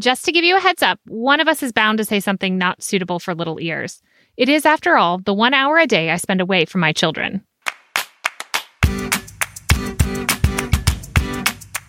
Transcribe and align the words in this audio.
Just 0.00 0.24
to 0.24 0.32
give 0.32 0.44
you 0.46 0.56
a 0.56 0.60
heads 0.60 0.82
up, 0.82 0.98
one 1.04 1.40
of 1.40 1.46
us 1.46 1.62
is 1.62 1.72
bound 1.72 1.98
to 1.98 2.06
say 2.06 2.20
something 2.20 2.56
not 2.56 2.82
suitable 2.82 3.18
for 3.18 3.34
little 3.34 3.60
ears. 3.60 4.00
It 4.38 4.48
is, 4.48 4.64
after 4.64 4.96
all, 4.96 5.18
the 5.18 5.34
one 5.34 5.52
hour 5.52 5.76
a 5.76 5.86
day 5.86 6.08
I 6.08 6.16
spend 6.16 6.40
away 6.40 6.64
from 6.64 6.80
my 6.80 6.90
children. 6.90 7.44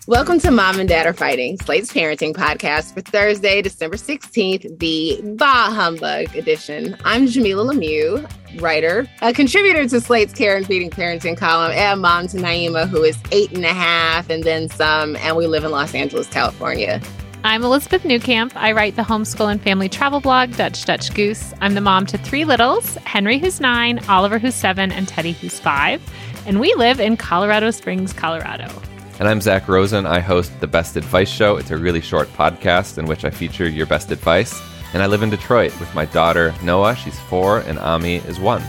Welcome 0.08 0.42
to 0.42 0.52
Mom 0.52 0.78
and 0.78 0.90
Dad 0.90 1.08
Are 1.08 1.14
Fighting, 1.14 1.58
Slate's 1.60 1.94
parenting 1.94 2.34
podcast 2.34 2.94
for 2.94 3.00
Thursday, 3.00 3.62
December 3.62 3.96
16th, 3.96 4.80
the 4.80 5.22
Bah 5.38 5.72
Humbug 5.72 6.36
edition. 6.36 6.98
I'm 7.06 7.28
Jamila 7.28 7.74
Lemieux, 7.74 8.30
writer, 8.60 9.08
a 9.22 9.32
contributor 9.32 9.88
to 9.88 10.02
Slate's 10.02 10.34
Care 10.34 10.58
and 10.58 10.68
Feeding 10.68 10.90
Parenting 10.90 11.38
column, 11.38 11.72
and 11.72 12.02
mom 12.02 12.28
to 12.28 12.38
Naima, 12.40 12.90
who 12.90 13.06
is 13.06 13.18
eight 13.32 13.54
and 13.54 13.64
a 13.64 13.74
half 13.74 14.30
and 14.30 14.44
then 14.44 14.68
some, 14.68 15.16
and 15.16 15.38
we 15.38 15.48
live 15.48 15.64
in 15.64 15.72
Los 15.72 15.96
Angeles, 15.96 16.28
California. 16.28 17.02
I'm 17.44 17.64
Elizabeth 17.64 18.04
Newcamp. 18.04 18.52
I 18.56 18.72
write 18.72 18.96
the 18.96 19.02
homeschool 19.02 19.52
and 19.52 19.60
family 19.60 19.90
travel 19.90 20.20
blog, 20.20 20.56
Dutch 20.58 20.86
Dutch 20.86 21.12
Goose. 21.12 21.56
I'm 21.60 21.74
the 21.74 21.82
mom 21.82 22.06
to 22.06 22.20
three 22.20 22.46
littles 22.46 22.94
Henry, 22.98 23.40
who's 23.40 23.60
nine, 23.60 24.00
Oliver, 24.08 24.38
who's 24.38 24.54
seven, 24.54 24.92
and 24.92 25.08
Teddy, 25.08 25.32
who's 25.32 25.60
five. 25.60 26.04
And 26.46 26.60
we 26.60 26.72
live 26.76 27.00
in 27.00 27.18
Colorado 27.18 27.72
Springs, 27.72 28.14
Colorado. 28.14 28.72
And 29.18 29.28
I'm 29.28 29.42
Zach 29.42 29.68
Rosen. 29.68 30.06
I 30.06 30.20
host 30.20 30.52
the 30.60 30.68
Best 30.68 30.96
Advice 30.96 31.32
Show. 31.32 31.58
It's 31.58 31.72
a 31.72 31.78
really 31.78 32.02
short 32.02 32.28
podcast 32.34 33.00
in 33.00 33.06
which 33.06 33.26
I 33.26 33.32
feature 33.32 33.68
your 33.68 33.88
best 33.88 34.12
advice. 34.12 34.62
And 34.94 35.02
I 35.02 35.08
live 35.08 35.24
in 35.24 35.32
Detroit 35.32 35.78
with 35.80 35.94
my 35.96 36.06
daughter, 36.06 36.54
Noah. 36.62 36.96
She's 36.96 37.20
four, 37.22 37.62
and 37.62 37.80
Ami 37.80 38.18
is 38.18 38.40
one. 38.40 38.62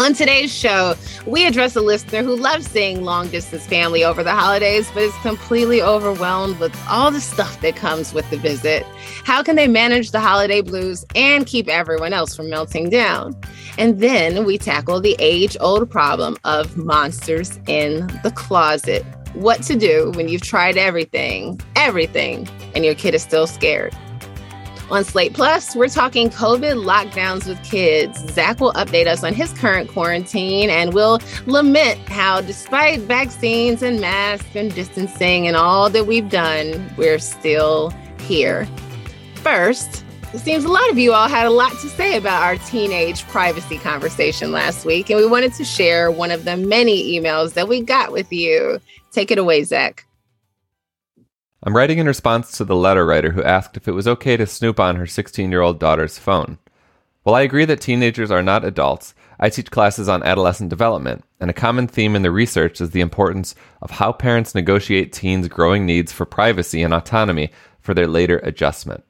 On 0.00 0.14
today's 0.14 0.54
show, 0.54 0.94
we 1.26 1.44
address 1.44 1.74
a 1.74 1.80
listener 1.80 2.22
who 2.22 2.36
loves 2.36 2.68
seeing 2.68 3.02
long 3.02 3.26
distance 3.30 3.66
family 3.66 4.04
over 4.04 4.22
the 4.22 4.32
holidays, 4.32 4.88
but 4.94 5.02
is 5.02 5.14
completely 5.22 5.82
overwhelmed 5.82 6.60
with 6.60 6.72
all 6.88 7.10
the 7.10 7.20
stuff 7.20 7.60
that 7.62 7.74
comes 7.74 8.14
with 8.14 8.30
the 8.30 8.36
visit. 8.36 8.86
How 9.24 9.42
can 9.42 9.56
they 9.56 9.66
manage 9.66 10.12
the 10.12 10.20
holiday 10.20 10.60
blues 10.60 11.04
and 11.16 11.46
keep 11.46 11.66
everyone 11.66 12.12
else 12.12 12.36
from 12.36 12.48
melting 12.48 12.90
down? 12.90 13.34
And 13.76 13.98
then 13.98 14.44
we 14.44 14.56
tackle 14.56 15.00
the 15.00 15.16
age 15.18 15.56
old 15.58 15.90
problem 15.90 16.36
of 16.44 16.76
monsters 16.76 17.58
in 17.66 18.06
the 18.22 18.32
closet 18.36 19.04
what 19.34 19.62
to 19.64 19.76
do 19.76 20.12
when 20.14 20.28
you've 20.28 20.42
tried 20.42 20.76
everything, 20.76 21.60
everything, 21.74 22.48
and 22.76 22.84
your 22.84 22.94
kid 22.94 23.14
is 23.14 23.22
still 23.22 23.48
scared. 23.48 23.96
On 24.90 25.04
Slate 25.04 25.34
Plus, 25.34 25.76
we're 25.76 25.88
talking 25.88 26.30
COVID 26.30 26.82
lockdowns 26.82 27.46
with 27.46 27.62
kids. 27.62 28.18
Zach 28.32 28.58
will 28.58 28.72
update 28.72 29.06
us 29.06 29.22
on 29.22 29.34
his 29.34 29.52
current 29.52 29.90
quarantine 29.90 30.70
and 30.70 30.94
we'll 30.94 31.18
lament 31.44 31.98
how, 32.08 32.40
despite 32.40 33.00
vaccines 33.00 33.82
and 33.82 34.00
masks 34.00 34.48
and 34.54 34.74
distancing 34.74 35.46
and 35.46 35.56
all 35.56 35.90
that 35.90 36.06
we've 36.06 36.30
done, 36.30 36.90
we're 36.96 37.18
still 37.18 37.92
here. 38.20 38.66
First, 39.34 40.06
it 40.32 40.38
seems 40.38 40.64
a 40.64 40.72
lot 40.72 40.90
of 40.90 40.96
you 40.96 41.12
all 41.12 41.28
had 41.28 41.46
a 41.46 41.50
lot 41.50 41.72
to 41.72 41.88
say 41.90 42.16
about 42.16 42.42
our 42.42 42.56
teenage 42.56 43.24
privacy 43.24 43.76
conversation 43.76 44.52
last 44.52 44.86
week, 44.86 45.10
and 45.10 45.18
we 45.18 45.26
wanted 45.26 45.52
to 45.54 45.64
share 45.64 46.10
one 46.10 46.30
of 46.30 46.46
the 46.46 46.56
many 46.56 47.18
emails 47.18 47.52
that 47.54 47.68
we 47.68 47.82
got 47.82 48.10
with 48.10 48.32
you. 48.32 48.80
Take 49.10 49.30
it 49.30 49.38
away, 49.38 49.64
Zach. 49.64 50.07
I'm 51.60 51.74
writing 51.74 51.98
in 51.98 52.06
response 52.06 52.52
to 52.52 52.64
the 52.64 52.76
letter 52.76 53.04
writer 53.04 53.32
who 53.32 53.42
asked 53.42 53.76
if 53.76 53.88
it 53.88 53.92
was 53.92 54.06
okay 54.06 54.36
to 54.36 54.46
snoop 54.46 54.78
on 54.78 54.94
her 54.94 55.06
16 55.06 55.50
year 55.50 55.60
old 55.60 55.80
daughter's 55.80 56.16
phone. 56.16 56.58
While 57.24 57.34
I 57.34 57.42
agree 57.42 57.64
that 57.64 57.80
teenagers 57.80 58.30
are 58.30 58.44
not 58.44 58.64
adults, 58.64 59.12
I 59.40 59.50
teach 59.50 59.70
classes 59.70 60.08
on 60.08 60.22
adolescent 60.22 60.70
development, 60.70 61.24
and 61.40 61.50
a 61.50 61.54
common 61.54 61.88
theme 61.88 62.14
in 62.14 62.22
the 62.22 62.30
research 62.30 62.80
is 62.80 62.90
the 62.90 63.00
importance 63.00 63.56
of 63.82 63.90
how 63.90 64.12
parents 64.12 64.54
negotiate 64.54 65.12
teens' 65.12 65.48
growing 65.48 65.84
needs 65.84 66.12
for 66.12 66.24
privacy 66.24 66.82
and 66.82 66.94
autonomy 66.94 67.50
for 67.80 67.92
their 67.92 68.06
later 68.06 68.38
adjustment. 68.38 69.04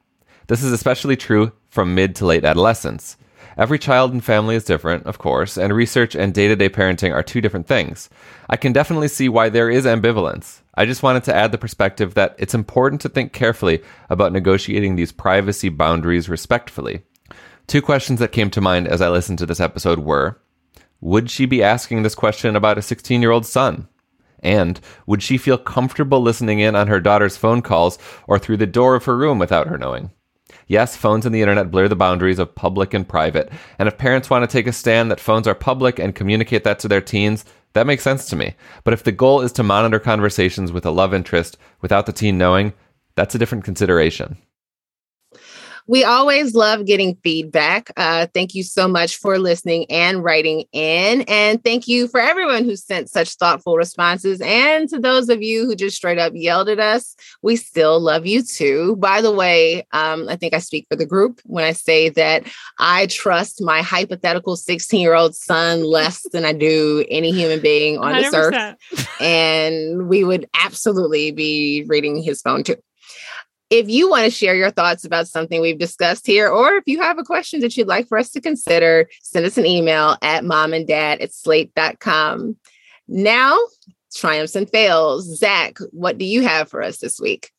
This 0.47 0.63
is 0.63 0.71
especially 0.71 1.15
true 1.15 1.51
from 1.69 1.93
mid 1.93 2.15
to 2.15 2.25
late 2.25 2.45
adolescence. 2.45 3.15
Every 3.59 3.77
child 3.77 4.13
and 4.13 4.23
family 4.23 4.55
is 4.55 4.63
different, 4.63 5.05
of 5.05 5.17
course, 5.17 5.57
and 5.57 5.73
research 5.75 6.15
and 6.15 6.33
day 6.33 6.47
to 6.47 6.55
day 6.55 6.69
parenting 6.69 7.13
are 7.13 7.21
two 7.21 7.41
different 7.41 7.67
things. 7.67 8.09
I 8.49 8.55
can 8.55 8.71
definitely 8.71 9.09
see 9.09 9.27
why 9.27 9.49
there 9.49 9.69
is 9.69 9.83
ambivalence. 9.83 10.61
I 10.75 10.85
just 10.85 11.03
wanted 11.03 11.25
to 11.25 11.35
add 11.35 11.51
the 11.51 11.57
perspective 11.57 12.13
that 12.13 12.37
it's 12.39 12.53
important 12.53 13.01
to 13.01 13.09
think 13.09 13.33
carefully 13.33 13.83
about 14.09 14.31
negotiating 14.31 14.95
these 14.95 15.11
privacy 15.11 15.67
boundaries 15.67 16.29
respectfully. 16.29 17.01
Two 17.67 17.81
questions 17.81 18.21
that 18.21 18.31
came 18.31 18.49
to 18.51 18.61
mind 18.61 18.87
as 18.87 19.01
I 19.01 19.09
listened 19.09 19.39
to 19.39 19.45
this 19.45 19.59
episode 19.59 19.99
were 19.99 20.39
Would 21.01 21.29
she 21.29 21.45
be 21.45 21.61
asking 21.61 22.03
this 22.03 22.15
question 22.15 22.55
about 22.55 22.77
a 22.77 22.81
16 22.81 23.21
year 23.21 23.31
old 23.31 23.45
son? 23.45 23.89
And 24.41 24.79
would 25.05 25.21
she 25.21 25.37
feel 25.37 25.57
comfortable 25.57 26.21
listening 26.21 26.59
in 26.59 26.77
on 26.77 26.87
her 26.87 27.01
daughter's 27.01 27.35
phone 27.35 27.61
calls 27.61 27.99
or 28.25 28.39
through 28.39 28.55
the 28.55 28.65
door 28.65 28.95
of 28.95 29.03
her 29.03 29.17
room 29.17 29.37
without 29.37 29.67
her 29.67 29.77
knowing? 29.77 30.11
Yes, 30.69 30.95
phones 30.95 31.25
and 31.25 31.33
the 31.33 31.41
internet 31.41 31.71
blur 31.71 31.87
the 31.87 31.95
boundaries 31.95 32.37
of 32.37 32.53
public 32.53 32.93
and 32.93 33.09
private. 33.09 33.51
And 33.79 33.87
if 33.87 33.97
parents 33.97 34.29
want 34.29 34.43
to 34.43 34.47
take 34.47 34.67
a 34.67 34.71
stand 34.71 35.09
that 35.09 35.19
phones 35.19 35.47
are 35.47 35.55
public 35.55 35.97
and 35.97 36.13
communicate 36.13 36.63
that 36.63 36.77
to 36.79 36.87
their 36.87 37.01
teens, 37.01 37.43
that 37.73 37.87
makes 37.87 38.03
sense 38.03 38.29
to 38.29 38.35
me. 38.35 38.53
But 38.83 38.93
if 38.93 39.03
the 39.03 39.11
goal 39.11 39.41
is 39.41 39.51
to 39.53 39.63
monitor 39.63 39.99
conversations 39.99 40.71
with 40.71 40.85
a 40.85 40.91
love 40.91 41.11
interest 41.11 41.57
without 41.81 42.05
the 42.05 42.13
teen 42.13 42.37
knowing, 42.37 42.73
that's 43.15 43.33
a 43.33 43.39
different 43.39 43.63
consideration. 43.63 44.37
We 45.89 46.03
always 46.03 46.53
love 46.53 46.85
getting 46.85 47.17
feedback. 47.23 47.89
Uh, 47.97 48.27
thank 48.31 48.53
you 48.53 48.61
so 48.61 48.87
much 48.87 49.15
for 49.15 49.39
listening 49.39 49.87
and 49.89 50.23
writing 50.23 50.65
in. 50.71 51.21
And 51.21 51.63
thank 51.63 51.87
you 51.87 52.07
for 52.07 52.19
everyone 52.19 52.63
who 52.63 52.75
sent 52.75 53.09
such 53.09 53.33
thoughtful 53.37 53.75
responses. 53.75 54.39
And 54.39 54.87
to 54.89 54.99
those 54.99 55.29
of 55.29 55.41
you 55.41 55.65
who 55.65 55.75
just 55.75 55.95
straight 55.95 56.19
up 56.19 56.33
yelled 56.35 56.69
at 56.69 56.79
us, 56.79 57.15
we 57.41 57.55
still 57.55 57.99
love 57.99 58.27
you 58.27 58.43
too. 58.43 58.97
By 58.97 59.21
the 59.21 59.31
way, 59.31 59.87
um, 59.91 60.29
I 60.29 60.35
think 60.35 60.53
I 60.53 60.59
speak 60.59 60.85
for 60.91 60.95
the 60.95 61.07
group 61.07 61.41
when 61.45 61.63
I 61.63 61.71
say 61.71 62.09
that 62.09 62.43
I 62.77 63.07
trust 63.07 63.59
my 63.59 63.81
hypothetical 63.81 64.57
16 64.57 65.01
year 65.01 65.15
old 65.15 65.35
son 65.35 65.83
less 65.83 66.21
than 66.31 66.45
I 66.45 66.53
do 66.53 67.03
any 67.09 67.31
human 67.31 67.61
being 67.61 67.97
on 67.97 68.13
100%. 68.13 68.21
this 68.21 68.33
earth. 68.35 68.75
And 69.19 70.07
we 70.07 70.23
would 70.23 70.47
absolutely 70.53 71.31
be 71.31 71.83
reading 71.87 72.21
his 72.21 72.43
phone 72.43 72.61
too 72.61 72.75
if 73.69 73.87
you 73.87 74.09
want 74.09 74.25
to 74.25 74.31
share 74.31 74.55
your 74.55 74.71
thoughts 74.71 75.05
about 75.05 75.27
something 75.27 75.61
we've 75.61 75.77
discussed 75.77 76.25
here, 76.25 76.49
or 76.49 76.73
if 76.75 76.83
you 76.87 77.01
have 77.01 77.19
a 77.19 77.23
question 77.23 77.59
that 77.61 77.77
you'd 77.77 77.87
like 77.87 78.07
for 78.07 78.17
us 78.17 78.29
to 78.31 78.41
consider, 78.41 79.07
send 79.21 79.45
us 79.45 79.57
an 79.57 79.65
email 79.65 80.17
at 80.21 80.43
momanddad 80.43 81.21
at 81.21 81.33
slate.com. 81.33 82.55
Now, 83.07 83.57
triumphs 84.13 84.55
and 84.55 84.69
fails. 84.69 85.37
Zach, 85.37 85.77
what 85.91 86.17
do 86.17 86.25
you 86.25 86.41
have 86.41 86.69
for 86.69 86.81
us 86.81 86.97
this 86.97 87.19
week? 87.19 87.51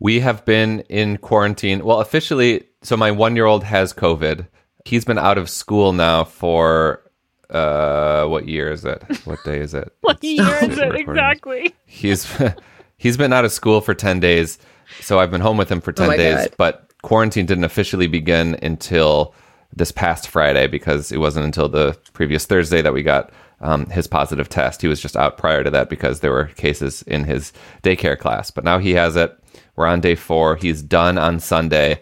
We 0.00 0.20
have 0.20 0.44
been 0.44 0.80
in 0.88 1.18
quarantine. 1.18 1.84
Well, 1.84 2.00
officially, 2.00 2.64
so 2.82 2.96
my 2.96 3.10
one 3.10 3.36
year 3.36 3.46
old 3.46 3.64
has 3.64 3.92
COVID. 3.92 4.46
He's 4.84 5.04
been 5.04 5.18
out 5.18 5.38
of 5.38 5.50
school 5.50 5.92
now 5.92 6.24
for 6.24 7.02
uh 7.50 8.26
what 8.26 8.46
year 8.46 8.70
is 8.70 8.84
it? 8.84 9.02
What 9.24 9.42
day 9.42 9.60
is 9.60 9.72
it? 9.72 9.92
what 10.02 10.22
year 10.22 10.58
is 10.62 10.78
it 10.78 10.94
exactly? 10.94 11.74
He's 11.86 12.26
he's 12.98 13.16
been 13.16 13.32
out 13.32 13.44
of 13.44 13.52
school 13.52 13.80
for 13.80 13.94
10 13.94 14.20
days. 14.20 14.58
So 15.00 15.18
I've 15.18 15.30
been 15.30 15.40
home 15.40 15.56
with 15.56 15.70
him 15.70 15.80
for 15.80 15.92
10 15.92 16.10
oh 16.10 16.16
days, 16.16 16.36
God. 16.36 16.54
but 16.58 16.92
quarantine 17.02 17.46
didn't 17.46 17.64
officially 17.64 18.06
begin 18.06 18.58
until 18.62 19.34
this 19.74 19.92
past 19.92 20.28
Friday 20.28 20.66
because 20.66 21.12
it 21.12 21.18
wasn't 21.18 21.44
until 21.44 21.68
the 21.68 21.96
previous 22.12 22.46
Thursday 22.46 22.82
that 22.82 22.92
we 22.92 23.02
got 23.02 23.30
um, 23.60 23.86
his 23.86 24.06
positive 24.06 24.48
test. 24.48 24.82
He 24.82 24.88
was 24.88 25.00
just 25.00 25.16
out 25.16 25.38
prior 25.38 25.62
to 25.62 25.70
that 25.70 25.88
because 25.88 26.20
there 26.20 26.32
were 26.32 26.46
cases 26.46 27.02
in 27.02 27.24
his 27.24 27.52
daycare 27.82 28.18
class. 28.18 28.50
But 28.50 28.64
now 28.64 28.78
he 28.78 28.92
has 28.92 29.16
it. 29.16 29.36
We're 29.76 29.86
on 29.86 30.00
day 30.00 30.14
four. 30.14 30.56
He's 30.56 30.82
done 30.82 31.18
on 31.18 31.40
Sunday. 31.40 32.00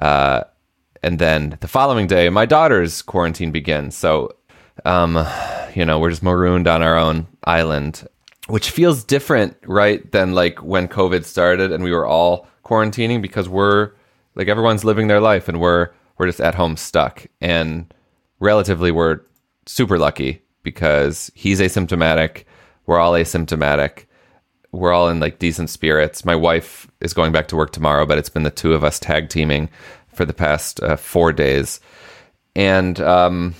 Uh, 0.00 0.44
and 1.02 1.18
then 1.18 1.58
the 1.60 1.68
following 1.68 2.06
day, 2.06 2.28
my 2.28 2.46
daughter's 2.46 3.02
quarantine 3.02 3.50
begins. 3.50 3.96
So, 3.96 4.36
um, 4.84 5.26
you 5.74 5.84
know, 5.84 5.98
we're 5.98 6.10
just 6.10 6.22
marooned 6.22 6.68
on 6.68 6.82
our 6.82 6.96
own 6.96 7.26
island 7.44 8.06
which 8.50 8.70
feels 8.70 9.04
different, 9.04 9.56
right, 9.66 10.10
than 10.12 10.34
like 10.34 10.62
when 10.62 10.88
COVID 10.88 11.24
started 11.24 11.72
and 11.72 11.84
we 11.84 11.92
were 11.92 12.06
all 12.06 12.46
quarantining 12.64 13.22
because 13.22 13.48
we're 13.48 13.92
like 14.34 14.48
everyone's 14.48 14.84
living 14.84 15.08
their 15.08 15.20
life 15.20 15.48
and 15.48 15.60
we're 15.60 15.90
we're 16.18 16.26
just 16.26 16.40
at 16.40 16.54
home 16.54 16.76
stuck. 16.76 17.26
And 17.40 17.92
relatively 18.38 18.90
we're 18.90 19.20
super 19.66 19.98
lucky 19.98 20.42
because 20.62 21.30
he's 21.34 21.60
asymptomatic, 21.60 22.44
we're 22.86 22.98
all 22.98 23.12
asymptomatic. 23.12 24.04
We're 24.72 24.92
all 24.92 25.08
in 25.08 25.18
like 25.18 25.38
decent 25.38 25.70
spirits. 25.70 26.24
My 26.24 26.36
wife 26.36 26.88
is 27.00 27.12
going 27.12 27.32
back 27.32 27.48
to 27.48 27.56
work 27.56 27.72
tomorrow, 27.72 28.06
but 28.06 28.18
it's 28.18 28.28
been 28.28 28.44
the 28.44 28.50
two 28.50 28.72
of 28.72 28.84
us 28.84 29.00
tag 29.00 29.28
teaming 29.28 29.68
for 30.12 30.24
the 30.24 30.32
past 30.32 30.80
uh, 30.82 30.96
four 30.96 31.32
days, 31.32 31.80
and 32.54 33.00
um, 33.00 33.54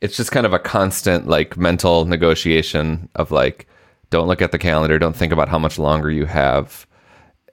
it's 0.00 0.16
just 0.16 0.32
kind 0.32 0.46
of 0.46 0.52
a 0.52 0.58
constant 0.58 1.26
like 1.26 1.56
mental 1.56 2.04
negotiation 2.04 3.08
of 3.14 3.30
like, 3.30 3.66
don't 4.12 4.28
look 4.28 4.40
at 4.40 4.52
the 4.52 4.58
calendar, 4.58 4.98
don't 4.98 5.16
think 5.16 5.32
about 5.32 5.48
how 5.48 5.58
much 5.58 5.78
longer 5.78 6.10
you 6.10 6.26
have, 6.26 6.86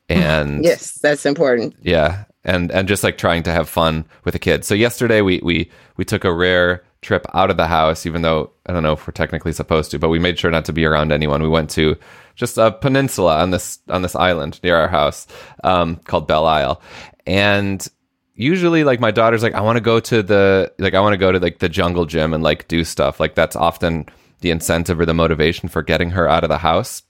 and 0.08 0.64
yes, 0.70 1.00
that's 1.00 1.26
important. 1.26 1.76
yeah, 1.82 2.26
and 2.44 2.72
and 2.72 2.88
just 2.88 3.04
like 3.04 3.18
trying 3.18 3.42
to 3.44 3.52
have 3.52 3.68
fun 3.68 4.06
with 4.26 4.34
the 4.34 4.40
kids. 4.40 4.68
So 4.68 4.76
yesterday 4.76 5.22
we 5.22 5.40
we 5.44 5.72
we 5.98 6.06
took 6.06 6.24
a 6.24 6.34
rare 6.34 6.84
trip 7.02 7.26
out 7.34 7.50
of 7.50 7.58
the 7.58 7.68
house, 7.68 8.06
even 8.06 8.22
though 8.22 8.52
I 8.68 8.74
don't 8.74 8.84
know 8.84 8.94
if 8.94 9.08
we're 9.08 9.14
technically 9.14 9.54
supposed 9.54 9.90
to, 9.92 10.00
but 10.00 10.10
we 10.10 10.20
made 10.20 10.38
sure 10.38 10.52
not 10.52 10.66
to 10.66 10.74
be 10.74 10.86
around 10.86 11.12
anyone. 11.12 11.42
We 11.42 11.50
went 11.50 11.70
to 11.72 11.98
just 12.36 12.58
a 12.58 12.72
peninsula 12.72 13.40
on 13.40 13.52
this 13.52 13.80
on 13.90 14.02
this 14.02 14.16
island 14.16 14.60
near 14.64 14.76
our 14.76 14.90
house 14.90 15.28
um, 15.64 15.96
called 16.06 16.28
Belle 16.28 16.46
Isle, 16.46 16.82
and 17.26 17.88
usually 18.36 18.84
like 18.86 19.00
my 19.00 19.12
daughter's 19.12 19.44
like 19.44 19.54
I 19.54 19.62
want 19.62 19.78
to 19.78 19.82
go 19.82 20.00
to 20.00 20.24
the 20.24 20.74
like 20.80 20.94
I 20.94 21.02
want 21.02 21.14
to 21.14 21.18
go 21.18 21.32
to 21.32 21.40
like 21.40 21.60
the 21.60 21.70
jungle 21.70 22.06
gym 22.06 22.34
and 22.34 22.44
like 22.44 22.68
do 22.68 22.84
stuff 22.84 23.20
like 23.20 23.36
that's 23.36 23.56
often 23.56 24.06
the 24.42 24.52
incentive 24.52 25.00
or 25.00 25.06
the 25.06 25.14
motivation 25.14 25.70
for 25.70 25.82
getting 25.82 26.12
her 26.12 26.28
out 26.28 26.44
of 26.44 26.50
the 26.50 26.60
house. 26.60 27.04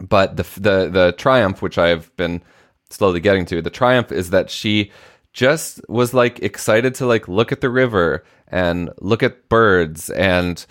But 0.00 0.36
the 0.36 0.44
the 0.60 0.88
the 0.90 1.14
triumph, 1.16 1.62
which 1.62 1.78
I've 1.78 2.14
been 2.16 2.42
slowly 2.90 3.20
getting 3.20 3.44
to, 3.46 3.62
the 3.62 3.70
triumph 3.70 4.12
is 4.12 4.30
that 4.30 4.50
she 4.50 4.92
just 5.32 5.80
was 5.88 6.14
like 6.14 6.40
excited 6.40 6.94
to 6.96 7.06
like 7.06 7.28
look 7.28 7.52
at 7.52 7.60
the 7.60 7.70
river 7.70 8.24
and 8.48 8.90
look 9.00 9.22
at 9.22 9.48
birds. 9.48 10.10
And 10.10 10.64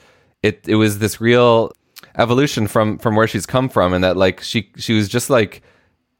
it 0.43 0.67
it 0.67 0.75
was 0.75 0.99
this 0.99 1.19
real 1.19 1.73
evolution 2.17 2.67
from 2.67 2.97
from 2.97 3.15
where 3.15 3.27
she's 3.27 3.45
come 3.45 3.69
from 3.69 3.93
and 3.93 4.03
that 4.03 4.17
like 4.17 4.41
she 4.41 4.71
she 4.77 4.93
was 4.93 5.09
just 5.09 5.29
like 5.29 5.61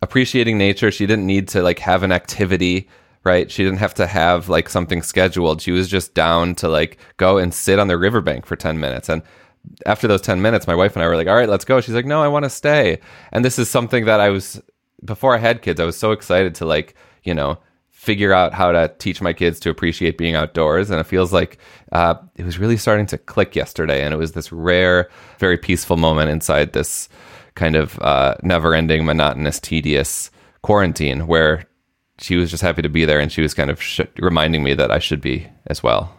appreciating 0.01 0.57
nature. 0.57 0.91
She 0.91 1.05
didn't 1.05 1.25
need 1.25 1.47
to 1.49 1.61
like 1.61 1.79
have 1.79 2.03
an 2.03 2.11
activity 2.11 2.89
right? 3.27 3.51
She 3.51 3.61
didn't 3.61 3.79
have 3.79 3.93
to 3.95 4.07
have 4.07 4.47
like 4.47 4.69
something 4.69 5.01
scheduled. 5.01 5.61
She 5.61 5.71
was 5.71 5.89
just 5.89 6.13
down 6.13 6.55
to 6.55 6.69
like 6.69 6.97
go 7.17 7.37
and 7.37 7.53
sit 7.53 7.77
on 7.77 7.89
the 7.89 7.97
riverbank 7.97 8.45
for 8.45 8.55
10 8.55 8.79
minutes. 8.79 9.09
And 9.09 9.21
after 9.85 10.07
those 10.07 10.21
10 10.21 10.41
minutes 10.41 10.67
my 10.67 10.75
wife 10.75 10.95
and 10.95 11.03
I 11.03 11.07
were 11.07 11.15
like 11.15 11.27
all 11.27 11.35
right 11.35 11.49
let's 11.49 11.65
go 11.65 11.81
she's 11.81 11.95
like 11.95 12.05
no 12.05 12.21
I 12.21 12.27
want 12.27 12.43
to 12.43 12.49
stay 12.49 12.99
and 13.31 13.43
this 13.43 13.59
is 13.59 13.69
something 13.69 14.05
that 14.05 14.19
I 14.19 14.29
was 14.29 14.61
before 15.03 15.35
I 15.35 15.39
had 15.39 15.61
kids 15.61 15.79
I 15.79 15.85
was 15.85 15.97
so 15.97 16.11
excited 16.11 16.55
to 16.55 16.65
like 16.65 16.95
you 17.23 17.33
know 17.33 17.59
figure 18.07 18.31
out 18.31 18.53
how 18.53 18.71
to 18.71 18.87
teach 18.99 19.21
my 19.21 19.33
kids 19.33 19.59
to 19.59 19.69
appreciate 19.69 20.17
being 20.17 20.33
outdoors. 20.33 20.89
And 20.89 20.97
it 20.97 21.03
feels 21.05 21.33
like 21.33 21.57
uh, 21.91 22.15
it 22.37 22.45
was 22.45 22.57
really 22.57 22.77
starting 22.77 23.05
to 23.07 23.17
click 23.17 23.53
yesterday. 23.53 24.01
And 24.01 24.13
it 24.13 24.17
was 24.17 24.31
this 24.31 24.49
rare, 24.49 25.09
very 25.39 25.57
peaceful 25.57 25.97
moment 25.97 26.29
inside 26.29 26.71
this 26.71 27.09
kind 27.55 27.75
of 27.75 27.99
uh, 27.99 28.35
never 28.43 28.73
ending, 28.73 29.03
monotonous, 29.03 29.59
tedious 29.59 30.31
quarantine 30.61 31.27
where 31.27 31.65
she 32.19 32.37
was 32.37 32.49
just 32.49 32.63
happy 32.63 32.81
to 32.81 32.87
be 32.87 33.03
there 33.03 33.19
and 33.19 33.29
she 33.29 33.41
was 33.41 33.53
kind 33.53 33.69
of 33.69 33.81
sh- 33.81 33.99
reminding 34.19 34.63
me 34.63 34.73
that 34.75 34.89
I 34.89 34.99
should 34.99 35.19
be 35.19 35.45
as 35.65 35.83
well. 35.83 36.15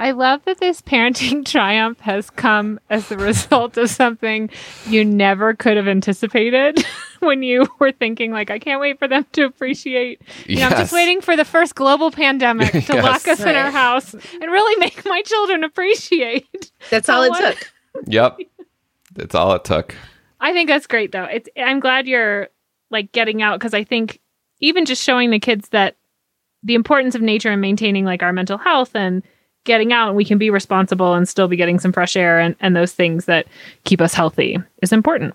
I 0.00 0.12
love 0.12 0.42
that 0.46 0.58
this 0.58 0.80
parenting 0.80 1.44
triumph 1.50 2.00
has 2.00 2.30
come 2.30 2.80
as 2.88 3.08
the 3.08 3.18
result 3.18 3.76
of 3.76 3.90
something 3.90 4.48
you 4.86 5.04
never 5.04 5.54
could 5.54 5.76
have 5.76 5.86
anticipated 5.86 6.82
when 7.20 7.42
you 7.42 7.66
were 7.78 7.92
thinking 7.92 8.32
like 8.32 8.50
I 8.50 8.58
can't 8.58 8.80
wait 8.80 8.98
for 8.98 9.06
them 9.06 9.26
to 9.32 9.42
appreciate. 9.44 10.22
You 10.46 10.56
know, 10.56 10.66
I'm 10.68 10.70
just 10.72 10.92
waiting 10.92 11.20
for 11.20 11.36
the 11.36 11.44
first 11.44 11.74
global 11.74 12.10
pandemic 12.10 12.70
to 12.72 12.78
Yes. 12.94 13.04
lock 13.04 13.28
us 13.28 13.40
in 13.40 13.54
our 13.54 13.70
house 13.70 14.14
and 14.14 14.42
really 14.42 14.76
make 14.80 15.04
my 15.04 15.20
children 15.22 15.62
appreciate. 15.64 16.72
That's 16.88 17.08
all 17.10 17.22
it 17.22 17.28
What? 17.28 17.56
took. 17.58 17.72
Yep. 18.06 18.38
That's 19.12 19.34
all 19.34 19.52
it 19.52 19.64
took. 19.64 19.94
I 20.40 20.52
think 20.54 20.68
that's 20.68 20.86
great 20.86 21.12
though. 21.12 21.24
It's 21.24 21.48
I'm 21.58 21.78
glad 21.78 22.06
you're 22.08 22.48
like 22.90 23.12
getting 23.12 23.42
out 23.42 23.60
because 23.60 23.74
I 23.74 23.84
think 23.84 24.18
even 24.60 24.86
just 24.86 25.04
showing 25.04 25.30
the 25.30 25.38
kids 25.38 25.68
that 25.70 25.96
the 26.62 26.74
importance 26.74 27.14
of 27.14 27.20
nature 27.20 27.50
and 27.50 27.60
maintaining 27.60 28.06
like 28.06 28.22
our 28.22 28.32
mental 28.32 28.56
health 28.56 28.96
and 28.96 29.22
getting 29.64 29.92
out 29.92 30.08
and 30.08 30.16
we 30.16 30.24
can 30.24 30.38
be 30.38 30.50
responsible 30.50 31.14
and 31.14 31.28
still 31.28 31.48
be 31.48 31.56
getting 31.56 31.78
some 31.78 31.92
fresh 31.92 32.16
air 32.16 32.40
and, 32.40 32.56
and 32.60 32.74
those 32.74 32.92
things 32.92 33.26
that 33.26 33.46
keep 33.84 34.00
us 34.00 34.14
healthy 34.14 34.58
is 34.82 34.92
important. 34.92 35.34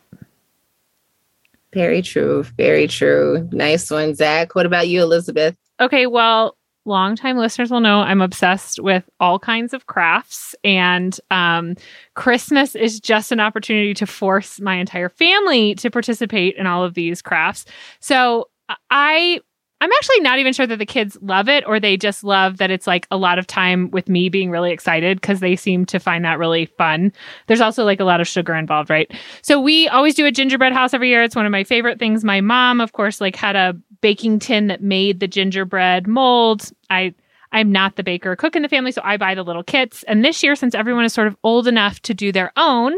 Very 1.74 2.02
true. 2.02 2.44
Very 2.58 2.88
true. 2.88 3.48
Nice 3.52 3.92
one, 3.92 4.16
Zach. 4.16 4.56
What 4.56 4.66
about 4.66 4.88
you, 4.88 5.02
Elizabeth? 5.02 5.58
Okay, 5.82 6.08
well, 6.08 6.56
longtime 6.86 7.38
listeners 7.38 7.70
will 7.70 7.82
know 7.82 8.00
I'm 8.00 8.22
obsessed 8.22 8.80
with 8.80 9.04
all 9.20 9.40
kinds 9.40 9.74
of 9.74 9.88
crafts, 9.88 10.56
and 10.64 11.20
um, 11.32 11.76
Christmas 12.14 12.76
is 12.76 13.00
just 13.02 13.32
an 13.32 13.42
opportunity 13.42 13.94
to 13.96 14.06
force 14.06 14.62
my 14.62 14.76
entire 14.76 15.10
family 15.10 15.76
to 15.76 15.92
participate 15.92 16.56
in 16.56 16.66
all 16.66 16.84
of 16.84 16.94
these 16.94 17.22
crafts. 17.22 17.66
So 18.00 18.50
I. 18.90 19.42
I'm 19.82 19.92
actually 19.92 20.22
not 20.22 20.40
even 20.40 20.54
sure 20.54 20.66
that 20.66 20.80
the 20.80 20.86
kids 20.86 21.18
love 21.22 21.50
it 21.50 21.64
or 21.68 21.80
they 21.80 21.98
just 21.98 22.24
love 22.24 22.58
that 22.58 22.72
it's 22.72 22.88
like 22.88 23.08
a 23.12 23.18
lot 23.18 23.38
of 23.38 23.46
time 23.46 23.92
with 23.92 24.08
me 24.08 24.30
being 24.30 24.50
really 24.50 24.72
excited 24.72 25.20
because 25.20 25.42
they 25.42 25.56
seem 25.56 25.86
to 25.88 26.00
find 26.00 26.24
that 26.24 26.40
really 26.40 26.66
fun. 26.66 27.12
There's 27.48 27.62
also 27.62 27.84
like 27.84 28.00
a 28.00 28.06
lot 28.06 28.22
of 28.22 28.28
sugar 28.28 28.56
involved, 28.56 28.90
right? 28.90 29.12
So 29.42 29.60
we 29.60 29.90
always 29.90 30.16
do 30.16 30.26
a 30.26 30.32
gingerbread 30.32 30.72
house 30.72 30.94
every 30.94 31.10
year. 31.10 31.24
It's 31.24 31.36
one 31.36 31.46
of 31.46 31.52
my 31.52 31.66
favorite 31.66 32.00
things. 32.00 32.24
My 32.24 32.40
mom, 32.40 32.80
of 32.80 32.94
course, 32.94 33.20
like 33.20 33.36
had 33.36 33.58
a 33.58 33.76
baking 34.02 34.40
tin 34.40 34.68
that 34.68 34.82
made 34.82 35.20
the 35.20 35.28
gingerbread 35.28 36.08
molds. 36.08 36.74
I 36.90 37.14
I'm 37.52 37.72
not 37.72 37.96
the 37.96 38.04
baker 38.04 38.32
or 38.32 38.36
cook 38.36 38.56
in 38.56 38.64
the 38.64 38.70
family, 38.70 38.92
so 38.92 39.02
I 39.04 39.18
buy 39.18 39.34
the 39.34 39.44
little 39.44 39.64
kits. 39.64 40.04
And 40.04 40.26
this 40.26 40.44
year, 40.44 40.56
since 40.56 40.76
everyone 40.76 41.06
is 41.06 41.14
sort 41.14 41.28
of 41.28 41.38
old 41.44 41.68
enough 41.68 42.02
to 42.02 42.14
do 42.14 42.32
their 42.32 42.52
own, 42.58 42.94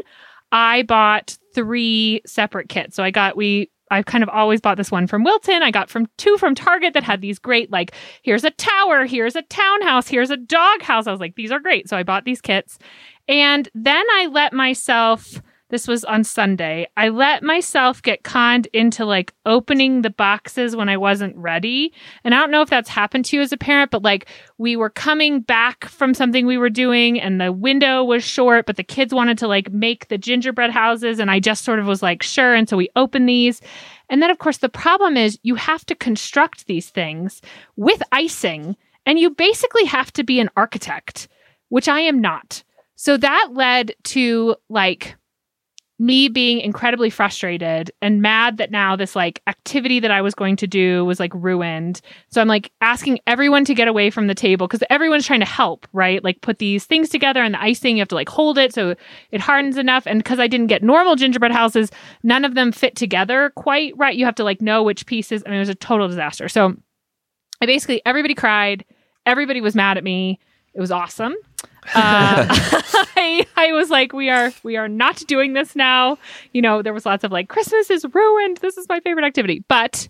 I 0.52 0.84
bought 0.84 1.38
three 1.54 2.22
separate 2.26 2.70
kits. 2.70 2.96
So 2.96 3.04
I 3.04 3.12
got 3.12 3.38
we 3.38 3.70
I've 3.92 4.06
kind 4.06 4.24
of 4.24 4.30
always 4.30 4.62
bought 4.62 4.78
this 4.78 4.92
one 4.92 5.08
from 5.08 5.24
Wilton. 5.24 5.64
I 5.64 5.72
got 5.72 5.90
from 5.90 6.08
two 6.18 6.38
from 6.38 6.56
Target 6.56 6.94
that 6.94 7.04
had 7.04 7.22
these 7.22 7.40
great 7.40 7.72
like 7.72 7.94
here's 8.22 8.44
a 8.44 8.52
tower, 8.52 9.06
here's 9.06 9.36
a 9.36 9.42
townhouse, 9.44 10.08
here's 10.08 10.30
a 10.30 10.38
doghouse. 10.38 11.08
I 11.08 11.12
was 11.12 11.20
like 11.20 11.36
these 11.36 11.52
are 11.52 11.60
great. 11.60 11.90
So 11.90 11.98
I 11.98 12.04
bought 12.04 12.26
these 12.26 12.42
kits. 12.42 12.80
And 13.28 13.70
then 13.74 14.06
I 14.12 14.28
let 14.32 14.54
myself 14.54 15.42
this 15.70 15.88
was 15.88 16.06
on 16.06 16.24
Sunday. 16.24 16.88
I 16.96 17.10
let 17.10 17.44
myself 17.44 18.02
get 18.02 18.24
conned 18.24 18.68
into 18.74 19.06
like 19.06 19.34
opening 19.46 20.02
the 20.02 20.10
boxes 20.10 20.76
when 20.76 20.90
I 20.90 20.98
wasn't 20.98 21.36
ready. 21.36 21.94
And 22.24 22.34
I 22.34 22.40
don't 22.40 22.52
know 22.52 22.62
if 22.62 22.70
that's 22.70 22.90
happened 22.90 23.26
to 23.26 23.36
you 23.36 23.42
as 23.42 23.52
a 23.52 23.58
parent, 23.58 23.92
but 23.92 24.04
like 24.04 24.28
we 24.58 24.76
were 24.76 24.90
coming 24.90 25.42
back 25.42 25.86
from 25.86 26.14
something 26.14 26.46
we 26.46 26.58
were 26.58 26.70
doing 26.70 27.20
and 27.20 27.42
the 27.42 27.52
window 27.52 28.04
was 28.04 28.24
short, 28.24 28.66
but 28.66 28.78
the 28.78 28.84
kids 28.84 29.14
wanted 29.14 29.38
to 29.40 29.48
like 29.48 29.72
make 29.72 30.08
the 30.08 30.18
gingerbread 30.18 30.72
houses. 30.72 31.20
And 31.20 31.30
I 31.30 31.40
just 31.40 31.66
sort 31.66 31.80
of 31.80 31.86
was 31.86 32.02
like, 32.02 32.24
sure. 32.24 32.54
And 32.54 32.70
so 32.70 32.78
we 32.78 32.90
opened 32.96 33.28
these. 33.28 33.62
And 34.10 34.22
then, 34.22 34.30
of 34.30 34.40
course, 34.40 34.60
the 34.60 34.70
problem 34.70 35.18
is 35.18 35.40
you 35.44 35.56
have 35.56 35.86
to 35.88 35.96
construct 35.96 36.68
these 36.68 36.90
things 36.90 37.42
with 37.76 38.02
icing, 38.12 38.78
and 39.06 39.20
you 39.20 39.30
basically 39.30 39.86
have 39.86 40.12
to 40.14 40.24
be 40.24 40.40
an 40.40 40.50
architect, 40.56 41.28
which 41.70 41.88
I 41.88 42.02
am 42.02 42.22
not. 42.22 42.64
So 42.96 43.18
that 43.18 43.50
led 43.52 43.94
to 44.06 44.56
like 44.70 45.16
me 46.00 46.30
being 46.30 46.60
incredibly 46.60 47.10
frustrated 47.10 47.92
and 48.04 48.22
mad 48.22 48.58
that 48.58 48.70
now 48.70 48.96
this 48.96 49.16
like 49.16 49.42
activity 49.48 50.00
that 50.00 50.12
I 50.12 50.22
was 50.22 50.36
going 50.36 50.56
to 50.58 50.68
do 50.68 51.04
was 51.06 51.20
like 51.20 51.32
ruined. 51.34 52.02
So 52.30 52.40
I'm 52.40 52.48
like 52.48 52.72
asking 52.82 53.20
everyone 53.26 53.66
to 53.66 53.74
get 53.74 53.88
away 53.88 54.12
from 54.12 54.28
the 54.28 54.36
table 54.36 54.68
because 54.68 54.84
everyone's 54.92 55.26
trying 55.26 55.40
to 55.40 55.46
help, 55.46 55.88
right? 55.94 56.24
Like 56.24 56.42
put 56.42 56.60
these 56.60 56.86
things 56.86 57.10
together 57.10 57.42
and 57.42 57.56
the 57.56 57.62
icing, 57.62 57.98
you 57.98 58.02
have 58.02 58.08
to 58.10 58.16
like 58.16 58.30
hold 58.30 58.60
it 58.60 58.76
so 58.76 58.96
it 59.32 59.42
hardens 59.42 59.78
enough. 59.78 60.06
And 60.06 60.20
because 60.20 60.40
I 60.40 60.46
didn't 60.46 60.68
get 60.68 60.84
normal 60.84 61.16
gingerbread 61.16 61.52
houses, 61.52 61.90
none 62.22 62.46
of 62.46 62.54
them 62.54 62.72
fit 62.72 62.96
together 62.96 63.52
quite 63.56 63.98
right. 63.98 64.16
You 64.16 64.26
have 64.26 64.36
to 64.36 64.44
like 64.44 64.62
know 64.62 64.84
which 64.84 65.08
pieces. 65.08 65.42
I 65.46 65.50
mean, 65.50 65.58
it 65.58 65.62
was 65.62 65.70
a 65.70 65.76
total 65.76 66.08
disaster. 66.08 66.48
So 66.48 66.76
I 67.60 67.66
basically, 67.66 68.04
everybody 68.06 68.36
cried. 68.36 68.86
Everybody 69.26 69.62
was 69.62 69.76
mad 69.76 69.98
at 69.98 70.04
me. 70.04 70.40
It 70.76 70.80
was 70.80 70.92
awesome. 70.92 71.36
Uh, 71.96 72.46
I, 73.16 73.46
I 73.56 73.72
was 73.72 73.90
like, 73.90 74.14
we 74.14 74.30
are 74.30 74.52
we 74.64 74.78
are 74.78 74.88
not 74.88 75.18
doing 75.28 75.54
this 75.54 75.76
now. 75.76 76.18
You 76.54 76.62
know, 76.62 76.82
there 76.82 76.94
was 76.94 77.06
lots 77.06 77.24
of 77.24 77.32
like 77.32 77.50
Christmas 77.50 77.90
is 77.90 78.06
ruined. 78.14 78.58
This 78.58 78.78
is 78.78 78.88
my 78.90 79.00
favorite 79.00 79.26
activity, 79.26 79.64
but 79.68 80.10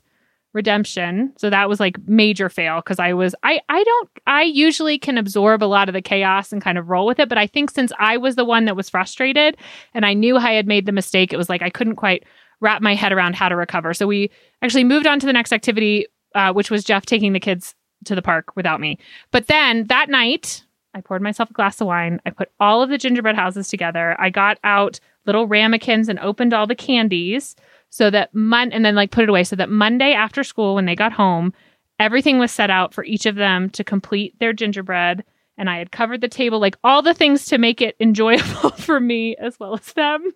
redemption. 0.54 1.34
So 1.38 1.50
that 1.50 1.70
was 1.70 1.80
like 1.80 1.98
major 2.08 2.50
fail 2.50 2.78
because 2.78 3.00
I 3.00 3.14
was 3.14 3.36
I 3.44 3.62
I 3.70 3.84
don't 3.84 4.10
I 4.26 4.44
usually 4.44 4.98
can 4.98 5.18
absorb 5.18 5.64
a 5.64 5.66
lot 5.66 5.88
of 5.88 5.94
the 5.94 6.02
chaos 6.02 6.52
and 6.52 6.62
kind 6.62 6.78
of 6.78 6.90
roll 6.90 7.06
with 7.06 7.20
it, 7.20 7.30
but 7.30 7.38
I 7.38 7.48
think 7.48 7.70
since 7.70 7.92
I 8.00 8.18
was 8.18 8.36
the 8.36 8.46
one 8.46 8.66
that 8.66 8.76
was 8.76 8.90
frustrated 8.90 9.58
and 9.94 10.06
I 10.06 10.14
knew 10.14 10.38
I 10.38 10.54
had 10.54 10.68
made 10.68 10.86
the 10.86 10.92
mistake, 10.92 11.32
it 11.32 11.38
was 11.38 11.50
like 11.50 11.62
I 11.62 11.70
couldn't 11.70 11.96
quite 11.96 12.24
wrap 12.60 12.82
my 12.82 12.96
head 12.96 13.12
around 13.12 13.36
how 13.36 13.50
to 13.50 13.56
recover. 13.56 13.94
So 13.94 14.08
we 14.08 14.32
actually 14.62 14.84
moved 14.84 15.06
on 15.06 15.20
to 15.20 15.28
the 15.28 15.34
next 15.34 15.54
activity, 15.54 16.08
uh, 16.34 16.54
which 16.54 16.72
was 16.72 16.84
Jeff 16.84 17.06
taking 17.06 17.34
the 17.34 17.40
kids 17.40 17.76
to 18.06 18.16
the 18.16 18.22
park 18.22 18.56
without 18.56 18.80
me. 18.80 18.98
But 19.32 19.48
then 19.48 19.86
that 19.86 20.10
night, 20.10 20.64
I 20.98 21.02
poured 21.02 21.22
myself 21.22 21.52
a 21.52 21.54
glass 21.54 21.80
of 21.80 21.86
wine. 21.86 22.20
I 22.26 22.32
put 22.32 22.50
all 22.60 22.82
of 22.82 22.90
the 22.90 22.98
gingerbread 22.98 23.36
houses 23.36 23.68
together. 23.68 24.20
I 24.20 24.32
got 24.32 24.58
out 24.64 25.00
little 25.28 25.46
ramekins 25.46 26.10
and 26.10 26.18
opened 26.18 26.56
all 26.56 26.66
the 26.66 26.74
candies 26.74 27.56
so 27.92 28.10
that 28.10 28.34
mon 28.34 28.72
and 28.72 28.84
then 28.84 28.96
like 28.96 29.12
put 29.12 29.24
it 29.24 29.30
away 29.30 29.44
so 29.44 29.56
that 29.58 29.70
Monday 29.70 30.14
after 30.14 30.44
school 30.44 30.74
when 30.74 30.86
they 30.86 30.96
got 30.96 31.14
home, 31.14 31.54
everything 32.00 32.40
was 32.40 32.52
set 32.52 32.72
out 32.72 32.96
for 32.96 33.04
each 33.04 33.28
of 33.28 33.36
them 33.36 33.70
to 33.72 33.84
complete 33.84 34.40
their 34.40 34.54
gingerbread. 34.54 35.24
And 35.56 35.70
I 35.70 35.78
had 35.78 35.92
covered 35.92 36.22
the 36.22 36.28
table, 36.28 36.60
like 36.60 36.78
all 36.84 37.04
the 37.04 37.14
things 37.14 37.46
to 37.46 37.60
make 37.60 37.80
it 37.80 37.96
enjoyable 38.00 38.72
for 38.72 39.00
me 39.00 39.36
as 39.36 39.60
well 39.60 39.76
as 39.76 39.94
them. 39.94 40.32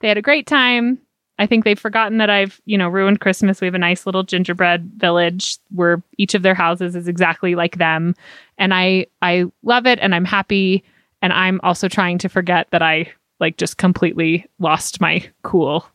They 0.00 0.08
had 0.08 0.18
a 0.18 0.22
great 0.22 0.46
time. 0.46 0.98
I 1.38 1.46
think 1.46 1.64
they've 1.64 1.78
forgotten 1.78 2.18
that 2.18 2.30
I've, 2.30 2.60
you 2.64 2.78
know, 2.78 2.88
ruined 2.88 3.20
Christmas. 3.20 3.60
We 3.60 3.66
have 3.66 3.74
a 3.74 3.78
nice 3.78 4.06
little 4.06 4.22
gingerbread 4.22 4.92
village 4.96 5.58
where 5.74 6.02
each 6.16 6.34
of 6.34 6.42
their 6.42 6.54
houses 6.54 6.96
is 6.96 7.08
exactly 7.08 7.54
like 7.54 7.76
them. 7.76 8.14
And 8.58 8.72
I 8.72 9.06
I 9.20 9.44
love 9.62 9.86
it 9.86 9.98
and 10.00 10.14
I'm 10.14 10.24
happy 10.24 10.82
and 11.20 11.32
I'm 11.32 11.60
also 11.62 11.88
trying 11.88 12.18
to 12.18 12.28
forget 12.28 12.68
that 12.70 12.82
I 12.82 13.12
like 13.38 13.58
just 13.58 13.76
completely 13.76 14.46
lost 14.58 15.00
my 15.00 15.24
cool 15.42 15.86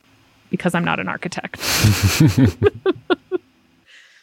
because 0.51 0.75
I'm 0.75 0.85
not 0.85 0.99
an 0.99 1.07
architect. 1.07 1.55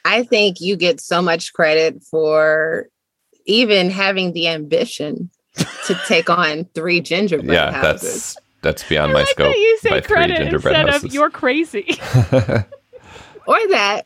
I 0.05 0.23
think 0.23 0.61
you 0.61 0.77
get 0.77 1.01
so 1.01 1.21
much 1.21 1.53
credit 1.53 2.05
for 2.05 2.87
even 3.45 3.91
having 3.91 4.33
the 4.33 4.49
ambition 4.49 5.31
to 5.87 6.01
take 6.07 6.31
on 6.31 6.65
three 6.75 7.01
gingerbread 7.01 7.53
yeah, 7.53 7.73
houses. 7.73 8.35
that's 8.35 8.37
that's 8.63 8.83
beyond 8.89 9.11
I 9.11 9.15
my 9.15 9.21
like 9.21 9.29
scope. 9.29 9.53
that 9.53 9.59
you 9.59 9.79
by 9.85 9.89
say 9.91 10.01
three 10.01 10.17
credit 10.17 10.37
gingerbread 10.39 10.75
instead 10.75 10.91
houses. 10.91 11.05
of 11.05 11.15
you're 11.15 11.31
crazy. 11.31 11.87
or 12.33 13.69
that. 13.69 14.03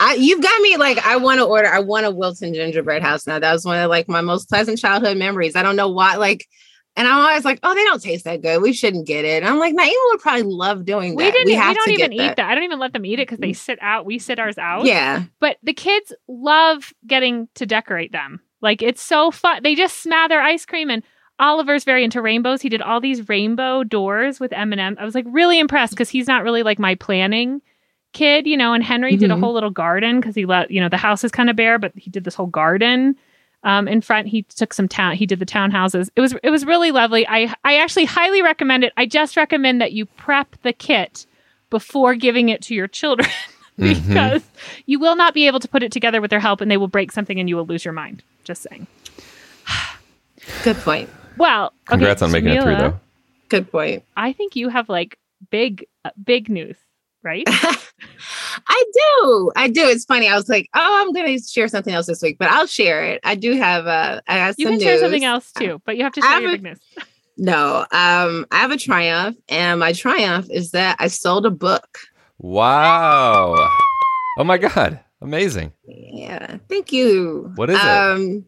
I, 0.00 0.14
you've 0.14 0.42
got 0.42 0.60
me 0.62 0.76
like 0.76 0.98
I 1.06 1.16
want 1.16 1.38
to 1.38 1.44
order. 1.44 1.68
I 1.68 1.78
want 1.78 2.06
a 2.06 2.10
Wilton 2.10 2.54
gingerbread 2.54 3.02
house 3.02 3.26
now. 3.26 3.38
That 3.38 3.52
was 3.52 3.64
one 3.64 3.78
of 3.78 3.88
like 3.88 4.08
my 4.08 4.20
most 4.20 4.48
pleasant 4.48 4.78
childhood 4.78 5.16
memories. 5.16 5.54
I 5.54 5.62
don't 5.62 5.76
know 5.76 5.88
why. 5.88 6.16
Like, 6.16 6.48
and 6.96 7.06
I'm 7.06 7.20
always 7.20 7.44
like, 7.44 7.60
oh, 7.62 7.74
they 7.74 7.84
don't 7.84 8.02
taste 8.02 8.24
that 8.24 8.42
good. 8.42 8.60
We 8.60 8.72
shouldn't 8.72 9.06
get 9.06 9.24
it. 9.24 9.42
And 9.42 9.46
I'm 9.46 9.58
like, 9.60 9.74
Naima 9.74 9.92
would 10.10 10.20
probably 10.20 10.42
love 10.42 10.84
doing 10.84 11.10
that. 11.10 11.24
we 11.24 11.30
didn't. 11.30 11.46
We, 11.46 11.54
have 11.54 11.76
don't 11.76 11.84
to 11.86 11.92
even 11.92 12.10
get 12.10 12.32
eat 12.32 12.36
that. 12.36 12.50
I 12.50 12.54
don't 12.54 12.64
even 12.64 12.80
let 12.80 12.92
them 12.92 13.06
eat 13.06 13.20
it 13.20 13.28
because 13.28 13.38
they 13.38 13.52
sit 13.52 13.78
out. 13.80 14.04
We 14.04 14.18
sit 14.18 14.38
ours 14.38 14.58
out. 14.58 14.84
Yeah, 14.84 15.22
But 15.38 15.58
the 15.62 15.72
kids 15.72 16.12
love 16.26 16.92
getting 17.06 17.48
to 17.54 17.64
decorate 17.64 18.12
them. 18.12 18.40
Like 18.60 18.82
it's 18.82 19.02
so 19.02 19.30
fun. 19.30 19.62
They 19.62 19.74
just 19.74 20.02
smother 20.02 20.40
ice 20.40 20.66
cream 20.66 20.90
and 20.90 21.02
Oliver's 21.42 21.84
very 21.84 22.04
into 22.04 22.22
rainbows. 22.22 22.62
He 22.62 22.68
did 22.70 22.80
all 22.80 23.00
these 23.00 23.28
rainbow 23.28 23.82
doors 23.84 24.38
with 24.40 24.52
M&M. 24.52 24.96
I 24.98 25.04
was 25.04 25.14
like 25.14 25.26
really 25.28 25.58
impressed 25.58 25.92
because 25.92 26.08
he's 26.08 26.28
not 26.28 26.44
really 26.44 26.62
like 26.62 26.78
my 26.78 26.94
planning 26.94 27.60
kid, 28.12 28.46
you 28.46 28.56
know, 28.56 28.72
and 28.74 28.84
Henry 28.84 29.16
did 29.16 29.30
a 29.30 29.34
Mhm. 29.34 29.40
whole 29.40 29.52
little 29.54 29.70
garden 29.70 30.20
because 30.20 30.34
he 30.34 30.46
let, 30.46 30.70
you 30.70 30.80
know, 30.80 30.88
the 30.88 30.96
house 30.98 31.24
is 31.24 31.32
kind 31.32 31.50
of 31.50 31.56
bare, 31.56 31.78
but 31.78 31.92
he 31.96 32.10
did 32.10 32.24
this 32.24 32.34
whole 32.34 32.46
garden 32.46 33.16
um, 33.64 33.86
in 33.88 34.00
front. 34.00 34.28
He 34.28 34.42
took 34.42 34.74
some 34.74 34.86
town, 34.88 35.14
he 35.16 35.24
did 35.26 35.38
the 35.38 35.46
townhouses. 35.46 36.10
It 36.16 36.20
was, 36.20 36.34
it 36.42 36.50
was 36.50 36.64
really 36.66 36.90
lovely. 36.90 37.26
I, 37.28 37.54
I 37.64 37.76
actually 37.78 38.04
highly 38.06 38.42
recommend 38.42 38.84
it. 38.84 38.92
I 38.96 39.06
just 39.06 39.36
recommend 39.36 39.80
that 39.80 39.92
you 39.92 40.04
prep 40.06 40.56
the 40.62 40.72
kit 40.72 41.26
before 41.70 42.14
giving 42.14 42.48
it 42.50 42.60
to 42.62 42.74
your 42.74 42.86
children 42.88 43.28
Mhm. 43.78 44.06
because 44.08 44.42
you 44.86 44.98
will 45.00 45.16
not 45.16 45.32
be 45.32 45.46
able 45.46 45.60
to 45.60 45.68
put 45.68 45.82
it 45.82 45.90
together 45.92 46.20
with 46.20 46.30
their 46.30 46.40
help 46.40 46.60
and 46.60 46.70
they 46.70 46.76
will 46.76 46.88
break 46.88 47.10
something 47.12 47.40
and 47.40 47.48
you 47.48 47.56
will 47.56 47.64
lose 47.66 47.84
your 47.84 47.94
mind. 47.94 48.22
Just 48.44 48.62
saying. 48.68 48.86
good 50.64 50.76
point. 50.78 51.08
Well, 51.36 51.66
okay, 51.66 51.72
Congrats 51.86 52.22
on 52.22 52.32
making 52.32 52.50
it 52.50 52.62
through, 52.62 52.76
though. 52.76 53.00
Good 53.48 53.70
point. 53.70 54.04
I 54.16 54.32
think 54.32 54.56
you 54.56 54.68
have 54.68 54.88
like 54.88 55.18
big, 55.50 55.86
uh, 56.04 56.10
big 56.22 56.48
news, 56.48 56.76
right? 57.22 57.44
I 58.66 58.84
do. 58.94 59.52
I 59.56 59.68
do. 59.68 59.86
It's 59.86 60.04
funny. 60.04 60.28
I 60.28 60.34
was 60.34 60.48
like, 60.48 60.68
oh, 60.74 61.02
I'm 61.02 61.12
going 61.12 61.38
to 61.38 61.42
share 61.44 61.68
something 61.68 61.92
else 61.94 62.06
this 62.06 62.22
week, 62.22 62.36
but 62.38 62.48
I'll 62.50 62.66
share 62.66 63.04
it. 63.04 63.20
I 63.24 63.34
do 63.34 63.54
have 63.56 63.86
uh, 63.86 64.20
I 64.26 64.34
have 64.38 64.54
You 64.58 64.66
some 64.66 64.74
can 64.74 64.80
share 64.80 64.98
something 64.98 65.24
else 65.24 65.52
too, 65.52 65.80
but 65.84 65.96
you 65.96 66.04
have 66.04 66.12
to 66.14 66.20
share 66.20 66.30
have 66.30 66.42
your 66.42 66.50
a- 66.52 66.54
big 66.54 66.62
news. 66.64 66.80
No, 67.38 67.78
um, 67.90 68.44
I 68.50 68.56
have 68.58 68.70
a 68.72 68.76
triumph, 68.76 69.38
and 69.48 69.80
my 69.80 69.94
triumph 69.94 70.48
is 70.50 70.72
that 70.72 70.96
I 70.98 71.08
sold 71.08 71.46
a 71.46 71.50
book. 71.50 71.98
Wow. 72.38 73.54
Oh 74.38 74.44
my 74.44 74.58
god. 74.58 75.00
Amazing. 75.22 75.72
Yeah, 75.86 76.58
thank 76.68 76.92
you. 76.92 77.50
What 77.54 77.70
is 77.70 77.76
it? 77.78 77.82
Um, 77.84 78.44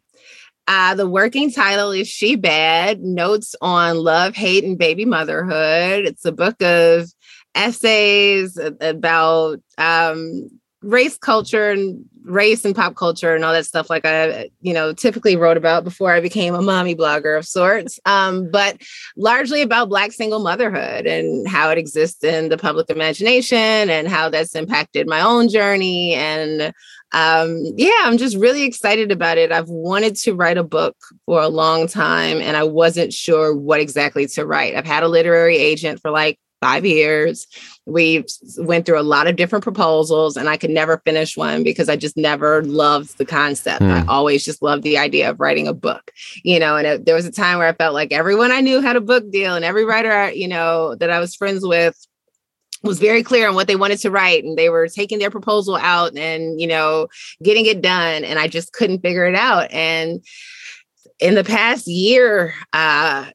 uh, 0.67 0.95
the 0.95 1.09
working 1.09 1.51
title 1.51 1.91
is 1.91 2.09
She 2.09 2.37
Bad 2.37 3.01
Notes 3.01 3.55
on 3.61 3.99
Love, 3.99 4.35
Hate, 4.35 4.65
and 4.65 4.79
Baby 4.79 5.05
Motherhood. 5.05 6.07
It's 6.07 6.25
a 6.25 6.33
book 6.33 6.61
of 6.63 7.09
essays 7.55 8.59
about 8.81 9.61
um, 9.79 10.49
race 10.83 11.19
culture 11.19 11.71
and 11.71 12.05
race 12.25 12.65
and 12.65 12.75
pop 12.75 12.97
culture 12.97 13.35
and 13.35 13.45
all 13.45 13.53
that 13.53 13.67
stuff 13.67 13.91
like 13.91 14.05
I, 14.05 14.51
you 14.61 14.73
know, 14.73 14.93
typically 14.93 15.37
wrote 15.37 15.57
about 15.57 15.85
before 15.85 16.13
I 16.13 16.21
became 16.21 16.55
a 16.55 16.63
mommy 16.63 16.95
blogger 16.95 17.39
of 17.39 17.47
sorts. 17.47 18.01
Um, 18.07 18.51
but 18.51 18.81
largely 19.17 19.63
about 19.63 19.89
Black 19.89 20.13
single 20.13 20.41
motherhood 20.41 21.07
and 21.07 21.47
how 21.47 21.71
it 21.71 21.79
exists 21.79 22.25
in 22.25 22.49
the 22.49 22.59
public 22.59 22.91
imagination 22.91 23.59
and 23.59 24.09
how 24.09 24.29
that's 24.29 24.55
impacted 24.55 25.07
my 25.07 25.21
own 25.21 25.49
journey 25.49 26.15
and 26.15 26.73
um 27.13 27.63
yeah 27.77 28.03
i'm 28.03 28.19
just 28.19 28.37
really 28.37 28.65
excited 28.65 29.13
about 29.13 29.39
it 29.39 29.53
i've 29.53 29.69
wanted 29.69 30.17
to 30.17 30.35
write 30.35 30.59
a 30.59 30.65
book 30.65 30.97
for 31.27 31.41
a 31.41 31.49
long 31.49 31.87
time 31.87 32.41
and 32.41 32.57
i 32.57 32.65
wasn't 32.65 33.13
sure 33.13 33.55
what 33.55 33.81
exactly 33.81 34.27
to 34.27 34.45
write 34.45 34.75
i've 34.75 34.87
had 34.87 35.03
a 35.03 35.09
literary 35.09 35.57
agent 35.57 36.01
for 36.01 36.11
like 36.11 36.39
five 36.65 36.85
years. 36.87 37.47
We 37.85 38.25
went 38.57 38.87
through 38.87 38.99
a 39.01 39.03
lot 39.15 39.27
of 39.27 39.37
different 39.37 39.63
proposals 39.65 40.37
and 40.39 40.49
i 40.49 40.57
could 40.57 40.71
never 40.71 41.03
finish 41.05 41.37
one 41.37 41.63
because 41.63 41.89
i 41.91 41.97
just 41.97 42.17
never 42.17 42.63
loved 42.65 43.19
the 43.19 43.27
concept. 43.27 43.83
I 43.83 44.01
Hmm. 44.01 44.09
always 44.09 44.45
just 44.45 44.63
loved 44.63 44.83
the 44.83 44.97
idea 44.97 45.29
of 45.31 45.39
writing 45.41 45.69
a 45.69 45.75
book 45.75 46.05
you 46.43 46.59
know 46.59 46.77
and 46.79 46.87
it, 46.87 47.05
there 47.07 47.15
was 47.15 47.27
a 47.27 47.33
time 47.43 47.59
where 47.59 47.69
i 47.69 47.73
felt 47.83 47.93
like 48.01 48.13
everyone 48.13 48.51
i 48.53 48.61
knew 48.63 48.81
had 48.81 48.97
a 48.97 49.01
book 49.13 49.25
deal 49.31 49.55
and 49.55 49.65
every 49.65 49.85
writer 49.85 50.11
I- 50.13 50.31
you 50.43 50.49
know 50.49 50.95
that 51.01 51.11
i 51.11 51.19
was 51.19 51.35
friends 51.35 51.63
with 51.75 51.97
was 52.83 52.99
very 52.99 53.23
clear 53.23 53.49
on 53.49 53.55
what 53.55 53.67
they 53.67 53.77
wanted 53.77 53.99
to 54.01 54.11
write 54.11 54.45
and 54.45 54.57
they 54.59 54.69
were 54.71 54.89
taking 54.89 55.19
their 55.19 55.31
proposal 55.31 55.77
out 55.77 56.17
and 56.17 56.61
you 56.61 56.67
know 56.67 57.09
getting 57.43 57.67
it 57.67 57.81
done 57.83 58.25
and 58.25 58.39
i 58.39 58.47
just 58.49 58.73
couldn't 58.73 59.01
figure 59.01 59.27
it 59.27 59.35
out. 59.35 59.71
And 59.73 60.25
in 61.21 61.35
the 61.35 61.45
past 61.45 61.87
year 61.87 62.55
uh 62.73 63.27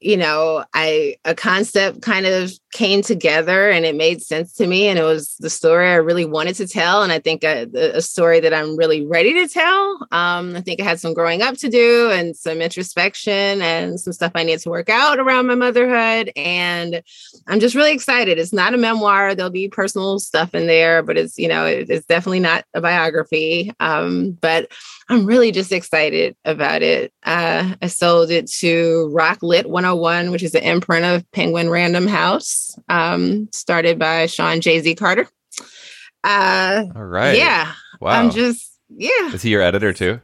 you 0.00 0.16
know 0.16 0.64
i 0.74 1.16
a 1.24 1.34
concept 1.34 2.02
kind 2.02 2.26
of 2.26 2.52
came 2.72 3.00
together 3.02 3.70
and 3.70 3.84
it 3.84 3.94
made 3.94 4.20
sense 4.20 4.52
to 4.52 4.66
me 4.66 4.88
and 4.88 4.98
it 4.98 5.04
was 5.04 5.36
the 5.38 5.48
story 5.48 5.88
i 5.88 5.94
really 5.94 6.24
wanted 6.24 6.54
to 6.54 6.66
tell 6.66 7.02
and 7.02 7.12
i 7.12 7.18
think 7.18 7.44
a, 7.44 7.66
a 7.94 8.02
story 8.02 8.40
that 8.40 8.52
i'm 8.52 8.76
really 8.76 9.06
ready 9.06 9.32
to 9.32 9.48
tell 9.48 10.06
um 10.10 10.56
i 10.56 10.60
think 10.60 10.80
i 10.80 10.84
had 10.84 10.98
some 11.00 11.14
growing 11.14 11.42
up 11.42 11.56
to 11.56 11.68
do 11.68 12.10
and 12.10 12.36
some 12.36 12.60
introspection 12.60 13.62
and 13.62 14.00
some 14.00 14.12
stuff 14.12 14.32
i 14.34 14.42
need 14.42 14.58
to 14.58 14.70
work 14.70 14.88
out 14.88 15.18
around 15.18 15.46
my 15.46 15.54
motherhood 15.54 16.30
and 16.36 17.02
I'm 17.46 17.60
just 17.60 17.74
really 17.74 17.92
excited. 17.92 18.38
It's 18.38 18.52
not 18.52 18.74
a 18.74 18.78
memoir. 18.78 19.34
There'll 19.34 19.50
be 19.50 19.68
personal 19.68 20.18
stuff 20.18 20.54
in 20.54 20.66
there, 20.66 21.02
but 21.02 21.16
it's, 21.16 21.38
you 21.38 21.48
know, 21.48 21.66
it- 21.66 21.90
it's 21.90 22.06
definitely 22.06 22.40
not 22.40 22.64
a 22.74 22.80
biography. 22.80 23.72
Um, 23.80 24.32
but 24.32 24.70
I'm 25.08 25.26
really 25.26 25.52
just 25.52 25.72
excited 25.72 26.36
about 26.44 26.82
it. 26.82 27.12
Uh, 27.22 27.74
I 27.82 27.86
sold 27.88 28.30
it 28.30 28.50
to 28.60 29.10
Roc 29.12 29.42
Lit 29.42 29.68
101, 29.68 30.30
which 30.30 30.42
is 30.42 30.54
an 30.54 30.62
imprint 30.62 31.04
of 31.04 31.30
Penguin 31.32 31.68
Random 31.68 32.06
House, 32.06 32.78
um, 32.88 33.48
started 33.52 33.98
by 33.98 34.26
Shawn 34.26 34.60
Jay 34.60 34.80
Z 34.80 34.94
Carter. 34.94 35.28
Uh, 36.22 36.84
All 36.96 37.04
right. 37.04 37.36
Yeah, 37.36 37.72
Wow. 38.00 38.12
I'm 38.12 38.30
just, 38.30 38.78
yeah. 38.88 39.32
Is 39.32 39.42
he 39.42 39.50
your 39.50 39.62
editor 39.62 39.92
too? 39.92 40.20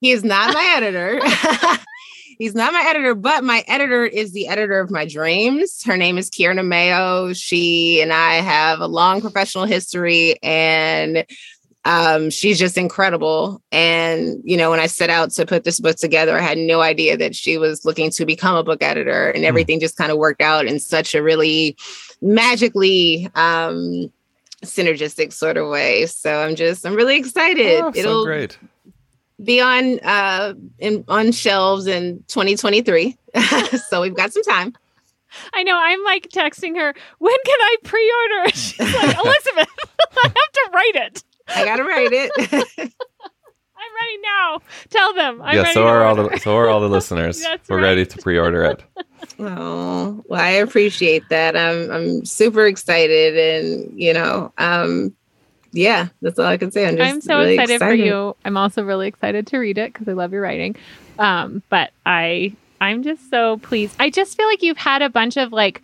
He 0.00 0.10
is 0.12 0.24
not 0.24 0.52
my 0.52 0.74
editor. 0.76 1.20
He's 2.38 2.54
not 2.54 2.74
my 2.74 2.84
editor, 2.86 3.14
but 3.14 3.44
my 3.44 3.64
editor 3.66 4.04
is 4.04 4.32
the 4.32 4.48
editor 4.48 4.78
of 4.78 4.90
my 4.90 5.06
dreams. 5.06 5.82
Her 5.84 5.96
name 5.96 6.18
is 6.18 6.28
Kierna 6.28 6.66
Mayo. 6.66 7.32
She 7.32 8.02
and 8.02 8.12
I 8.12 8.34
have 8.34 8.80
a 8.80 8.86
long 8.86 9.22
professional 9.22 9.64
history, 9.64 10.36
and 10.42 11.24
um, 11.86 12.30
she's 12.30 12.58
just 12.58 12.76
incredible. 12.76 13.62
And 13.70 14.42
you 14.44 14.56
know, 14.56 14.70
when 14.70 14.80
I 14.80 14.88
set 14.88 15.08
out 15.08 15.30
to 15.32 15.46
put 15.46 15.62
this 15.62 15.78
book 15.78 15.96
together, 15.96 16.36
I 16.36 16.40
had 16.40 16.58
no 16.58 16.80
idea 16.80 17.16
that 17.16 17.36
she 17.36 17.58
was 17.58 17.84
looking 17.84 18.10
to 18.10 18.26
become 18.26 18.56
a 18.56 18.64
book 18.64 18.82
editor, 18.82 19.30
and 19.30 19.44
everything 19.44 19.78
just 19.78 19.96
kind 19.96 20.10
of 20.10 20.18
worked 20.18 20.42
out 20.42 20.66
in 20.66 20.80
such 20.80 21.14
a 21.14 21.22
really 21.22 21.76
magically 22.20 23.30
um, 23.36 24.12
synergistic 24.64 25.32
sort 25.32 25.56
of 25.56 25.68
way. 25.68 26.06
So 26.06 26.40
I'm 26.40 26.56
just, 26.56 26.84
I'm 26.84 26.96
really 26.96 27.16
excited. 27.16 27.80
Oh, 27.80 27.92
so 27.92 28.24
great. 28.24 28.58
be 29.42 29.60
on 29.60 30.00
uh 30.00 30.54
in 30.80 31.04
on 31.06 31.30
shelves 31.30 31.86
in 31.86 32.24
2023 32.28 33.16
so 33.90 34.00
we've 34.00 34.16
got 34.16 34.32
some 34.32 34.42
time 34.44 34.74
I 35.52 35.64
know. 35.64 35.76
I'm 35.76 36.02
like 36.02 36.28
texting 36.30 36.78
her, 36.78 36.94
when 37.18 37.36
can 37.44 37.60
I 37.60 37.76
pre 37.84 38.12
order? 38.22 38.50
She's 38.56 38.80
like, 38.80 39.18
Elizabeth, 39.18 39.68
I 40.16 40.22
have 40.22 40.32
to 40.32 40.70
write 40.72 40.92
it. 40.94 41.22
I 41.48 41.64
gotta 41.64 41.84
write 41.84 42.12
it 42.12 42.30
I'm 43.78 43.94
ready 43.94 44.18
now. 44.22 44.60
Tell 44.88 45.14
them. 45.14 45.42
I'm 45.42 45.54
yeah, 45.54 45.62
ready 45.62 45.74
so 45.74 45.86
are 45.86 46.04
all 46.04 46.14
the 46.14 46.38
so 46.38 46.56
are 46.56 46.68
all 46.68 46.80
the 46.80 46.88
listeners. 46.98 47.40
That's 47.42 47.68
We're 47.68 47.76
right. 47.76 47.82
ready 47.82 48.06
to 48.06 48.18
pre-order 48.18 48.64
it. 48.64 48.82
oh 49.38 50.22
well 50.28 50.40
i 50.40 50.48
appreciate 50.50 51.22
that 51.30 51.56
i'm 51.56 51.90
i'm 51.90 52.24
super 52.24 52.66
excited 52.66 53.36
and 53.36 53.98
you 54.00 54.12
know 54.12 54.52
um 54.58 55.14
yeah 55.72 56.08
that's 56.22 56.38
all 56.38 56.46
i 56.46 56.56
can 56.56 56.70
say 56.70 56.86
i'm 56.86 56.96
just 56.96 57.10
I'm 57.10 57.20
so 57.20 57.38
really 57.38 57.54
excited, 57.54 57.80
for 57.80 57.92
you. 57.92 58.36
I'm 58.44 58.56
also 58.56 58.82
really 58.82 59.08
excited 59.08 59.46
to 59.48 59.58
read 59.58 59.78
it 59.78 59.92
because 59.92 60.08
I 60.08 60.12
love 60.12 60.32
your 60.32 60.42
writing. 60.42 60.76
Um, 61.18 61.62
but 61.68 61.90
I 62.04 62.54
I'm 62.80 63.02
just 63.02 63.28
so 63.30 63.58
pleased. 63.58 63.96
I 63.98 64.10
just 64.10 64.36
feel 64.36 64.46
like 64.46 64.62
you've 64.62 64.78
had 64.78 65.02
a 65.02 65.10
bunch 65.10 65.36
of 65.36 65.52
like 65.52 65.82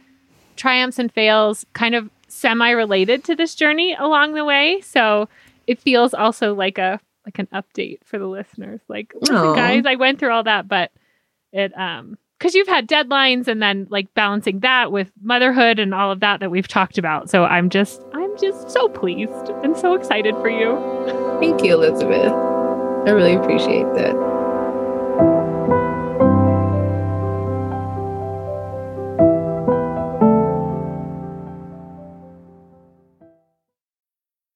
triumphs 0.56 0.98
and 0.98 1.12
fails 1.12 1.66
kind 1.72 1.94
of 1.94 2.10
semi 2.28 2.70
related 2.70 3.24
to 3.24 3.34
this 3.34 3.54
journey 3.54 3.94
along 3.98 4.34
the 4.34 4.44
way. 4.44 4.80
So 4.82 5.28
it 5.66 5.80
feels 5.80 6.14
also 6.14 6.54
like 6.54 6.78
a 6.78 7.00
like 7.24 7.38
an 7.38 7.48
update 7.52 7.98
for 8.04 8.18
the 8.18 8.26
listeners. 8.26 8.80
Like, 8.88 9.14
listen, 9.20 9.36
guys, 9.54 9.84
I 9.86 9.94
went 9.94 10.18
through 10.18 10.32
all 10.32 10.44
that, 10.44 10.68
but 10.68 10.90
it 11.52 11.76
um 11.78 12.18
because 12.42 12.56
you've 12.56 12.66
had 12.66 12.88
deadlines 12.88 13.46
and 13.46 13.62
then 13.62 13.86
like 13.88 14.12
balancing 14.14 14.58
that 14.60 14.90
with 14.90 15.12
motherhood 15.22 15.78
and 15.78 15.94
all 15.94 16.10
of 16.10 16.18
that 16.20 16.40
that 16.40 16.50
we've 16.50 16.66
talked 16.66 16.98
about. 16.98 17.30
So 17.30 17.44
I'm 17.44 17.70
just, 17.70 18.02
I'm 18.14 18.36
just 18.36 18.68
so 18.68 18.88
pleased 18.88 19.48
and 19.62 19.76
so 19.76 19.94
excited 19.94 20.34
for 20.38 20.48
you. 20.48 20.76
Thank 21.38 21.62
you, 21.62 21.74
Elizabeth. 21.74 22.32
I 22.32 23.10
really 23.10 23.34
appreciate 23.34 23.86
that. 23.94 24.31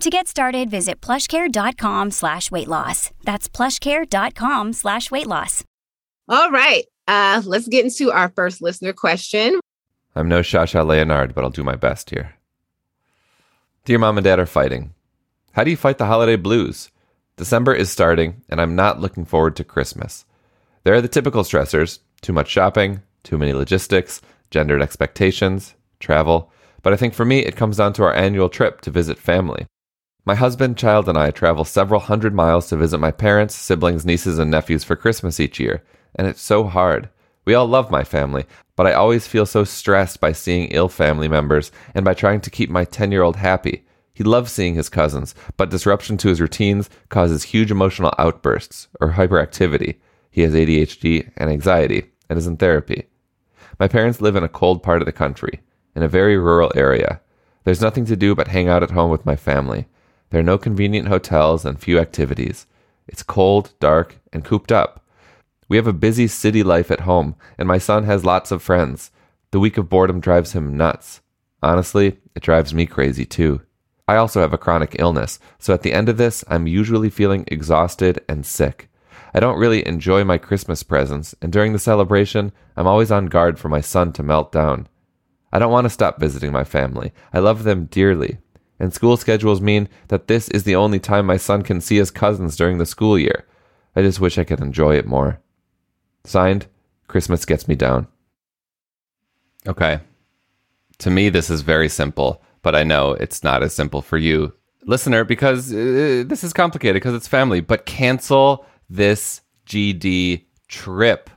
To 0.00 0.10
get 0.10 0.26
started, 0.28 0.70
visit 0.70 1.00
plushcare.com 1.00 2.10
slash 2.10 2.50
weight 2.50 2.68
loss. 2.68 3.10
That's 3.22 3.48
plushcare.com 3.48 4.72
slash 4.74 5.10
weight 5.10 5.26
loss. 5.26 5.64
All 6.28 6.50
right. 6.50 6.84
Uh, 7.08 7.40
let's 7.46 7.68
get 7.68 7.84
into 7.84 8.12
our 8.12 8.28
first 8.30 8.60
listener 8.60 8.92
question. 8.92 9.60
I'm 10.14 10.28
no 10.28 10.42
Sasha 10.42 10.82
Leonhardt, 10.82 11.34
but 11.34 11.42
I'll 11.42 11.50
do 11.50 11.62
my 11.64 11.74
best 11.76 12.10
here. 12.10 12.34
Dear 13.84 13.98
mom 13.98 14.18
and 14.18 14.24
dad 14.24 14.38
are 14.38 14.46
fighting. 14.46 14.92
How 15.52 15.64
do 15.64 15.70
you 15.70 15.76
fight 15.76 15.98
the 15.98 16.06
holiday 16.06 16.36
blues? 16.36 16.90
December 17.36 17.74
is 17.74 17.90
starting, 17.90 18.42
and 18.48 18.60
I'm 18.60 18.76
not 18.76 19.00
looking 19.00 19.24
forward 19.24 19.56
to 19.56 19.64
Christmas. 19.64 20.24
There 20.82 20.94
are 20.94 21.00
the 21.00 21.08
typical 21.08 21.42
stressors 21.44 22.00
too 22.20 22.32
much 22.32 22.48
shopping, 22.48 23.02
too 23.22 23.36
many 23.38 23.52
logistics, 23.52 24.20
gendered 24.50 24.82
expectations, 24.82 25.74
travel. 26.00 26.50
But 26.82 26.92
I 26.92 26.96
think 26.96 27.14
for 27.14 27.24
me, 27.24 27.40
it 27.40 27.56
comes 27.56 27.76
down 27.76 27.92
to 27.94 28.04
our 28.04 28.14
annual 28.14 28.48
trip 28.48 28.80
to 28.82 28.90
visit 28.90 29.18
family. 29.18 29.66
My 30.26 30.34
husband, 30.34 30.78
child, 30.78 31.06
and 31.06 31.18
I 31.18 31.30
travel 31.30 31.66
several 31.66 32.00
hundred 32.00 32.34
miles 32.34 32.68
to 32.68 32.76
visit 32.76 32.96
my 32.96 33.10
parents, 33.10 33.54
siblings, 33.54 34.06
nieces, 34.06 34.38
and 34.38 34.50
nephews 34.50 34.82
for 34.82 34.96
Christmas 34.96 35.38
each 35.38 35.60
year, 35.60 35.82
and 36.14 36.26
it's 36.26 36.40
so 36.40 36.64
hard. 36.64 37.10
We 37.44 37.52
all 37.52 37.66
love 37.66 37.90
my 37.90 38.04
family, 38.04 38.46
but 38.74 38.86
I 38.86 38.94
always 38.94 39.26
feel 39.26 39.44
so 39.44 39.64
stressed 39.64 40.20
by 40.20 40.32
seeing 40.32 40.68
ill 40.68 40.88
family 40.88 41.28
members 41.28 41.70
and 41.94 42.06
by 42.06 42.14
trying 42.14 42.40
to 42.40 42.50
keep 42.50 42.70
my 42.70 42.86
10 42.86 43.12
year 43.12 43.22
old 43.22 43.36
happy. 43.36 43.84
He 44.14 44.24
loves 44.24 44.50
seeing 44.50 44.76
his 44.76 44.88
cousins, 44.88 45.34
but 45.58 45.68
disruption 45.68 46.16
to 46.18 46.28
his 46.28 46.40
routines 46.40 46.88
causes 47.10 47.42
huge 47.42 47.70
emotional 47.70 48.14
outbursts 48.18 48.88
or 49.00 49.12
hyperactivity. 49.12 49.96
He 50.30 50.40
has 50.40 50.54
ADHD 50.54 51.32
and 51.36 51.50
anxiety 51.50 52.12
and 52.30 52.38
is 52.38 52.46
in 52.46 52.56
therapy. 52.56 53.08
My 53.78 53.88
parents 53.88 54.22
live 54.22 54.36
in 54.36 54.44
a 54.44 54.48
cold 54.48 54.82
part 54.82 55.02
of 55.02 55.06
the 55.06 55.12
country, 55.12 55.60
in 55.94 56.02
a 56.02 56.08
very 56.08 56.38
rural 56.38 56.72
area. 56.74 57.20
There's 57.64 57.82
nothing 57.82 58.06
to 58.06 58.16
do 58.16 58.34
but 58.34 58.48
hang 58.48 58.68
out 58.68 58.82
at 58.82 58.92
home 58.92 59.10
with 59.10 59.26
my 59.26 59.36
family. 59.36 59.86
There 60.34 60.40
are 60.40 60.42
no 60.42 60.58
convenient 60.58 61.06
hotels 61.06 61.64
and 61.64 61.78
few 61.78 62.00
activities. 62.00 62.66
It's 63.06 63.22
cold, 63.22 63.72
dark, 63.78 64.18
and 64.32 64.44
cooped 64.44 64.72
up. 64.72 65.06
We 65.68 65.76
have 65.76 65.86
a 65.86 65.92
busy 65.92 66.26
city 66.26 66.64
life 66.64 66.90
at 66.90 67.02
home, 67.02 67.36
and 67.56 67.68
my 67.68 67.78
son 67.78 68.02
has 68.02 68.24
lots 68.24 68.50
of 68.50 68.60
friends. 68.60 69.12
The 69.52 69.60
week 69.60 69.78
of 69.78 69.88
boredom 69.88 70.18
drives 70.18 70.50
him 70.50 70.76
nuts. 70.76 71.20
Honestly, 71.62 72.18
it 72.34 72.42
drives 72.42 72.74
me 72.74 72.84
crazy 72.84 73.24
too. 73.24 73.62
I 74.08 74.16
also 74.16 74.40
have 74.40 74.52
a 74.52 74.58
chronic 74.58 74.96
illness, 74.98 75.38
so 75.60 75.72
at 75.72 75.82
the 75.82 75.92
end 75.92 76.08
of 76.08 76.16
this, 76.16 76.42
I'm 76.48 76.66
usually 76.66 77.10
feeling 77.10 77.44
exhausted 77.46 78.20
and 78.28 78.44
sick. 78.44 78.88
I 79.34 79.38
don't 79.38 79.60
really 79.60 79.86
enjoy 79.86 80.24
my 80.24 80.38
Christmas 80.38 80.82
presents, 80.82 81.36
and 81.42 81.52
during 81.52 81.72
the 81.72 81.78
celebration, 81.78 82.50
I'm 82.76 82.88
always 82.88 83.12
on 83.12 83.26
guard 83.26 83.60
for 83.60 83.68
my 83.68 83.80
son 83.80 84.12
to 84.14 84.24
melt 84.24 84.50
down. 84.50 84.88
I 85.52 85.60
don't 85.60 85.70
want 85.70 85.84
to 85.84 85.90
stop 85.90 86.18
visiting 86.18 86.50
my 86.50 86.64
family. 86.64 87.12
I 87.32 87.38
love 87.38 87.62
them 87.62 87.84
dearly, 87.84 88.38
and 88.78 88.92
school 88.92 89.16
schedules 89.16 89.60
mean 89.60 89.88
that 90.08 90.26
this 90.26 90.48
is 90.48 90.64
the 90.64 90.76
only 90.76 90.98
time 90.98 91.26
my 91.26 91.36
son 91.36 91.62
can 91.62 91.80
see 91.80 91.96
his 91.96 92.10
cousins 92.10 92.56
during 92.56 92.78
the 92.78 92.86
school 92.86 93.18
year. 93.18 93.44
I 93.94 94.02
just 94.02 94.20
wish 94.20 94.38
I 94.38 94.44
could 94.44 94.60
enjoy 94.60 94.96
it 94.96 95.06
more. 95.06 95.40
Signed, 96.24 96.66
Christmas 97.06 97.44
gets 97.44 97.68
me 97.68 97.74
down. 97.74 98.08
Okay. 99.66 100.00
To 100.98 101.10
me, 101.10 101.28
this 101.28 101.50
is 101.50 101.62
very 101.62 101.88
simple, 101.88 102.42
but 102.62 102.74
I 102.74 102.82
know 102.82 103.12
it's 103.12 103.44
not 103.44 103.62
as 103.62 103.74
simple 103.74 104.02
for 104.02 104.18
you, 104.18 104.52
listener, 104.86 105.24
because 105.24 105.72
uh, 105.72 106.24
this 106.26 106.44
is 106.44 106.52
complicated 106.52 106.96
because 106.96 107.14
it's 107.14 107.28
family. 107.28 107.60
But 107.60 107.86
cancel 107.86 108.66
this 108.88 109.40
GD 109.66 110.44
trip. 110.68 111.30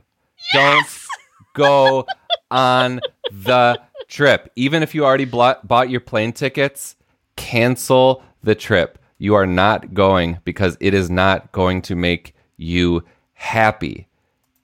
Yes! 0.52 1.06
Don't 1.54 1.54
go 1.54 2.06
on 2.50 3.00
the 3.32 3.80
trip. 4.08 4.50
Even 4.56 4.82
if 4.82 4.94
you 4.94 5.04
already 5.04 5.24
bought, 5.24 5.66
bought 5.66 5.90
your 5.90 6.00
plane 6.00 6.32
tickets, 6.32 6.96
cancel 7.38 8.22
the 8.42 8.54
trip. 8.54 8.98
You 9.16 9.34
are 9.34 9.46
not 9.46 9.94
going 9.94 10.38
because 10.44 10.76
it 10.80 10.92
is 10.92 11.08
not 11.08 11.50
going 11.52 11.80
to 11.82 11.94
make 11.94 12.34
you 12.58 13.04
happy. 13.32 14.08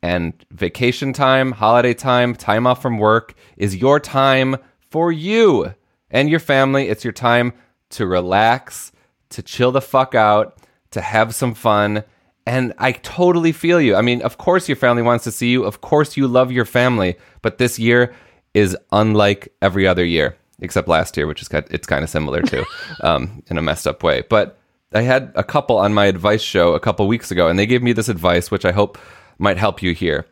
And 0.03 0.35
vacation 0.51 1.15
time, 1.15 1.53
holiday 1.53 1.95
time, 1.95 2.35
time 2.35 2.67
off 2.67 2.83
from 2.83 2.99
work 2.99 3.35
is 3.57 3.77
your 3.77 3.99
time 3.99 4.57
for 4.91 5.11
you 5.11 5.73
and 6.11 6.29
your 6.29 6.41
family. 6.41 6.89
It's 6.89 7.05
your 7.05 7.13
time 7.13 7.55
to 7.91 8.07
relax, 8.07 8.93
to 9.31 9.43
chill 9.43 9.73
the 9.73 9.81
fuck 9.81 10.15
out, 10.15 10.59
to 10.91 11.01
have 11.01 11.35
some 11.35 11.55
fun. 11.55 12.05
And 12.47 12.75
I 12.77 12.93
totally 12.93 13.53
feel 13.53 13.81
you. 13.81 13.97
I 13.97 14.03
mean, 14.03 14.21
of 14.21 14.37
course, 14.37 14.69
your 14.69 14.77
family 14.77 15.03
wants 15.03 15.25
to 15.25 15.33
see 15.33 15.51
you. 15.51 15.65
Of 15.65 15.81
course, 15.81 16.17
you 16.17 16.29
love 16.29 16.53
your 16.53 16.67
family. 16.67 17.17
But 17.41 17.59
this 17.59 17.79
year 17.79 18.15
is 18.53 18.77
unlike 18.93 19.55
every 19.63 19.87
other 19.87 20.05
year 20.05 20.37
except 20.61 20.89
last 20.89 21.17
year, 21.17 21.27
which 21.27 21.43
is 21.43 21.49
kind 21.49 21.67
it's 21.71 21.87
kind 21.87 22.05
of 22.05 22.11
similar 22.11 22.43
to 22.43 22.65
um, 23.01 23.43
in 23.49 23.59
a 23.59 23.63
messed 23.63 23.87
up 23.87 24.03
way. 24.03 24.23
But 24.29 24.59
I 24.93 25.03
had 25.03 25.33
a 25.35 25.45
couple 25.45 25.77
on 25.77 25.93
my 25.93 26.07
advice 26.07 26.43
show 26.43 26.75
a 26.75 26.81
couple 26.81 27.07
weeks 27.09 27.31
ago, 27.31 27.49
and 27.49 27.59
they 27.59 27.67
gave 27.67 27.83
me 27.83 27.93
this 27.93 28.09
advice, 28.09 28.51
which 28.51 28.65
I 28.65 28.73
hope 28.73 28.99
might 29.39 29.59
help 29.59 29.83
you 29.83 29.93
here. 29.93 30.27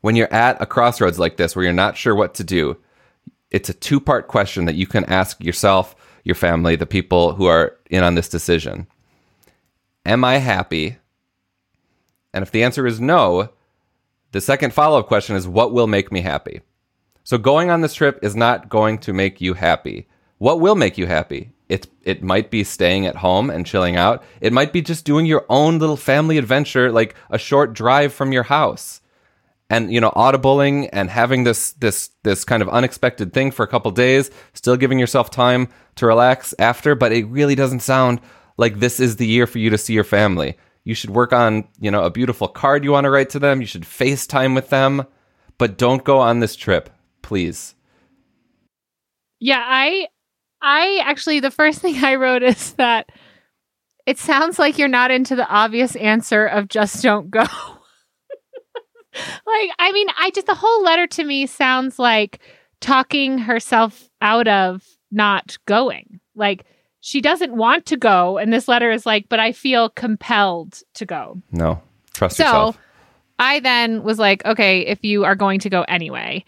When 0.00 0.16
you're 0.16 0.32
at 0.32 0.60
a 0.60 0.66
crossroads 0.66 1.18
like 1.18 1.36
this, 1.36 1.54
where 1.54 1.64
you're 1.64 1.72
not 1.72 1.96
sure 1.96 2.14
what 2.14 2.34
to 2.34 2.44
do, 2.44 2.76
it's 3.50 3.68
a 3.68 3.74
two 3.74 4.00
part 4.00 4.28
question 4.28 4.64
that 4.64 4.74
you 4.74 4.86
can 4.86 5.04
ask 5.04 5.42
yourself, 5.42 5.94
your 6.24 6.34
family, 6.34 6.76
the 6.76 6.86
people 6.86 7.34
who 7.34 7.46
are 7.46 7.76
in 7.90 8.02
on 8.02 8.14
this 8.14 8.28
decision. 8.28 8.86
Am 10.06 10.24
I 10.24 10.38
happy? 10.38 10.96
And 12.32 12.42
if 12.42 12.50
the 12.50 12.64
answer 12.64 12.86
is 12.86 13.00
no, 13.00 13.50
the 14.32 14.40
second 14.40 14.72
follow 14.72 14.98
up 14.98 15.06
question 15.06 15.36
is 15.36 15.46
what 15.46 15.72
will 15.72 15.86
make 15.86 16.10
me 16.10 16.20
happy? 16.20 16.62
So 17.24 17.38
going 17.38 17.70
on 17.70 17.80
this 17.80 17.94
trip 17.94 18.18
is 18.22 18.34
not 18.34 18.68
going 18.68 18.98
to 18.98 19.12
make 19.12 19.40
you 19.40 19.54
happy. 19.54 20.08
What 20.38 20.60
will 20.60 20.74
make 20.74 20.98
you 20.98 21.06
happy? 21.06 21.52
It 21.68 21.86
it 22.02 22.22
might 22.22 22.50
be 22.50 22.64
staying 22.64 23.06
at 23.06 23.16
home 23.16 23.48
and 23.48 23.64
chilling 23.64 23.96
out. 23.96 24.24
It 24.40 24.52
might 24.52 24.72
be 24.72 24.82
just 24.82 25.04
doing 25.04 25.24
your 25.24 25.46
own 25.48 25.78
little 25.78 25.96
family 25.96 26.36
adventure, 26.36 26.90
like 26.90 27.14
a 27.30 27.38
short 27.38 27.74
drive 27.74 28.12
from 28.12 28.32
your 28.32 28.42
house. 28.42 29.00
And 29.70 29.92
you 29.92 30.00
know, 30.00 30.10
audibling 30.10 30.90
and 30.92 31.08
having 31.08 31.44
this 31.44 31.72
this 31.72 32.10
this 32.24 32.44
kind 32.44 32.60
of 32.60 32.68
unexpected 32.68 33.32
thing 33.32 33.52
for 33.52 33.62
a 33.62 33.68
couple 33.68 33.90
days, 33.92 34.30
still 34.52 34.76
giving 34.76 34.98
yourself 34.98 35.30
time 35.30 35.68
to 35.94 36.06
relax 36.06 36.54
after, 36.58 36.94
but 36.94 37.12
it 37.12 37.24
really 37.26 37.54
doesn't 37.54 37.80
sound 37.80 38.20
like 38.58 38.80
this 38.80 38.98
is 38.98 39.16
the 39.16 39.26
year 39.26 39.46
for 39.46 39.58
you 39.58 39.70
to 39.70 39.78
see 39.78 39.94
your 39.94 40.04
family. 40.04 40.58
You 40.84 40.94
should 40.94 41.10
work 41.10 41.32
on, 41.32 41.68
you 41.80 41.90
know, 41.92 42.02
a 42.02 42.10
beautiful 42.10 42.48
card 42.48 42.82
you 42.82 42.90
want 42.90 43.04
to 43.04 43.10
write 43.10 43.30
to 43.30 43.38
them. 43.38 43.60
You 43.60 43.66
should 43.66 43.84
FaceTime 43.84 44.54
with 44.56 44.70
them, 44.70 45.06
but 45.56 45.78
don't 45.78 46.02
go 46.02 46.18
on 46.18 46.40
this 46.40 46.56
trip 46.56 46.90
please. 47.22 47.74
Yeah, 49.40 49.62
I 49.64 50.08
I 50.60 51.00
actually 51.04 51.40
the 51.40 51.50
first 51.50 51.80
thing 51.82 52.02
I 52.02 52.16
wrote 52.16 52.42
is 52.42 52.74
that 52.74 53.10
it 54.06 54.18
sounds 54.18 54.58
like 54.58 54.78
you're 54.78 54.88
not 54.88 55.10
into 55.10 55.36
the 55.36 55.48
obvious 55.48 55.96
answer 55.96 56.46
of 56.46 56.68
just 56.68 57.02
don't 57.02 57.30
go. 57.30 57.40
like, 59.14 59.70
I 59.78 59.92
mean, 59.92 60.08
I 60.18 60.30
just 60.34 60.46
the 60.46 60.54
whole 60.54 60.82
letter 60.82 61.06
to 61.06 61.24
me 61.24 61.46
sounds 61.46 61.98
like 61.98 62.40
talking 62.80 63.38
herself 63.38 64.08
out 64.20 64.48
of 64.48 64.84
not 65.10 65.56
going. 65.66 66.20
Like 66.34 66.64
she 67.00 67.20
doesn't 67.20 67.54
want 67.54 67.86
to 67.86 67.96
go. 67.96 68.38
And 68.38 68.52
this 68.52 68.68
letter 68.68 68.90
is 68.90 69.06
like, 69.06 69.28
but 69.28 69.40
I 69.40 69.52
feel 69.52 69.90
compelled 69.90 70.82
to 70.94 71.06
go. 71.06 71.40
No, 71.50 71.80
trust 72.12 72.38
yourself. 72.38 72.54
So 72.54 72.58
yourself. 72.58 72.78
I 73.38 73.60
then 73.60 74.02
was 74.02 74.18
like, 74.18 74.44
okay, 74.44 74.86
if 74.86 75.04
you 75.04 75.24
are 75.24 75.34
going 75.34 75.60
to 75.60 75.70
go 75.70 75.82
anyway. 75.82 76.44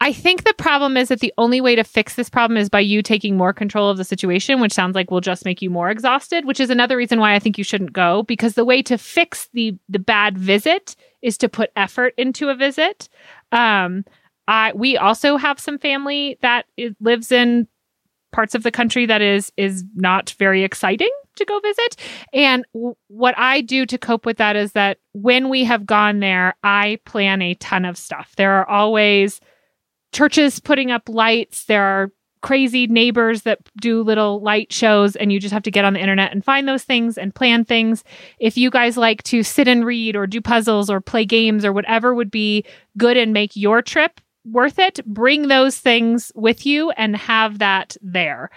I 0.00 0.12
think 0.12 0.44
the 0.44 0.54
problem 0.54 0.96
is 0.96 1.08
that 1.08 1.20
the 1.20 1.34
only 1.38 1.60
way 1.60 1.74
to 1.74 1.82
fix 1.82 2.14
this 2.14 2.30
problem 2.30 2.56
is 2.56 2.68
by 2.68 2.78
you 2.80 3.02
taking 3.02 3.36
more 3.36 3.52
control 3.52 3.90
of 3.90 3.96
the 3.96 4.04
situation, 4.04 4.60
which 4.60 4.72
sounds 4.72 4.94
like 4.94 5.10
will 5.10 5.20
just 5.20 5.44
make 5.44 5.60
you 5.60 5.70
more 5.70 5.90
exhausted, 5.90 6.44
which 6.44 6.60
is 6.60 6.70
another 6.70 6.96
reason 6.96 7.18
why 7.18 7.34
I 7.34 7.40
think 7.40 7.58
you 7.58 7.64
shouldn't 7.64 7.92
go 7.92 8.22
because 8.22 8.54
the 8.54 8.64
way 8.64 8.80
to 8.82 8.96
fix 8.96 9.48
the 9.52 9.76
the 9.88 9.98
bad 9.98 10.38
visit 10.38 10.94
is 11.20 11.36
to 11.38 11.48
put 11.48 11.70
effort 11.74 12.14
into 12.16 12.48
a 12.48 12.54
visit. 12.54 13.08
Um 13.50 14.04
I 14.46 14.72
we 14.74 14.96
also 14.96 15.36
have 15.36 15.58
some 15.58 15.78
family 15.78 16.38
that 16.42 16.66
lives 17.00 17.32
in 17.32 17.66
parts 18.30 18.54
of 18.54 18.62
the 18.62 18.70
country 18.70 19.06
that 19.06 19.20
is 19.22 19.52
is 19.56 19.84
not 19.94 20.30
very 20.38 20.62
exciting 20.62 21.10
to 21.36 21.44
go 21.44 21.60
visit 21.60 21.96
and 22.34 22.64
w- 22.74 22.96
what 23.06 23.32
i 23.38 23.60
do 23.60 23.86
to 23.86 23.96
cope 23.96 24.26
with 24.26 24.38
that 24.38 24.56
is 24.56 24.72
that 24.72 24.98
when 25.12 25.48
we 25.48 25.64
have 25.64 25.86
gone 25.86 26.18
there 26.20 26.54
i 26.62 26.98
plan 27.04 27.40
a 27.40 27.54
ton 27.54 27.84
of 27.84 27.96
stuff 27.96 28.34
there 28.36 28.52
are 28.52 28.68
always 28.68 29.40
churches 30.12 30.60
putting 30.60 30.90
up 30.90 31.08
lights 31.08 31.64
there 31.64 31.82
are 31.82 32.12
crazy 32.40 32.86
neighbors 32.86 33.42
that 33.42 33.58
do 33.80 34.02
little 34.02 34.40
light 34.40 34.72
shows 34.72 35.16
and 35.16 35.32
you 35.32 35.40
just 35.40 35.52
have 35.52 35.62
to 35.64 35.72
get 35.72 35.84
on 35.84 35.92
the 35.92 36.00
internet 36.00 36.30
and 36.30 36.44
find 36.44 36.68
those 36.68 36.84
things 36.84 37.18
and 37.18 37.34
plan 37.34 37.64
things 37.64 38.04
if 38.38 38.56
you 38.56 38.70
guys 38.70 38.96
like 38.96 39.22
to 39.24 39.42
sit 39.42 39.66
and 39.66 39.84
read 39.84 40.14
or 40.14 40.26
do 40.26 40.40
puzzles 40.40 40.88
or 40.88 41.00
play 41.00 41.24
games 41.24 41.64
or 41.64 41.72
whatever 41.72 42.14
would 42.14 42.30
be 42.30 42.64
good 42.96 43.16
and 43.16 43.32
make 43.32 43.56
your 43.56 43.82
trip 43.82 44.20
worth 44.52 44.78
it, 44.78 45.04
bring 45.06 45.48
those 45.48 45.78
things 45.78 46.32
with 46.34 46.66
you 46.66 46.90
and 46.92 47.16
have 47.16 47.58
that 47.58 47.96
there. 48.00 48.50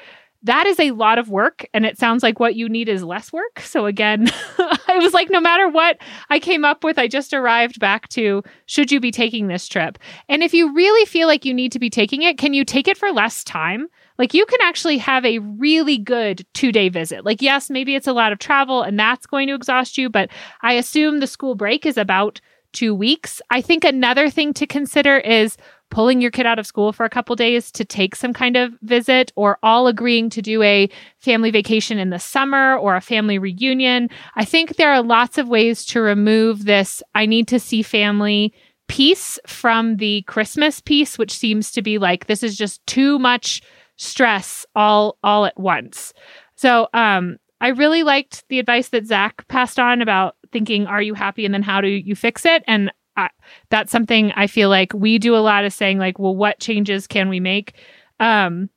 That 0.44 0.66
is 0.66 0.80
a 0.80 0.92
lot 0.92 1.20
of 1.20 1.30
work. 1.30 1.66
And 1.74 1.86
it 1.86 2.00
sounds 2.00 2.24
like 2.24 2.40
what 2.40 2.56
you 2.56 2.68
need 2.68 2.90
is 2.90 3.04
less 3.04 3.32
work. 3.32 3.60
So, 3.60 3.86
again, 3.86 4.28
I 4.58 4.98
was 4.98 5.14
like, 5.14 5.30
no 5.30 5.40
matter 5.40 5.70
what 5.70 6.00
I 6.30 6.40
came 6.40 6.66
up 6.66 6.84
with, 6.84 6.98
I 6.98 7.08
just 7.08 7.34
arrived 7.34 7.80
back 7.80 8.08
to 8.10 8.44
should 8.66 8.92
you 8.92 9.00
be 9.00 9.12
taking 9.12 9.48
this 9.48 9.68
trip? 9.68 10.00
And 10.28 10.42
if 10.42 10.54
you 10.54 10.74
really 10.74 11.06
feel 11.06 11.28
like 11.28 11.46
you 11.46 11.54
need 11.54 11.72
to 11.74 11.80
be 11.80 11.90
taking 11.90 12.24
it, 12.24 12.38
can 12.38 12.54
you 12.54 12.66
take 12.66 12.88
it 12.88 12.98
for 12.98 13.12
less 13.12 13.44
time? 13.44 13.88
Like, 14.18 14.34
you 14.34 14.46
can 14.46 14.60
actually 14.64 14.98
have 14.98 15.26
a 15.26 15.40
really 15.40 15.98
good 15.98 16.46
two 16.54 16.72
day 16.72 16.90
visit. 16.90 17.26
Like, 17.26 17.42
yes, 17.42 17.70
maybe 17.70 17.96
it's 17.96 18.08
a 18.08 18.14
lot 18.14 18.32
of 18.32 18.40
travel 18.40 18.82
and 18.82 19.00
that's 19.00 19.26
going 19.26 19.48
to 19.48 19.56
exhaust 19.56 19.98
you, 19.98 20.10
but 20.10 20.30
I 20.62 20.74
assume 20.74 21.20
the 21.20 21.28
school 21.28 21.56
break 21.56 21.86
is 21.86 21.98
about 21.98 22.42
two 22.74 22.96
weeks. 22.96 23.42
I 23.50 23.62
think 23.62 23.84
another 23.84 24.30
thing 24.30 24.54
to 24.54 24.68
consider 24.68 25.18
is 25.18 25.58
pulling 25.92 26.22
your 26.22 26.32
kid 26.32 26.48
out 26.48 26.58
of 26.58 26.66
school 26.66 26.92
for 26.92 27.06
a 27.06 27.10
couple 27.10 27.36
days 27.36 27.72
to 27.74 27.86
take 27.86 28.16
some 28.16 28.34
kind 28.34 28.58
of 28.58 28.74
visit 28.82 29.32
or 29.36 29.60
all 29.62 29.86
agreeing 29.86 30.30
to 30.32 30.42
do 30.42 30.64
a 30.64 30.90
family 31.20 31.52
vacation 31.52 32.00
in 32.00 32.10
the 32.10 32.18
summer 32.18 32.76
or 32.78 32.96
a 32.96 33.02
family 33.02 33.38
reunion. 33.38 34.10
I 34.36 34.46
think 34.46 34.78
there 34.78 34.92
are 34.92 35.04
lots 35.04 35.38
of 35.38 35.48
ways 35.48 35.86
to 35.88 36.02
remove 36.02 36.66
this 36.66 37.04
I 37.14 37.28
need 37.28 37.48
to 37.50 37.60
see 37.60 37.84
family 37.84 38.54
piece 38.88 39.38
from 39.46 39.98
the 39.98 40.24
Christmas 40.24 40.82
piece 40.82 41.18
which 41.18 41.38
seems 41.38 41.72
to 41.72 41.82
be 41.82 41.98
like 41.98 42.26
this 42.26 42.44
is 42.44 42.58
just 42.58 42.86
too 42.88 43.20
much 43.20 43.62
stress 43.98 44.66
all 44.76 45.18
all 45.24 45.46
at 45.46 45.60
once. 45.60 46.14
So 46.56 46.88
um 46.94 47.38
I 47.62 47.68
really 47.68 48.02
liked 48.02 48.44
the 48.50 48.58
advice 48.58 48.90
that 48.90 49.06
Zach 49.06 49.48
passed 49.48 49.80
on 49.80 50.02
about 50.02 50.36
thinking, 50.52 50.88
are 50.88 51.02
you 51.02 51.14
happy? 51.14 51.46
And 51.46 51.54
then 51.54 51.62
how 51.62 51.80
do 51.80 51.88
you 51.88 52.16
fix 52.16 52.44
it? 52.44 52.64
And 52.68 52.92
I, 53.18 53.30
that's 53.70 53.92
something 53.92 54.32
I 54.34 54.48
feel 54.48 54.70
like 54.70 54.94
we 54.94 55.20
do 55.20 55.36
a 55.36 55.40
lot 55.40 55.66
of 55.66 55.74
saying, 55.74 55.98
like, 55.98 56.20
well, 56.20 56.36
what 56.36 56.60
changes 56.60 57.08
can 57.08 57.30
we 57.30 57.40
make? 57.40 57.76
Um, 58.20 58.70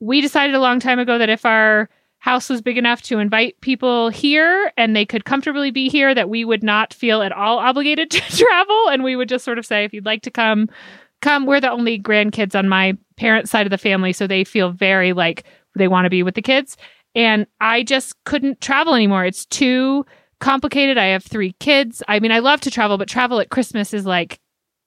we 0.00 0.20
decided 0.20 0.54
a 0.54 0.60
long 0.60 0.80
time 0.80 0.98
ago 0.98 1.18
that 1.18 1.28
if 1.28 1.44
our 1.44 1.88
house 2.18 2.48
was 2.50 2.60
big 2.60 2.76
enough 2.76 3.02
to 3.02 3.18
invite 3.18 3.60
people 3.60 4.08
here 4.08 4.72
and 4.76 4.96
they 4.96 5.06
could 5.06 5.24
comfortably 5.24 5.70
be 5.70 5.88
here, 5.88 6.14
that 6.14 6.28
we 6.28 6.44
would 6.44 6.62
not 6.62 6.92
feel 6.92 7.22
at 7.22 7.32
all 7.32 7.58
obligated 7.58 8.10
to 8.12 8.20
travel. 8.36 8.88
And 8.90 9.04
we 9.04 9.16
would 9.16 9.28
just 9.28 9.44
sort 9.44 9.58
of 9.58 9.66
say, 9.66 9.84
if 9.84 9.92
you'd 9.92 10.06
like 10.06 10.22
to 10.22 10.30
come, 10.30 10.68
come. 11.22 11.46
We're 11.46 11.60
the 11.60 11.70
only 11.70 11.98
grandkids 12.00 12.58
on 12.58 12.68
my 12.68 12.96
parents' 13.16 13.50
side 13.50 13.66
of 13.66 13.70
the 13.70 13.78
family. 13.78 14.12
So 14.12 14.26
they 14.26 14.44
feel 14.44 14.70
very 14.70 15.12
like 15.12 15.44
they 15.76 15.88
want 15.88 16.04
to 16.04 16.10
be 16.10 16.22
with 16.22 16.34
the 16.34 16.42
kids. 16.42 16.76
And 17.14 17.46
I 17.60 17.82
just 17.82 18.22
couldn't 18.24 18.60
travel 18.60 18.94
anymore. 18.94 19.24
It's 19.24 19.46
too 19.46 20.04
complicated. 20.40 20.98
I 20.98 21.06
have 21.06 21.24
three 21.24 21.52
kids. 21.60 22.02
I 22.08 22.20
mean, 22.20 22.32
I 22.32 22.40
love 22.40 22.60
to 22.62 22.70
travel, 22.70 22.98
but 22.98 23.08
travel 23.08 23.40
at 23.40 23.50
Christmas 23.50 23.94
is 23.94 24.06
like 24.06 24.38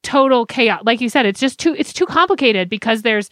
total 0.03 0.45
chaos. 0.45 0.81
Like 0.85 1.01
you 1.01 1.09
said, 1.09 1.25
it's 1.25 1.39
just 1.39 1.59
too 1.59 1.75
it's 1.77 1.93
too 1.93 2.05
complicated 2.05 2.69
because 2.69 3.01
there's 3.01 3.29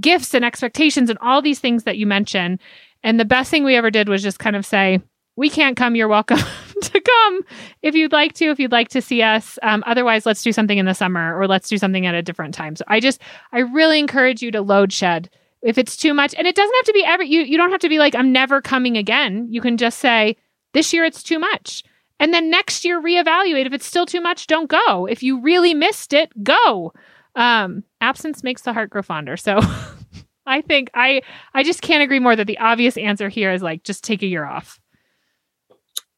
gifts 0.00 0.34
and 0.34 0.44
expectations 0.44 1.08
and 1.10 1.18
all 1.20 1.40
these 1.40 1.60
things 1.60 1.84
that 1.84 1.96
you 1.96 2.06
mention. 2.06 2.58
And 3.02 3.20
the 3.20 3.24
best 3.24 3.50
thing 3.50 3.64
we 3.64 3.76
ever 3.76 3.90
did 3.90 4.08
was 4.08 4.22
just 4.22 4.38
kind 4.38 4.56
of 4.56 4.66
say, 4.66 5.00
we 5.36 5.50
can't 5.50 5.76
come. 5.76 5.94
You're 5.96 6.08
welcome 6.08 6.38
to 6.82 7.00
come 7.00 7.42
if 7.82 7.94
you'd 7.94 8.12
like 8.12 8.32
to, 8.34 8.46
if 8.46 8.58
you'd 8.58 8.72
like 8.72 8.88
to 8.90 9.02
see 9.02 9.22
us. 9.22 9.58
Um, 9.62 9.82
otherwise, 9.86 10.26
let's 10.26 10.42
do 10.42 10.52
something 10.52 10.78
in 10.78 10.86
the 10.86 10.94
summer 10.94 11.38
or 11.38 11.46
let's 11.46 11.68
do 11.68 11.78
something 11.78 12.06
at 12.06 12.14
a 12.14 12.22
different 12.22 12.54
time. 12.54 12.76
So 12.76 12.84
I 12.88 13.00
just, 13.00 13.20
I 13.52 13.60
really 13.60 13.98
encourage 13.98 14.42
you 14.42 14.50
to 14.52 14.62
load 14.62 14.92
shed 14.92 15.28
if 15.62 15.78
it's 15.78 15.96
too 15.96 16.14
much. 16.14 16.34
And 16.36 16.46
it 16.46 16.54
doesn't 16.54 16.74
have 16.76 16.86
to 16.86 16.92
be 16.92 17.04
every, 17.04 17.28
you, 17.28 17.40
you 17.40 17.56
don't 17.56 17.70
have 17.70 17.80
to 17.80 17.88
be 17.88 17.98
like, 17.98 18.14
I'm 18.14 18.32
never 18.32 18.60
coming 18.60 18.96
again. 18.96 19.48
You 19.50 19.60
can 19.60 19.76
just 19.76 19.98
say, 19.98 20.36
this 20.74 20.92
year 20.92 21.04
it's 21.04 21.22
too 21.22 21.38
much. 21.38 21.82
And 22.20 22.32
then 22.32 22.50
next 22.50 22.84
year 22.84 23.02
reevaluate. 23.02 23.66
If 23.66 23.72
it's 23.72 23.86
still 23.86 24.06
too 24.06 24.20
much, 24.20 24.46
don't 24.46 24.70
go. 24.70 25.06
If 25.06 25.22
you 25.22 25.40
really 25.40 25.74
missed 25.74 26.12
it, 26.12 26.30
go. 26.44 26.92
Um, 27.34 27.82
absence 28.00 28.44
makes 28.44 28.62
the 28.62 28.72
heart 28.72 28.90
grow 28.90 29.02
fonder. 29.02 29.36
So 29.36 29.58
I 30.46 30.60
think 30.60 30.90
I 30.94 31.22
I 31.54 31.62
just 31.62 31.82
can't 31.82 32.02
agree 32.02 32.20
more 32.20 32.36
that 32.36 32.46
the 32.46 32.58
obvious 32.58 32.96
answer 32.96 33.28
here 33.28 33.52
is 33.52 33.62
like 33.62 33.82
just 33.82 34.04
take 34.04 34.22
a 34.22 34.26
year 34.26 34.44
off. 34.44 34.78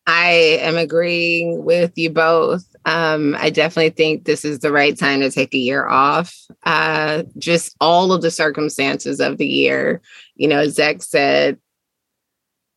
I 0.08 0.58
am 0.60 0.76
agreeing 0.76 1.64
with 1.64 1.98
you 1.98 2.10
both. 2.10 2.64
Um, 2.84 3.34
I 3.40 3.50
definitely 3.50 3.90
think 3.90 4.24
this 4.24 4.44
is 4.44 4.60
the 4.60 4.70
right 4.70 4.96
time 4.96 5.20
to 5.20 5.30
take 5.32 5.52
a 5.52 5.58
year 5.58 5.88
off. 5.88 6.32
Uh, 6.62 7.24
just 7.38 7.74
all 7.80 8.12
of 8.12 8.22
the 8.22 8.30
circumstances 8.30 9.18
of 9.18 9.38
the 9.38 9.46
year. 9.46 10.00
You 10.36 10.46
know, 10.46 10.68
Zach 10.68 11.02
said, 11.02 11.58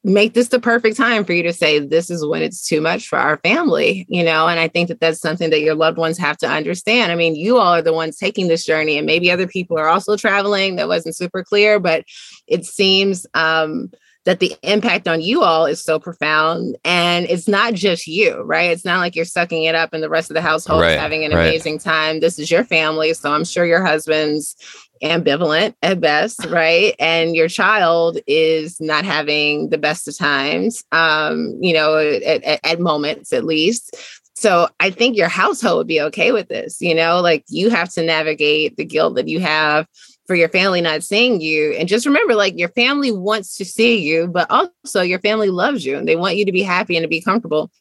make 0.03 0.33
this 0.33 0.47
the 0.47 0.59
perfect 0.59 0.95
time 0.95 1.25
for 1.25 1.33
you 1.33 1.43
to 1.43 1.53
say, 1.53 1.79
this 1.79 2.09
is 2.09 2.25
when 2.25 2.41
it's 2.41 2.65
too 2.65 2.79
much 2.79 3.07
for 3.07 3.19
our 3.19 3.38
family, 3.38 4.05
you 4.09 4.23
know? 4.23 4.47
And 4.47 4.59
I 4.59 4.67
think 4.67 4.88
that 4.88 4.99
that's 4.99 5.19
something 5.19 5.49
that 5.49 5.62
your 5.62 5.75
loved 5.75 5.97
ones 5.97 6.17
have 6.17 6.38
to 6.38 6.47
understand. 6.47 7.12
I 7.12 7.15
mean, 7.15 7.35
you 7.35 7.57
all 7.57 7.75
are 7.75 7.81
the 7.81 7.93
ones 7.93 8.17
taking 8.17 8.47
this 8.47 8.65
journey, 8.65 8.97
and 8.97 9.05
maybe 9.05 9.29
other 9.29 9.47
people 9.47 9.77
are 9.77 9.89
also 9.89 10.15
traveling. 10.15 10.77
That 10.77 10.88
wasn't 10.88 11.17
super 11.17 11.43
clear, 11.43 11.79
but 11.79 12.05
it 12.47 12.65
seems, 12.65 13.27
um, 13.33 13.91
that 14.25 14.39
the 14.39 14.55
impact 14.63 15.07
on 15.07 15.21
you 15.21 15.41
all 15.41 15.65
is 15.65 15.83
so 15.83 15.97
profound 15.97 16.77
and 16.83 17.25
it's 17.29 17.47
not 17.47 17.73
just 17.73 18.05
you 18.05 18.41
right 18.43 18.69
it's 18.69 18.85
not 18.85 18.99
like 18.99 19.15
you're 19.15 19.25
sucking 19.25 19.63
it 19.63 19.75
up 19.75 19.93
and 19.93 20.03
the 20.03 20.09
rest 20.09 20.29
of 20.29 20.35
the 20.35 20.41
household 20.41 20.81
Right, 20.81 20.91
is 20.91 20.99
having 20.99 21.23
an 21.23 21.31
right. 21.31 21.47
amazing 21.47 21.79
time 21.79 22.19
this 22.19 22.38
is 22.38 22.51
your 22.51 22.63
family 22.63 23.13
so 23.13 23.31
i'm 23.31 23.45
sure 23.45 23.65
your 23.65 23.83
husband's 23.83 24.55
ambivalent 25.01 25.73
at 25.81 25.99
best 25.99 26.45
right 26.49 26.95
and 26.99 27.35
your 27.35 27.47
child 27.47 28.17
is 28.27 28.79
not 28.79 29.05
having 29.05 29.69
the 29.69 29.77
best 29.77 30.07
of 30.07 30.17
times 30.17 30.83
um 30.91 31.57
you 31.62 31.73
know 31.73 31.97
at, 31.97 32.43
at, 32.43 32.59
at 32.63 32.79
moments 32.79 33.33
at 33.33 33.45
least 33.45 33.95
so 34.35 34.67
i 34.79 34.89
think 34.89 35.15
your 35.15 35.29
household 35.29 35.77
would 35.77 35.88
be 35.88 36.01
okay 36.01 36.31
with 36.31 36.47
this 36.47 36.81
you 36.81 36.95
know 36.95 37.19
like 37.21 37.43
you 37.49 37.69
have 37.69 37.89
to 37.89 38.03
navigate 38.03 38.77
the 38.77 38.85
guilt 38.85 39.15
that 39.15 39.27
you 39.27 39.39
have 39.39 39.88
for 40.29 40.35
your 40.35 40.49
family 40.49 40.79
not 40.79 41.01
seeing 41.01 41.41
you. 41.41 41.73
And 41.73 41.89
just 41.89 42.05
remember, 42.05 42.35
like 42.35 42.55
your 42.55 42.69
family 42.69 43.12
wants 43.12 43.57
to 43.57 43.65
see 43.65 43.97
you, 43.97 44.27
but 44.27 44.45
also 44.51 45.01
your 45.01 45.17
family 45.17 45.49
loves 45.49 45.83
you 45.83 45.97
and 45.97 46.07
they 46.07 46.15
want 46.15 46.35
you 46.35 46.45
to 46.45 46.51
be 46.51 46.62
happy 46.62 46.95
and 46.95 47.03
to 47.03 47.07
be 47.07 47.19
comfortable. 47.19 47.71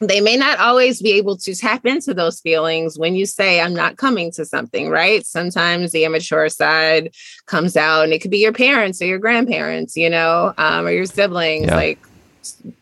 They 0.00 0.20
may 0.20 0.36
not 0.36 0.58
always 0.58 1.00
be 1.00 1.12
able 1.12 1.36
to 1.38 1.54
tap 1.54 1.86
into 1.86 2.14
those 2.14 2.40
feelings 2.40 2.98
when 2.98 3.14
you 3.14 3.26
say, 3.26 3.60
I'm 3.60 3.74
not 3.74 3.96
coming 3.96 4.32
to 4.32 4.44
something, 4.44 4.88
right? 4.88 5.24
Sometimes 5.24 5.92
the 5.92 6.04
immature 6.04 6.48
side 6.48 7.14
comes 7.46 7.76
out 7.76 8.02
and 8.04 8.12
it 8.12 8.20
could 8.20 8.30
be 8.30 8.38
your 8.38 8.52
parents 8.52 9.00
or 9.00 9.06
your 9.06 9.20
grandparents, 9.20 9.96
you 9.96 10.10
know, 10.10 10.52
um, 10.58 10.86
or 10.86 10.90
your 10.90 11.06
siblings, 11.06 11.66
Yeah. 11.66 11.76
like, 11.76 11.98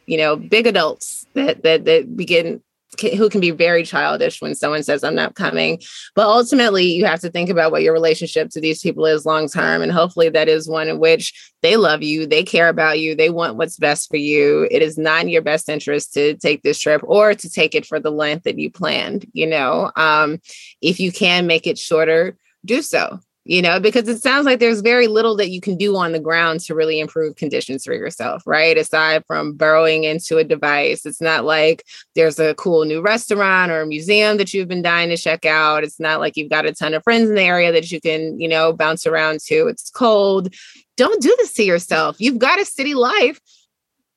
you 0.07 0.17
know, 0.17 0.37
big 0.37 0.67
adults 0.67 1.27
that, 1.35 1.63
that, 1.63 1.85
that 1.85 2.17
begin 2.17 2.63
who 3.01 3.29
can 3.29 3.41
be 3.41 3.51
very 3.51 3.85
childish 3.85 4.41
when 4.43 4.55
someone 4.55 4.83
says 4.83 5.03
i'm 5.03 5.15
not 5.15 5.35
coming. 5.35 5.81
But 6.15 6.27
ultimately 6.27 6.85
you 6.85 7.05
have 7.07 7.21
to 7.21 7.31
think 7.31 7.49
about 7.49 7.73
what 7.73 7.83
your 7.83 7.93
relationship 7.93 8.51
to 8.51 8.61
these 8.61 8.81
people 8.81 9.07
is 9.07 9.25
long 9.25 9.49
term 9.49 9.83
and 9.83 9.91
hopefully 9.91 10.29
that 10.29 10.49
is 10.49 10.69
one 10.69 10.89
in 10.89 10.99
which 10.99 11.53
they 11.63 11.77
love 11.77 12.03
you 12.03 12.27
they 12.27 12.43
care 12.43 12.69
about 12.69 12.99
you 12.99 13.15
they 13.15 13.31
want 13.31 13.57
what's 13.57 13.79
best 13.79 14.09
for 14.11 14.17
you. 14.17 14.69
It 14.71 14.83
is 14.83 14.99
not 14.99 15.23
in 15.23 15.29
your 15.29 15.43
best 15.43 15.69
interest 15.69 16.13
to 16.15 16.37
take 16.37 16.63
this 16.63 16.79
trip 16.79 17.03
or 17.05 17.35
to 17.35 17.51
take 17.51 17.75
it 17.75 17.87
for 17.87 17.99
the 17.99 18.11
length 18.11 18.45
that 18.45 18.59
you 18.59 18.71
planned 18.71 19.27
you 19.33 19.47
know? 19.47 19.91
Um, 19.97 20.41
if 20.81 21.01
you 21.01 21.13
can 21.13 21.47
make 21.47 21.67
it 21.67 21.79
shorter 21.79 22.37
do 22.65 22.83
so 22.83 23.21
you 23.45 23.61
know, 23.61 23.81
because 23.81 24.07
it 24.07 24.23
sounds 24.23 24.47
like 24.47 24.61
there's 24.61 24.83
very 24.83 25.09
little 25.09 25.37
that 25.37 25.51
you 25.51 25.61
can 25.61 25.77
do 25.77 25.97
on 25.97 26.13
the 26.13 26.21
ground 26.21 26.61
to 26.61 26.75
really 26.75 27.01
improve 27.01 27.35
conditions 27.35 27.85
for 27.85 27.93
yourself, 27.93 28.43
right? 28.47 28.79
Aside 28.79 29.25
from 29.27 29.55
burrowing 29.55 30.05
into 30.05 30.39
a 30.39 30.45
device, 30.45 31.05
it's 31.05 31.21
not 31.21 31.45
like 31.45 31.85
there's 32.15 32.39
a 32.39 32.55
cool 32.55 32.85
new 32.85 33.01
restaurant 33.01 33.73
or 33.73 33.81
a 33.81 33.87
museum 33.87 34.37
that 34.37 34.55
you've 34.55 34.69
been 34.69 34.83
dying 34.83 35.09
to 35.09 35.17
check 35.17 35.45
out. 35.45 35.83
It's 35.83 35.99
not 35.99 36.21
like 36.21 36.37
you've 36.37 36.51
got 36.51 36.67
a 36.67 36.73
ton 36.73 36.95
of 36.95 37.03
friends 37.03 37.29
in 37.29 37.35
the 37.35 37.43
area 37.43 37.73
that 37.73 37.91
you 37.91 38.01
can, 38.01 38.39
you 38.39 38.49
know, 38.49 38.73
bounce 38.73 39.07
around 39.07 39.41
to. 39.47 39.67
It's 39.67 39.91
cold. 39.91 40.55
don't 40.97 41.21
do 41.21 41.35
this 41.39 41.53
to 41.55 41.65
yourself. 41.65 42.21
You've 42.21 42.39
got 42.39 42.61
a 42.61 42.65
city 42.65 42.95
life. 42.95 43.41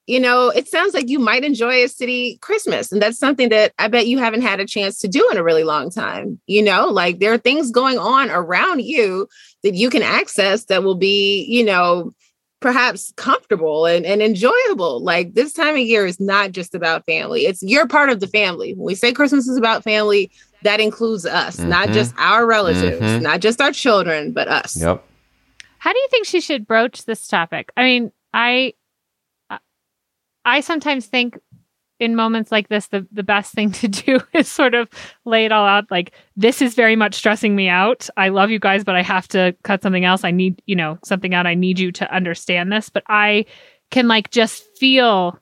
You 0.07 0.19
know, 0.19 0.49
it 0.49 0.67
sounds 0.67 0.93
like 0.93 1.09
you 1.09 1.17
might 1.17 1.43
enjoy 1.43 1.83
a 1.83 1.87
city 1.87 2.37
Christmas. 2.41 2.91
And 2.91 3.01
that's 3.01 3.17
something 3.17 3.49
that 3.49 3.73
I 3.79 3.87
bet 3.87 4.07
you 4.07 4.19
haven't 4.19 4.43
had 4.43 4.59
a 4.59 4.65
chance 4.65 4.99
to 4.99 5.07
do 5.07 5.27
in 5.31 5.37
a 5.37 5.43
really 5.43 5.63
long 5.63 5.89
time. 5.89 6.39
You 6.45 6.61
know, 6.61 6.87
like 6.87 7.19
there 7.19 7.33
are 7.33 7.39
things 7.39 7.71
going 7.71 7.97
on 7.97 8.29
around 8.29 8.83
you 8.83 9.27
that 9.63 9.73
you 9.73 9.89
can 9.89 10.03
access 10.03 10.65
that 10.65 10.83
will 10.83 10.95
be, 10.95 11.45
you 11.49 11.63
know, 11.63 12.11
perhaps 12.59 13.13
comfortable 13.15 13.85
and, 13.85 14.05
and 14.05 14.21
enjoyable. 14.21 14.99
Like 14.99 15.33
this 15.33 15.53
time 15.53 15.75
of 15.75 15.81
year 15.81 16.05
is 16.05 16.19
not 16.19 16.51
just 16.51 16.75
about 16.75 17.05
family. 17.05 17.45
It's 17.45 17.61
you're 17.61 17.87
part 17.87 18.09
of 18.09 18.19
the 18.19 18.27
family. 18.27 18.73
When 18.73 18.85
we 18.85 18.95
say 18.95 19.11
Christmas 19.11 19.47
is 19.47 19.57
about 19.57 19.83
family, 19.83 20.31
that 20.63 20.79
includes 20.79 21.25
us, 21.25 21.57
mm-hmm. 21.57 21.69
not 21.69 21.89
just 21.89 22.13
our 22.17 22.45
relatives, 22.45 23.01
mm-hmm. 23.01 23.23
not 23.23 23.39
just 23.39 23.61
our 23.61 23.71
children, 23.71 24.31
but 24.33 24.47
us. 24.47 24.81
Yep. 24.81 25.03
How 25.77 25.93
do 25.93 25.99
you 25.99 26.07
think 26.09 26.25
she 26.25 26.41
should 26.41 26.65
broach 26.65 27.05
this 27.05 27.27
topic? 27.27 27.71
I 27.77 27.83
mean, 27.83 28.11
I 28.33 28.73
I 30.45 30.61
sometimes 30.61 31.07
think 31.07 31.37
in 31.99 32.15
moments 32.15 32.51
like 32.51 32.67
this 32.67 32.87
the 32.87 33.07
the 33.11 33.23
best 33.23 33.53
thing 33.53 33.71
to 33.71 33.87
do 33.87 34.19
is 34.33 34.51
sort 34.51 34.73
of 34.73 34.89
lay 35.23 35.45
it 35.45 35.51
all 35.51 35.65
out 35.65 35.89
like 35.89 36.11
this 36.35 36.61
is 36.61 36.75
very 36.75 36.95
much 36.95 37.15
stressing 37.15 37.55
me 37.55 37.69
out. 37.69 38.09
I 38.17 38.29
love 38.29 38.49
you 38.49 38.59
guys 38.59 38.83
but 38.83 38.95
I 38.95 39.01
have 39.01 39.27
to 39.29 39.55
cut 39.63 39.81
something 39.81 40.05
else. 40.05 40.23
I 40.23 40.31
need, 40.31 40.61
you 40.65 40.75
know, 40.75 40.99
something 41.03 41.33
out. 41.33 41.47
I 41.47 41.55
need 41.55 41.79
you 41.79 41.91
to 41.93 42.13
understand 42.13 42.71
this, 42.71 42.89
but 42.89 43.03
I 43.07 43.45
can 43.91 44.07
like 44.07 44.29
just 44.31 44.63
feel 44.77 45.39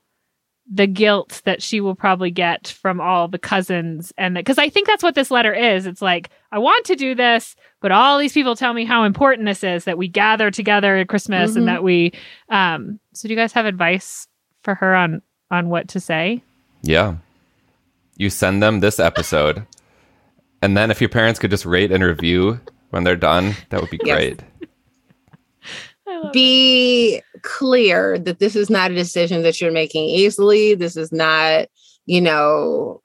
the 0.71 0.87
guilt 0.87 1.41
that 1.43 1.61
she 1.61 1.81
will 1.81 1.95
probably 1.95 2.31
get 2.31 2.67
from 2.67 3.01
all 3.01 3.27
the 3.27 3.37
cousins 3.37 4.13
and 4.17 4.35
because 4.35 4.57
I 4.57 4.69
think 4.69 4.87
that's 4.87 5.03
what 5.03 5.15
this 5.15 5.29
letter 5.29 5.53
is. 5.53 5.85
It's 5.85 6.01
like 6.01 6.29
I 6.51 6.59
want 6.59 6.85
to 6.85 6.95
do 6.95 7.15
this, 7.15 7.55
but 7.81 7.91
all 7.91 8.17
these 8.17 8.31
people 8.31 8.55
tell 8.55 8.73
me 8.73 8.85
how 8.85 9.03
important 9.03 9.45
this 9.45 9.63
is 9.63 9.85
that 9.85 9.97
we 9.97 10.07
gather 10.07 10.51
together 10.51 10.97
at 10.97 11.09
Christmas 11.09 11.51
mm-hmm. 11.51 11.59
and 11.59 11.67
that 11.67 11.83
we. 11.83 12.13
Um, 12.49 12.99
so, 13.13 13.27
do 13.27 13.33
you 13.33 13.39
guys 13.39 13.51
have 13.53 13.65
advice 13.65 14.27
for 14.63 14.75
her 14.75 14.95
on 14.95 15.21
on 15.51 15.69
what 15.69 15.87
to 15.89 15.99
say? 15.99 16.43
Yeah, 16.81 17.15
you 18.17 18.29
send 18.29 18.61
them 18.61 18.79
this 18.79 18.99
episode, 18.99 19.65
and 20.61 20.75
then 20.75 20.91
if 20.91 21.01
your 21.01 21.09
parents 21.09 21.39
could 21.39 21.51
just 21.51 21.65
rate 21.65 21.91
and 21.91 22.03
review 22.03 22.59
when 22.89 23.03
they're 23.03 23.15
done, 23.15 23.55
that 23.69 23.81
would 23.81 23.89
be 23.89 23.97
great. 23.97 24.41
Yes 24.59 24.59
be 26.31 27.21
clear 27.41 28.17
that 28.19 28.39
this 28.39 28.55
is 28.55 28.69
not 28.69 28.91
a 28.91 28.95
decision 28.95 29.43
that 29.43 29.59
you're 29.59 29.71
making 29.71 30.05
easily. 30.05 30.75
This 30.75 30.95
is 30.95 31.11
not, 31.11 31.67
you 32.05 32.21
know, 32.21 33.01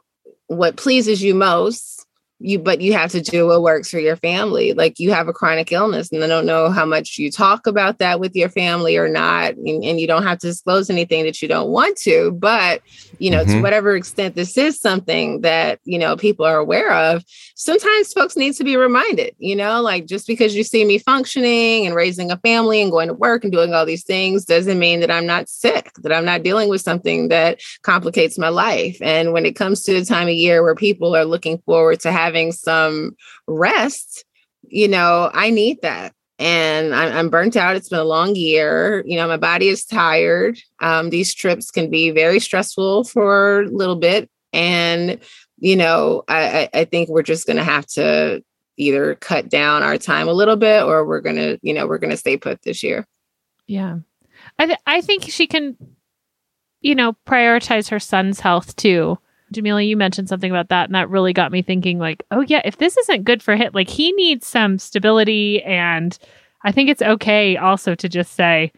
what 0.47 0.77
pleases 0.77 1.23
you 1.23 1.35
most 1.35 2.07
you 2.41 2.59
but 2.59 2.81
you 2.81 2.93
have 2.93 3.11
to 3.11 3.21
do 3.21 3.47
what 3.47 3.63
works 3.63 3.91
for 3.91 3.99
your 3.99 4.17
family 4.17 4.73
like 4.73 5.01
you 5.01 5.13
have 5.13 5.27
a 5.27 5.33
chronic 5.33 5.73
illness 5.73 6.13
and 6.13 6.23
i 6.23 6.27
don't 6.27 6.47
know 6.47 6.71
how 6.71 6.85
much 6.85 7.19
you 7.19 7.33
talk 7.33 7.67
about 7.67 7.99
that 7.99 8.21
with 8.21 8.35
your 8.37 8.49
family 8.49 8.97
or 8.97 9.09
not 9.09 9.55
and, 9.55 9.83
and 9.83 10.01
you 10.01 10.07
don't 10.07 10.23
have 10.23 10.39
to 10.39 10.47
disclose 10.47 10.89
anything 10.89 11.25
that 11.25 11.43
you 11.43 11.49
don't 11.49 11.71
want 11.71 11.97
to 11.97 12.31
but 12.33 12.81
you 13.19 13.29
know 13.29 13.43
mm-hmm. 13.43 13.55
to 13.55 13.63
whatever 13.63 13.97
extent 13.97 14.37
this 14.37 14.57
is 14.57 14.79
something 14.79 15.41
that 15.41 15.81
you 15.85 15.99
know 15.99 16.17
people 16.17 16.47
are 16.47 16.59
aware 16.59 16.93
of 16.93 17.25
sometimes 17.57 18.13
folks 18.13 18.37
need 18.37 18.55
to 18.55 18.63
be 18.63 18.77
reminded 18.77 19.35
you 19.39 19.57
know 19.57 19.83
like 19.83 20.07
just 20.07 20.27
because 20.27 20.55
you 20.55 20.63
see 20.63 20.85
me 20.85 20.99
functioning 20.99 21.87
and 21.87 21.97
raising 21.97 22.31
a 22.31 22.37
family 22.39 22.81
and 22.81 22.93
going 22.93 23.09
to 23.09 23.15
work 23.15 23.43
and 23.43 23.53
doing 23.53 23.75
all 23.75 23.85
these 23.85 24.05
things 24.05 24.45
doesn't 24.45 24.79
mean 24.79 25.01
that 25.01 25.11
i'm 25.11 25.27
not 25.27 25.49
sick 25.49 25.91
that 26.03 26.13
i'm 26.13 26.25
not 26.25 26.45
dealing 26.45 26.69
with 26.69 26.81
something 26.81 27.29
that 27.29 27.61
complicates 27.83 28.39
my 28.39 28.49
life 28.49 28.97
and 29.03 29.33
when 29.33 29.45
it 29.45 29.57
comes 29.57 29.83
to 29.83 29.93
the 29.93 30.05
time 30.05 30.29
of 30.29 30.35
year 30.35 30.63
where 30.63 30.77
people 30.77 31.17
are 31.17 31.25
looking 31.25 31.59
forward 31.59 31.99
to 31.99 32.13
having 32.13 32.28
having 32.29 32.53
some 32.53 33.17
rest, 33.47 34.25
you 34.63 34.87
know, 34.87 35.31
I 35.33 35.49
need 35.49 35.81
that. 35.81 36.13
And 36.39 36.95
I'm, 36.95 37.17
I'm 37.17 37.31
burnt 37.31 37.57
out. 37.57 37.75
It's 37.75 37.89
been 37.89 37.99
a 37.99 38.05
long 38.05 38.37
year. 38.37 39.03
You 39.07 39.17
know, 39.17 39.27
my 39.27 39.39
body 39.39 39.69
is 39.69 39.87
tired. 39.87 40.59
Um, 40.81 41.09
these 41.09 41.35
trips 41.35 41.71
can 41.71 41.89
be 41.91 42.11
very 42.11 42.39
stressful 42.39 43.05
for 43.05 43.63
a 43.63 43.69
little 43.69 43.97
bit. 43.97 44.29
And, 44.53 45.19
you 45.57 45.75
know, 45.75 46.23
I, 46.29 46.69
I 46.75 46.85
think 46.85 47.09
we're 47.09 47.23
just 47.23 47.47
going 47.47 47.57
to 47.57 47.65
have 47.65 47.87
to 47.95 48.45
either 48.77 49.15
cut 49.17 49.49
down 49.49 49.83
our 49.83 49.97
time 49.97 50.29
a 50.29 50.33
little 50.33 50.57
bit 50.57 50.85
or 50.85 51.07
we're 51.07 51.23
going 51.23 51.37
to, 51.37 51.59
you 51.63 51.73
know, 51.73 51.87
we're 51.87 51.99
going 51.99 52.11
to 52.11 52.17
stay 52.17 52.37
put 52.37 52.63
this 52.63 52.83
year. 52.83 53.07
Yeah. 53.67 53.99
I, 54.59 54.67
th- 54.67 54.79
I 54.87 55.01
think 55.01 55.25
she 55.25 55.47
can, 55.47 55.77
you 56.83 56.95
know, 56.95 57.17
prioritize 57.27 57.89
her 57.89 57.99
son's 57.99 58.41
health 58.41 58.77
too. 58.77 59.19
Jamila, 59.53 59.83
you 59.83 59.97
mentioned 59.97 60.29
something 60.29 60.51
about 60.51 60.69
that, 60.69 60.87
and 60.87 60.95
that 60.95 61.09
really 61.11 61.33
got 61.33 61.53
me 61.53 61.63
thinking, 61.63 61.99
like, 61.99 62.25
oh, 62.31 62.43
yeah, 62.43 62.63
if 62.65 62.79
this 62.79 62.97
isn't 62.97 63.25
good 63.25 63.43
for 63.43 63.57
him, 63.57 63.71
like, 63.75 63.89
he 63.89 64.13
needs 64.13 64.47
some 64.47 64.79
stability. 64.79 65.63
And 65.63 66.19
I 66.63 66.73
think 66.73 66.91
it's 66.91 67.03
okay 67.03 67.57
also 67.57 67.95
to 67.95 68.09
just 68.09 68.35
say, 68.35 68.73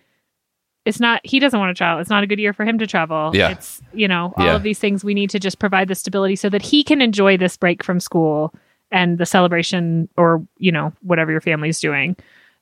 it's 0.84 1.00
not, 1.00 1.20
he 1.24 1.38
doesn't 1.38 1.58
want 1.60 1.70
to 1.70 1.78
travel. 1.78 2.00
It's 2.00 2.10
not 2.10 2.22
a 2.22 2.26
good 2.26 2.38
year 2.38 2.52
for 2.52 2.64
him 2.64 2.78
to 2.78 2.86
travel. 2.86 3.32
Yeah. 3.34 3.50
It's, 3.50 3.82
you 3.92 4.08
know, 4.08 4.32
all 4.36 4.46
yeah. 4.46 4.56
of 4.56 4.62
these 4.62 4.78
things 4.78 5.04
we 5.04 5.14
need 5.14 5.30
to 5.30 5.38
just 5.38 5.58
provide 5.58 5.88
the 5.88 5.94
stability 5.94 6.36
so 6.36 6.48
that 6.48 6.62
he 6.62 6.82
can 6.82 7.02
enjoy 7.02 7.36
this 7.36 7.56
break 7.56 7.84
from 7.84 8.00
school 8.00 8.54
and 8.90 9.18
the 9.18 9.26
celebration 9.26 10.08
or, 10.16 10.44
you 10.56 10.72
know, 10.72 10.92
whatever 11.02 11.30
your 11.30 11.42
family's 11.42 11.80
doing. 11.80 12.16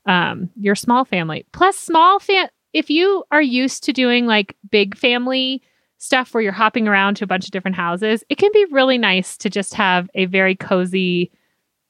Um, 0.05 0.51
your 0.59 0.75
small 0.75 1.05
family. 1.05 1.47
Plus, 1.53 1.77
small 1.77 2.19
fam, 2.19 2.49
if 2.73 2.91
you 2.91 3.25
are 3.31 3.43
used 3.43 3.85
to 3.85 3.93
doing 3.93 4.27
like 4.27 4.57
big 4.71 4.97
family, 4.97 5.63
stuff 5.99 6.33
where 6.33 6.43
you're 6.43 6.53
hopping 6.53 6.89
around 6.89 7.17
to 7.17 7.25
a 7.25 7.27
bunch 7.27 7.45
of 7.45 7.51
different 7.51 7.77
houses, 7.77 8.25
it 8.29 8.39
can 8.39 8.51
be 8.53 8.65
really 8.71 8.99
nice 8.99 9.37
to 9.37 9.51
just 9.51 9.75
have 9.75 10.09
a 10.15 10.25
very 10.27 10.55
cozy 10.55 11.31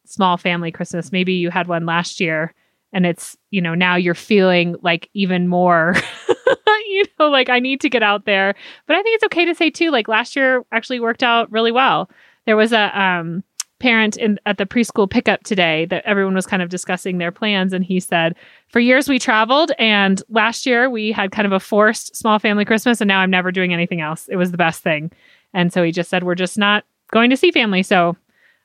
small 0.05 0.37
family 0.37 0.73
Christmas. 0.73 1.13
Maybe 1.13 1.35
you 1.35 1.51
had 1.51 1.69
one 1.69 1.87
last 1.87 2.19
year 2.19 2.55
and 2.93 3.05
it's, 3.05 3.37
you 3.51 3.61
know, 3.61 3.75
now 3.75 3.97
you're 3.97 4.15
feeling 4.15 4.75
like 4.83 5.11
even 5.13 5.47
more, 5.47 5.95
you 6.87 7.05
know, 7.21 7.29
like 7.29 7.51
I 7.51 7.61
need 7.61 7.83
to 7.83 7.91
get 7.91 8.03
out 8.03 8.25
there. 8.25 8.55
But 8.87 8.97
I 8.97 9.03
think 9.03 9.17
it's 9.17 9.25
okay 9.25 9.45
to 9.45 9.55
say 9.55 9.69
too, 9.69 9.91
like 9.91 10.09
last 10.09 10.35
year 10.35 10.65
actually 10.73 11.01
worked 11.01 11.23
out 11.23 11.53
really 11.53 11.73
well. 11.73 12.11
There 12.47 12.57
was 12.57 12.73
a, 12.73 12.99
um, 12.99 13.45
parent 13.79 14.17
in 14.17 14.39
at 14.47 14.59
the 14.59 14.67
preschool 14.67 15.09
pickup 15.09 15.43
today 15.45 15.85
that 15.87 16.05
everyone 16.05 16.35
was 16.35 16.47
kind 16.47 16.63
of 16.63 16.69
discussing 16.69 17.19
their 17.19 17.33
plans. 17.33 17.73
And 17.73 17.85
he 17.85 18.01
said 18.01 18.35
for 18.69 18.81
years 18.81 19.09
we 19.09 19.19
traveled 19.19 19.73
and 19.79 20.23
last 20.29 20.67
year 20.67 20.91
we 20.91 21.13
had 21.13 21.31
kind 21.31 21.47
of 21.47 21.53
a 21.53 21.61
forced 21.61 22.17
small 22.17 22.39
family 22.39 22.65
christmas 22.65 23.01
and 23.01 23.09
now 23.09 23.21
i'm 23.21 23.31
never 23.31 23.53
doing 23.53 23.73
anything 23.73 24.01
else. 24.01 24.29
It 24.29 24.37
was 24.37 24.51
the 24.51 24.59
best 24.59 24.83
thing. 24.83 25.11
And 25.55 25.73
so 25.73 25.83
he 25.83 25.93
just 25.93 26.11
said 26.11 26.25
we're 26.25 26.35
just 26.35 26.59
not 26.59 26.85
going 27.11 27.31
to 27.31 27.37
see 27.37 27.51
family. 27.51 27.83
So 27.83 28.17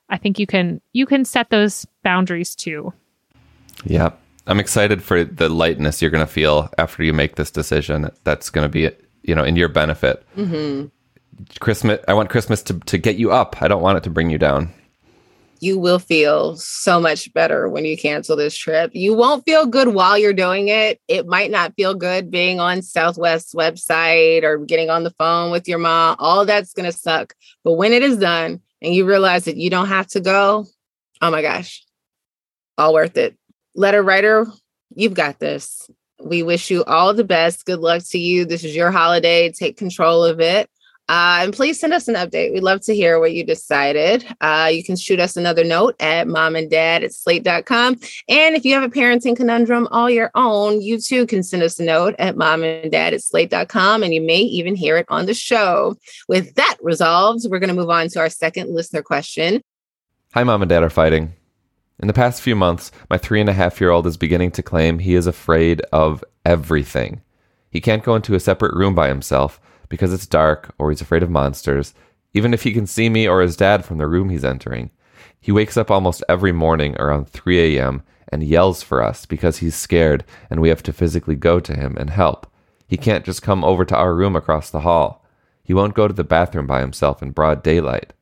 i 0.08 0.18
think 0.18 0.38
you 0.38 0.46
can 0.46 0.80
you 0.92 1.06
can 1.06 1.24
set 1.24 1.50
those 1.50 1.86
boundaries 2.02 2.54
too. 2.54 2.92
Yeah. 3.84 4.12
I'm 4.46 4.60
excited 4.60 5.02
for 5.02 5.24
the 5.24 5.48
lightness 5.48 6.02
you're 6.02 6.10
going 6.10 6.26
to 6.26 6.30
feel 6.30 6.68
after 6.76 7.02
you 7.02 7.14
make 7.14 7.36
this 7.36 7.50
decision. 7.50 8.10
That's 8.24 8.50
going 8.50 8.64
to 8.64 8.68
be 8.68 8.90
you 9.22 9.34
know 9.34 9.44
in 9.44 9.56
your 9.56 9.68
benefit. 9.68 10.24
Mm-hmm. 10.36 10.88
christmas 11.58 11.98
i 12.06 12.14
want 12.14 12.30
christmas 12.30 12.62
to, 12.62 12.78
to 12.80 12.98
get 12.98 13.16
you 13.16 13.30
up. 13.30 13.62
I 13.62 13.68
don't 13.68 13.82
want 13.82 13.98
it 13.98 14.04
to 14.04 14.10
bring 14.10 14.30
you 14.30 14.38
down 14.38 14.72
you 15.64 15.78
will 15.78 15.98
feel 15.98 16.56
so 16.56 17.00
much 17.00 17.32
better 17.32 17.70
when 17.70 17.86
you 17.86 17.96
cancel 17.96 18.36
this 18.36 18.54
trip. 18.54 18.90
You 18.92 19.14
won't 19.14 19.46
feel 19.46 19.64
good 19.64 19.88
while 19.88 20.18
you're 20.18 20.34
doing 20.34 20.68
it. 20.68 21.00
It 21.08 21.26
might 21.26 21.50
not 21.50 21.74
feel 21.74 21.94
good 21.94 22.30
being 22.30 22.60
on 22.60 22.82
Southwest's 22.82 23.54
website 23.54 24.42
or 24.42 24.58
getting 24.58 24.90
on 24.90 25.04
the 25.04 25.10
phone 25.12 25.50
with 25.50 25.66
your 25.66 25.78
mom. 25.78 26.16
All 26.18 26.44
that's 26.44 26.74
going 26.74 26.84
to 26.84 26.96
suck. 26.96 27.34
But 27.64 27.72
when 27.72 27.94
it 27.94 28.02
is 28.02 28.18
done 28.18 28.60
and 28.82 28.94
you 28.94 29.06
realize 29.06 29.46
that 29.46 29.56
you 29.56 29.70
don't 29.70 29.88
have 29.88 30.06
to 30.08 30.20
go, 30.20 30.66
oh 31.22 31.30
my 31.30 31.40
gosh, 31.40 31.82
all 32.76 32.92
worth 32.92 33.16
it. 33.16 33.34
Letter 33.74 34.02
writer, 34.02 34.46
you've 34.94 35.14
got 35.14 35.38
this. 35.38 35.90
We 36.22 36.42
wish 36.42 36.70
you 36.70 36.84
all 36.84 37.14
the 37.14 37.24
best. 37.24 37.64
Good 37.64 37.80
luck 37.80 38.02
to 38.10 38.18
you. 38.18 38.44
This 38.44 38.64
is 38.64 38.76
your 38.76 38.90
holiday. 38.90 39.50
Take 39.50 39.78
control 39.78 40.24
of 40.24 40.40
it. 40.40 40.68
Uh, 41.08 41.40
and 41.42 41.52
please 41.52 41.78
send 41.78 41.92
us 41.92 42.08
an 42.08 42.14
update. 42.14 42.52
We'd 42.52 42.62
love 42.62 42.80
to 42.82 42.94
hear 42.94 43.20
what 43.20 43.34
you 43.34 43.44
decided. 43.44 44.26
Uh, 44.40 44.70
you 44.72 44.82
can 44.82 44.96
shoot 44.96 45.20
us 45.20 45.36
another 45.36 45.62
note 45.62 45.96
at 46.00 46.26
mom 46.26 46.56
and 46.56 46.70
dad 46.70 47.04
at 47.04 47.12
slate.com. 47.12 47.98
And 48.28 48.56
if 48.56 48.64
you 48.64 48.72
have 48.74 48.82
a 48.82 48.88
parenting 48.88 49.36
conundrum 49.36 49.86
all 49.90 50.08
your 50.08 50.30
own, 50.34 50.80
you 50.80 50.98
too 50.98 51.26
can 51.26 51.42
send 51.42 51.62
us 51.62 51.78
a 51.78 51.84
note 51.84 52.14
at 52.18 52.38
mom 52.38 52.64
and 52.64 52.90
dad 52.90 53.12
at 53.12 53.22
slate.com. 53.22 54.02
And 54.02 54.14
you 54.14 54.22
may 54.22 54.40
even 54.40 54.74
hear 54.74 54.96
it 54.96 55.04
on 55.10 55.26
the 55.26 55.34
show. 55.34 55.96
With 56.26 56.54
that 56.54 56.78
resolved, 56.80 57.44
we're 57.50 57.58
going 57.58 57.68
to 57.68 57.74
move 57.74 57.90
on 57.90 58.08
to 58.08 58.20
our 58.20 58.30
second 58.30 58.74
listener 58.74 59.02
question. 59.02 59.62
Hi, 60.32 60.42
mom 60.42 60.62
and 60.62 60.68
dad 60.70 60.82
are 60.82 60.90
fighting. 60.90 61.34
In 62.00 62.08
the 62.08 62.14
past 62.14 62.40
few 62.40 62.56
months, 62.56 62.90
my 63.10 63.18
three 63.18 63.40
and 63.40 63.48
a 63.48 63.52
half 63.52 63.78
year 63.78 63.90
old 63.90 64.06
is 64.06 64.16
beginning 64.16 64.52
to 64.52 64.62
claim 64.62 64.98
he 64.98 65.14
is 65.14 65.26
afraid 65.26 65.82
of 65.92 66.24
everything. 66.46 67.20
He 67.70 67.80
can't 67.80 68.02
go 68.02 68.16
into 68.16 68.34
a 68.34 68.40
separate 68.40 68.74
room 68.74 68.94
by 68.94 69.08
himself 69.08 69.60
because 69.94 70.12
it's 70.12 70.26
dark 70.26 70.74
or 70.76 70.90
he's 70.90 71.00
afraid 71.00 71.22
of 71.22 71.30
monsters, 71.30 71.94
even 72.32 72.52
if 72.52 72.64
he 72.64 72.72
can 72.72 72.84
see 72.84 73.08
me 73.08 73.28
or 73.28 73.40
his 73.40 73.56
dad 73.56 73.84
from 73.84 73.98
the 73.98 74.08
room 74.08 74.28
he's 74.28 74.44
entering. 74.44 74.90
He 75.40 75.52
wakes 75.52 75.76
up 75.76 75.88
almost 75.88 76.24
every 76.28 76.50
morning 76.50 76.96
around 76.98 77.28
3 77.28 77.76
a.m. 77.78 78.02
and 78.28 78.42
yells 78.42 78.82
for 78.82 79.00
us 79.00 79.24
because 79.24 79.58
he's 79.58 79.76
scared 79.76 80.24
and 80.50 80.58
we 80.58 80.68
have 80.68 80.82
to 80.82 80.92
physically 80.92 81.36
go 81.36 81.60
to 81.60 81.76
him 81.76 81.96
and 81.96 82.10
help. 82.10 82.50
He 82.88 82.96
can't 82.96 83.24
just 83.24 83.40
come 83.40 83.62
over 83.62 83.84
to 83.84 83.96
our 83.96 84.16
room 84.16 84.34
across 84.34 84.68
the 84.68 84.80
hall. 84.80 85.24
He 85.62 85.72
won't 85.72 85.94
go 85.94 86.08
to 86.08 86.14
the 86.14 86.24
bathroom 86.24 86.66
by 86.66 86.80
himself 86.80 87.22
in 87.22 87.30
broad 87.30 87.62
daylight. 87.62 88.14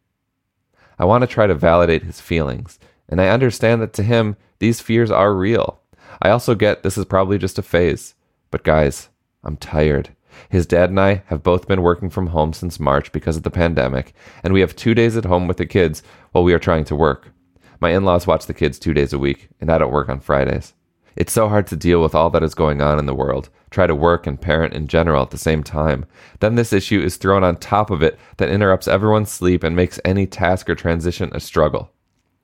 I 0.99 1.07
want 1.07 1.23
to 1.23 1.27
try 1.27 1.47
to 1.47 1.55
validate 1.55 2.03
his 2.03 2.21
feelings, 2.21 2.79
and 3.09 3.19
I 3.19 3.29
understand 3.29 3.81
that 3.81 3.95
to 3.95 4.03
him, 4.03 4.37
these 4.59 4.83
fears 4.83 5.11
are 5.11 5.35
real. 5.35 5.81
I 6.21 6.29
also 6.29 6.55
get 6.55 6.83
this 6.83 6.99
is 6.99 7.07
probably 7.07 7.39
just 7.39 7.59
a 7.59 7.63
phase. 7.63 8.15
But 8.51 8.63
guys, 8.63 9.09
I'm 9.43 9.57
tired. 9.57 10.11
His 10.49 10.67
dad 10.67 10.91
and 10.91 11.01
I 11.01 11.23
have 11.27 11.43
both 11.43 11.69
been 11.69 11.83
working 11.83 12.11
from 12.11 12.29
home 12.29 12.53
since 12.53 12.81
March 12.81 13.13
because 13.13 13.37
of 13.37 13.43
the 13.43 13.51
pandemic, 13.51 14.15
and 14.43 14.53
we 14.53 14.61
have 14.61 14.77
two 14.77 14.95
days 14.95 15.17
at 15.17 15.25
home 15.25 15.49
with 15.49 15.57
the 15.57 15.67
kids 15.67 16.03
while 16.33 16.45
we 16.45 16.53
are 16.53 16.59
trying 16.59 16.85
to 16.85 16.97
work. 16.97 17.33
My 17.81 17.91
in 17.91 18.05
laws 18.05 18.27
watch 18.27 18.47
the 18.47 18.55
kids 18.55 18.79
two 18.79 18.95
days 18.95 19.13
a 19.13 19.19
week, 19.19 19.49
and 19.61 19.71
I 19.71 19.79
don't 19.79 19.93
work 19.93 20.09
on 20.09 20.21
Fridays. 20.21 20.75
It's 21.17 21.33
so 21.33 21.49
hard 21.49 21.67
to 21.67 21.77
deal 21.77 22.01
with 22.01 22.15
all 22.15 22.31
that 22.31 22.43
is 22.43 22.55
going 22.55 22.81
on 22.81 22.99
in 22.99 23.07
the 23.07 23.15
world, 23.15 23.51
try 23.71 23.87
to 23.87 23.95
work 23.95 24.27
and 24.27 24.41
parent 24.41 24.73
in 24.73 24.87
general 24.87 25.23
at 25.23 25.31
the 25.31 25.39
same 25.39 25.63
time. 25.63 26.07
Then 26.41 26.55
this 26.55 26.73
issue 26.73 27.01
is 27.01 27.17
thrown 27.17 27.45
on 27.45 27.57
top 27.57 27.91
of 27.91 28.03
it 28.03 28.19
that 28.39 28.49
interrupts 28.49 28.89
everyone's 28.89 29.31
sleep 29.31 29.63
and 29.63 29.77
makes 29.77 30.01
any 30.05 30.27
task 30.27 30.71
or 30.71 30.75
transition 30.75 31.31
a 31.33 31.41
struggle. 31.41 31.91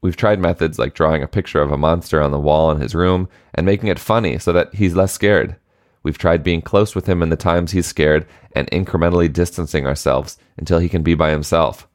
We've 0.01 0.17
tried 0.17 0.39
methods 0.39 0.79
like 0.79 0.95
drawing 0.95 1.23
a 1.23 1.29
picture 1.29 1.61
of 1.61 1.73
a 1.73 1.79
monster 1.79 2.21
on 2.23 2.31
the 2.31 2.39
wall 2.39 2.71
in 2.71 2.81
his 2.81 2.95
room 2.95 3.29
and 3.55 3.67
making 3.67 3.89
it 3.89 3.99
funny 3.99 4.39
so 4.39 4.53
that 4.53 4.75
he's 4.75 4.95
less 4.95 5.13
scared. 5.13 5.57
We've 6.03 6.19
tried 6.19 6.43
being 6.43 6.63
close 6.63 6.95
with 6.95 7.07
him 7.07 7.23
in 7.23 7.29
the 7.29 7.37
times 7.37 7.73
he's 7.73 7.87
scared 7.87 8.27
and 8.53 8.71
incrementally 8.71 9.33
distancing 9.33 9.87
ourselves 9.87 10.39
until 10.57 10.79
he 10.79 10.89
can 10.89 11.03
be 11.03 11.15
by 11.15 11.31
himself. 11.31 11.89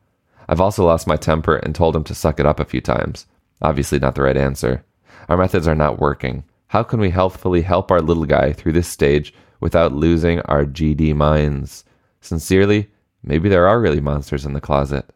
I've 0.48 0.62
also 0.62 0.86
lost 0.86 1.08
my 1.08 1.16
temper 1.16 1.56
and 1.58 1.74
told 1.74 1.96
him 1.96 2.04
to 2.06 2.16
suck 2.16 2.40
it 2.40 2.46
up 2.46 2.60
a 2.60 2.66
few 2.66 2.82
times. 2.82 3.26
Obviously, 3.62 4.00
not 4.00 4.16
the 4.16 4.24
right 4.24 4.38
answer. 4.38 4.84
Our 5.30 5.38
methods 5.38 5.68
are 5.68 5.76
not 5.76 6.00
working. 6.00 6.44
How 6.68 6.84
can 6.84 7.00
we 7.00 7.12
healthfully 7.12 7.62
help 7.62 7.92
our 7.92 8.02
little 8.02 8.26
guy 8.26 8.52
through 8.52 8.74
this 8.74 8.88
stage 8.88 9.34
without 9.60 9.94
losing 9.94 10.42
our 10.42 10.66
GD 10.66 11.16
minds? 11.16 11.86
Sincerely, 12.20 12.90
maybe 13.24 13.48
there 13.48 13.68
are 13.68 13.80
really 13.80 14.02
monsters 14.02 14.46
in 14.46 14.54
the 14.54 14.62
closet. 14.62 15.10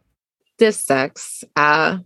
This 0.60 0.84
sucks. 0.84 1.44
Uh, 1.56 2.00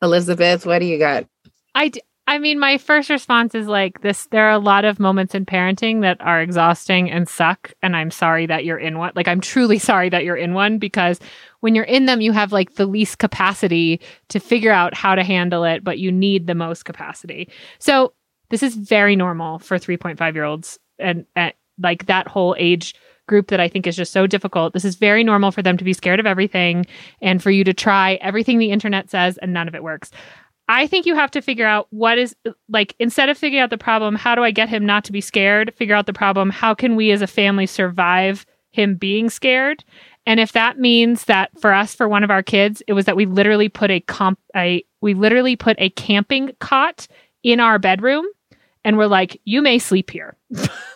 Elizabeth, 0.00 0.64
what 0.64 0.78
do 0.78 0.84
you 0.86 0.98
got? 0.98 1.26
I, 1.74 1.88
d- 1.88 2.02
I 2.28 2.38
mean, 2.38 2.58
my 2.58 2.76
first 2.76 3.08
response 3.08 3.54
is 3.54 3.68
like 3.68 4.02
this 4.02 4.26
there 4.26 4.44
are 4.44 4.52
a 4.52 4.58
lot 4.58 4.84
of 4.84 5.00
moments 5.00 5.34
in 5.34 5.46
parenting 5.46 6.02
that 6.02 6.20
are 6.20 6.42
exhausting 6.42 7.10
and 7.10 7.26
suck. 7.26 7.72
And 7.82 7.96
I'm 7.96 8.10
sorry 8.10 8.44
that 8.44 8.66
you're 8.66 8.76
in 8.76 8.98
one. 8.98 9.12
Like, 9.14 9.26
I'm 9.26 9.40
truly 9.40 9.78
sorry 9.78 10.10
that 10.10 10.24
you're 10.24 10.36
in 10.36 10.52
one 10.52 10.76
because 10.78 11.20
when 11.60 11.74
you're 11.74 11.84
in 11.84 12.04
them, 12.04 12.20
you 12.20 12.32
have 12.32 12.52
like 12.52 12.74
the 12.74 12.84
least 12.84 13.18
capacity 13.18 14.02
to 14.28 14.40
figure 14.40 14.70
out 14.70 14.92
how 14.92 15.14
to 15.14 15.24
handle 15.24 15.64
it, 15.64 15.82
but 15.82 15.98
you 15.98 16.12
need 16.12 16.46
the 16.46 16.54
most 16.54 16.84
capacity. 16.84 17.48
So, 17.78 18.12
this 18.50 18.62
is 18.62 18.76
very 18.76 19.16
normal 19.16 19.58
for 19.58 19.78
3.5 19.78 20.34
year 20.34 20.44
olds 20.44 20.78
and, 20.98 21.24
and 21.34 21.54
like 21.78 22.06
that 22.06 22.28
whole 22.28 22.54
age 22.58 22.94
group 23.26 23.48
that 23.48 23.60
I 23.60 23.68
think 23.68 23.86
is 23.86 23.96
just 23.96 24.12
so 24.12 24.26
difficult. 24.26 24.74
This 24.74 24.84
is 24.84 24.96
very 24.96 25.24
normal 25.24 25.50
for 25.50 25.62
them 25.62 25.78
to 25.78 25.84
be 25.84 25.92
scared 25.94 26.20
of 26.20 26.26
everything 26.26 26.84
and 27.22 27.42
for 27.42 27.50
you 27.50 27.64
to 27.64 27.72
try 27.72 28.14
everything 28.16 28.58
the 28.58 28.70
internet 28.70 29.08
says 29.08 29.38
and 29.38 29.54
none 29.54 29.68
of 29.68 29.74
it 29.74 29.82
works. 29.82 30.10
I 30.68 30.86
think 30.86 31.06
you 31.06 31.14
have 31.14 31.30
to 31.30 31.40
figure 31.40 31.66
out 31.66 31.86
what 31.90 32.18
is 32.18 32.36
like 32.68 32.94
instead 32.98 33.28
of 33.28 33.38
figuring 33.38 33.62
out 33.62 33.70
the 33.70 33.78
problem, 33.78 34.14
how 34.14 34.34
do 34.34 34.44
I 34.44 34.50
get 34.50 34.68
him 34.68 34.84
not 34.84 35.04
to 35.04 35.12
be 35.12 35.20
scared? 35.20 35.72
Figure 35.76 35.94
out 35.94 36.06
the 36.06 36.12
problem, 36.12 36.50
how 36.50 36.74
can 36.74 36.94
we 36.94 37.10
as 37.10 37.22
a 37.22 37.26
family 37.26 37.66
survive 37.66 38.44
him 38.70 38.94
being 38.94 39.30
scared? 39.30 39.82
And 40.26 40.38
if 40.38 40.52
that 40.52 40.78
means 40.78 41.24
that 41.24 41.58
for 41.58 41.72
us 41.72 41.94
for 41.94 42.06
one 42.06 42.22
of 42.22 42.30
our 42.30 42.42
kids, 42.42 42.82
it 42.86 42.92
was 42.92 43.06
that 43.06 43.16
we 43.16 43.24
literally 43.24 43.70
put 43.70 43.90
a 43.90 44.00
comp 44.00 44.38
a 44.54 44.84
we 45.00 45.14
literally 45.14 45.56
put 45.56 45.76
a 45.78 45.88
camping 45.90 46.52
cot 46.60 47.08
in 47.42 47.60
our 47.60 47.78
bedroom 47.78 48.26
and 48.84 48.96
we're 48.96 49.06
like, 49.06 49.40
you 49.44 49.60
may 49.60 49.78
sleep 49.78 50.10
here. 50.10 50.36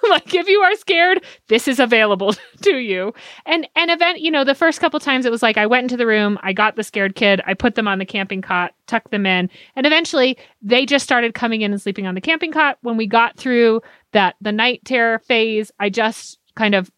like 0.08 0.34
if 0.34 0.48
you 0.48 0.60
are 0.60 0.74
scared, 0.76 1.22
this 1.48 1.68
is 1.68 1.78
available 1.78 2.34
to 2.62 2.78
you. 2.78 3.12
And 3.46 3.68
and 3.76 3.90
event, 3.90 4.20
you 4.20 4.30
know, 4.30 4.44
the 4.44 4.54
first 4.54 4.80
couple 4.80 5.00
times 5.00 5.26
it 5.26 5.32
was 5.32 5.42
like 5.42 5.56
I 5.56 5.66
went 5.66 5.84
into 5.84 5.96
the 5.96 6.06
room, 6.06 6.38
I 6.42 6.52
got 6.52 6.76
the 6.76 6.84
scared 6.84 7.14
kid, 7.14 7.40
I 7.46 7.54
put 7.54 7.74
them 7.74 7.88
on 7.88 7.98
the 7.98 8.06
camping 8.06 8.42
cot, 8.42 8.74
tucked 8.86 9.10
them 9.10 9.26
in, 9.26 9.50
and 9.76 9.86
eventually 9.86 10.38
they 10.60 10.86
just 10.86 11.04
started 11.04 11.34
coming 11.34 11.62
in 11.62 11.72
and 11.72 11.80
sleeping 11.80 12.06
on 12.06 12.14
the 12.14 12.20
camping 12.20 12.52
cot. 12.52 12.78
When 12.82 12.96
we 12.96 13.06
got 13.06 13.36
through 13.36 13.82
that 14.12 14.36
the 14.40 14.52
night 14.52 14.84
terror 14.84 15.18
phase, 15.18 15.70
I 15.78 15.90
just 15.90 16.38
kind 16.54 16.74
of 16.74 16.90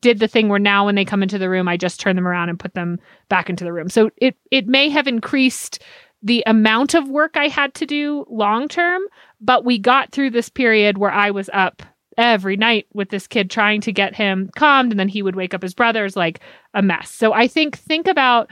did 0.00 0.18
the 0.18 0.28
thing 0.28 0.48
where 0.48 0.58
now 0.58 0.86
when 0.86 0.94
they 0.94 1.04
come 1.04 1.22
into 1.22 1.38
the 1.38 1.48
room, 1.48 1.68
I 1.68 1.76
just 1.76 2.00
turn 2.00 2.16
them 2.16 2.26
around 2.26 2.48
and 2.48 2.58
put 2.58 2.74
them 2.74 2.98
back 3.28 3.48
into 3.48 3.64
the 3.64 3.72
room. 3.72 3.88
So 3.88 4.10
it 4.16 4.36
it 4.50 4.66
may 4.66 4.88
have 4.90 5.06
increased 5.06 5.82
the 6.22 6.42
amount 6.46 6.94
of 6.94 7.08
work 7.08 7.36
I 7.36 7.48
had 7.48 7.74
to 7.74 7.86
do 7.86 8.24
long 8.28 8.68
term, 8.68 9.02
but 9.40 9.64
we 9.64 9.78
got 9.78 10.12
through 10.12 10.30
this 10.30 10.48
period 10.48 10.98
where 10.98 11.10
I 11.10 11.30
was 11.30 11.50
up 11.52 11.82
every 12.16 12.56
night 12.56 12.86
with 12.94 13.10
this 13.10 13.26
kid 13.26 13.50
trying 13.50 13.80
to 13.82 13.92
get 13.92 14.14
him 14.14 14.50
calmed 14.56 14.90
and 14.90 14.98
then 14.98 15.08
he 15.08 15.22
would 15.22 15.36
wake 15.36 15.52
up 15.52 15.62
his 15.62 15.74
brothers 15.74 16.16
like 16.16 16.40
a 16.74 16.82
mess. 16.82 17.10
So 17.10 17.32
I 17.32 17.46
think 17.46 17.76
think 17.76 18.06
about 18.06 18.50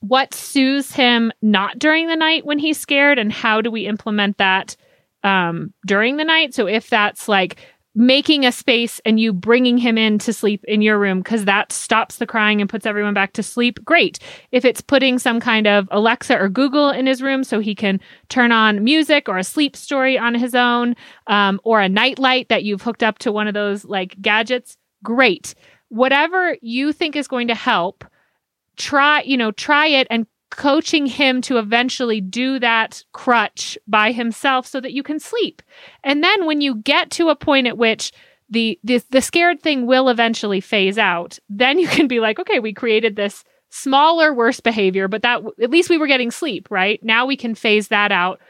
what 0.00 0.34
soothes 0.34 0.92
him 0.92 1.32
not 1.42 1.78
during 1.78 2.08
the 2.08 2.16
night 2.16 2.44
when 2.44 2.58
he's 2.58 2.78
scared 2.78 3.18
and 3.18 3.32
how 3.32 3.60
do 3.60 3.70
we 3.70 3.86
implement 3.86 4.38
that 4.38 4.76
um, 5.22 5.72
during 5.86 6.18
the 6.18 6.24
night. 6.24 6.54
So 6.54 6.66
if 6.66 6.90
that's 6.90 7.28
like 7.28 7.56
making 7.94 8.44
a 8.44 8.50
space 8.50 9.00
and 9.04 9.20
you 9.20 9.32
bringing 9.32 9.78
him 9.78 9.96
in 9.96 10.18
to 10.18 10.32
sleep 10.32 10.64
in 10.64 10.82
your 10.82 10.98
room 10.98 11.20
because 11.20 11.44
that 11.44 11.70
stops 11.70 12.16
the 12.16 12.26
crying 12.26 12.60
and 12.60 12.68
puts 12.68 12.86
everyone 12.86 13.14
back 13.14 13.32
to 13.34 13.42
sleep, 13.42 13.84
great. 13.84 14.18
If 14.50 14.64
it's 14.64 14.80
putting 14.80 15.18
some 15.18 15.38
kind 15.38 15.66
of 15.66 15.88
Alexa 15.92 16.36
or 16.36 16.48
Google 16.48 16.90
in 16.90 17.06
his 17.06 17.22
room 17.22 17.44
so 17.44 17.60
he 17.60 17.74
can 17.74 18.00
turn 18.28 18.50
on 18.50 18.82
music 18.82 19.28
or 19.28 19.38
a 19.38 19.44
sleep 19.44 19.76
story 19.76 20.18
on 20.18 20.34
his 20.34 20.54
own, 20.54 20.96
um, 21.28 21.60
or 21.62 21.80
a 21.80 21.88
nightlight 21.88 22.48
that 22.48 22.64
you've 22.64 22.82
hooked 22.82 23.02
up 23.02 23.18
to 23.18 23.30
one 23.30 23.46
of 23.46 23.54
those 23.54 23.84
like 23.84 24.20
gadgets, 24.20 24.76
great. 25.04 25.54
Whatever 25.88 26.56
you 26.60 26.92
think 26.92 27.14
is 27.14 27.28
going 27.28 27.48
to 27.48 27.54
help, 27.54 28.04
try, 28.76 29.22
you 29.22 29.36
know, 29.36 29.52
try 29.52 29.86
it 29.86 30.08
and 30.10 30.26
coaching 30.56 31.06
him 31.06 31.40
to 31.42 31.58
eventually 31.58 32.20
do 32.20 32.58
that 32.58 33.02
crutch 33.12 33.76
by 33.86 34.12
himself 34.12 34.66
so 34.66 34.80
that 34.80 34.92
you 34.92 35.02
can 35.02 35.18
sleep. 35.18 35.62
And 36.02 36.22
then 36.22 36.46
when 36.46 36.60
you 36.60 36.76
get 36.76 37.10
to 37.12 37.28
a 37.28 37.36
point 37.36 37.66
at 37.66 37.78
which 37.78 38.12
the, 38.50 38.78
the 38.84 39.02
the 39.10 39.22
scared 39.22 39.62
thing 39.62 39.86
will 39.86 40.08
eventually 40.08 40.60
phase 40.60 40.98
out, 40.98 41.38
then 41.48 41.78
you 41.78 41.88
can 41.88 42.08
be 42.08 42.20
like, 42.20 42.38
okay, 42.38 42.60
we 42.60 42.72
created 42.72 43.16
this 43.16 43.44
smaller 43.70 44.32
worse 44.32 44.60
behavior, 44.60 45.08
but 45.08 45.22
that 45.22 45.42
at 45.60 45.70
least 45.70 45.90
we 45.90 45.98
were 45.98 46.06
getting 46.06 46.30
sleep, 46.30 46.68
right? 46.70 47.02
Now 47.02 47.26
we 47.26 47.36
can 47.36 47.54
phase 47.54 47.88
that 47.88 48.12
out 48.12 48.40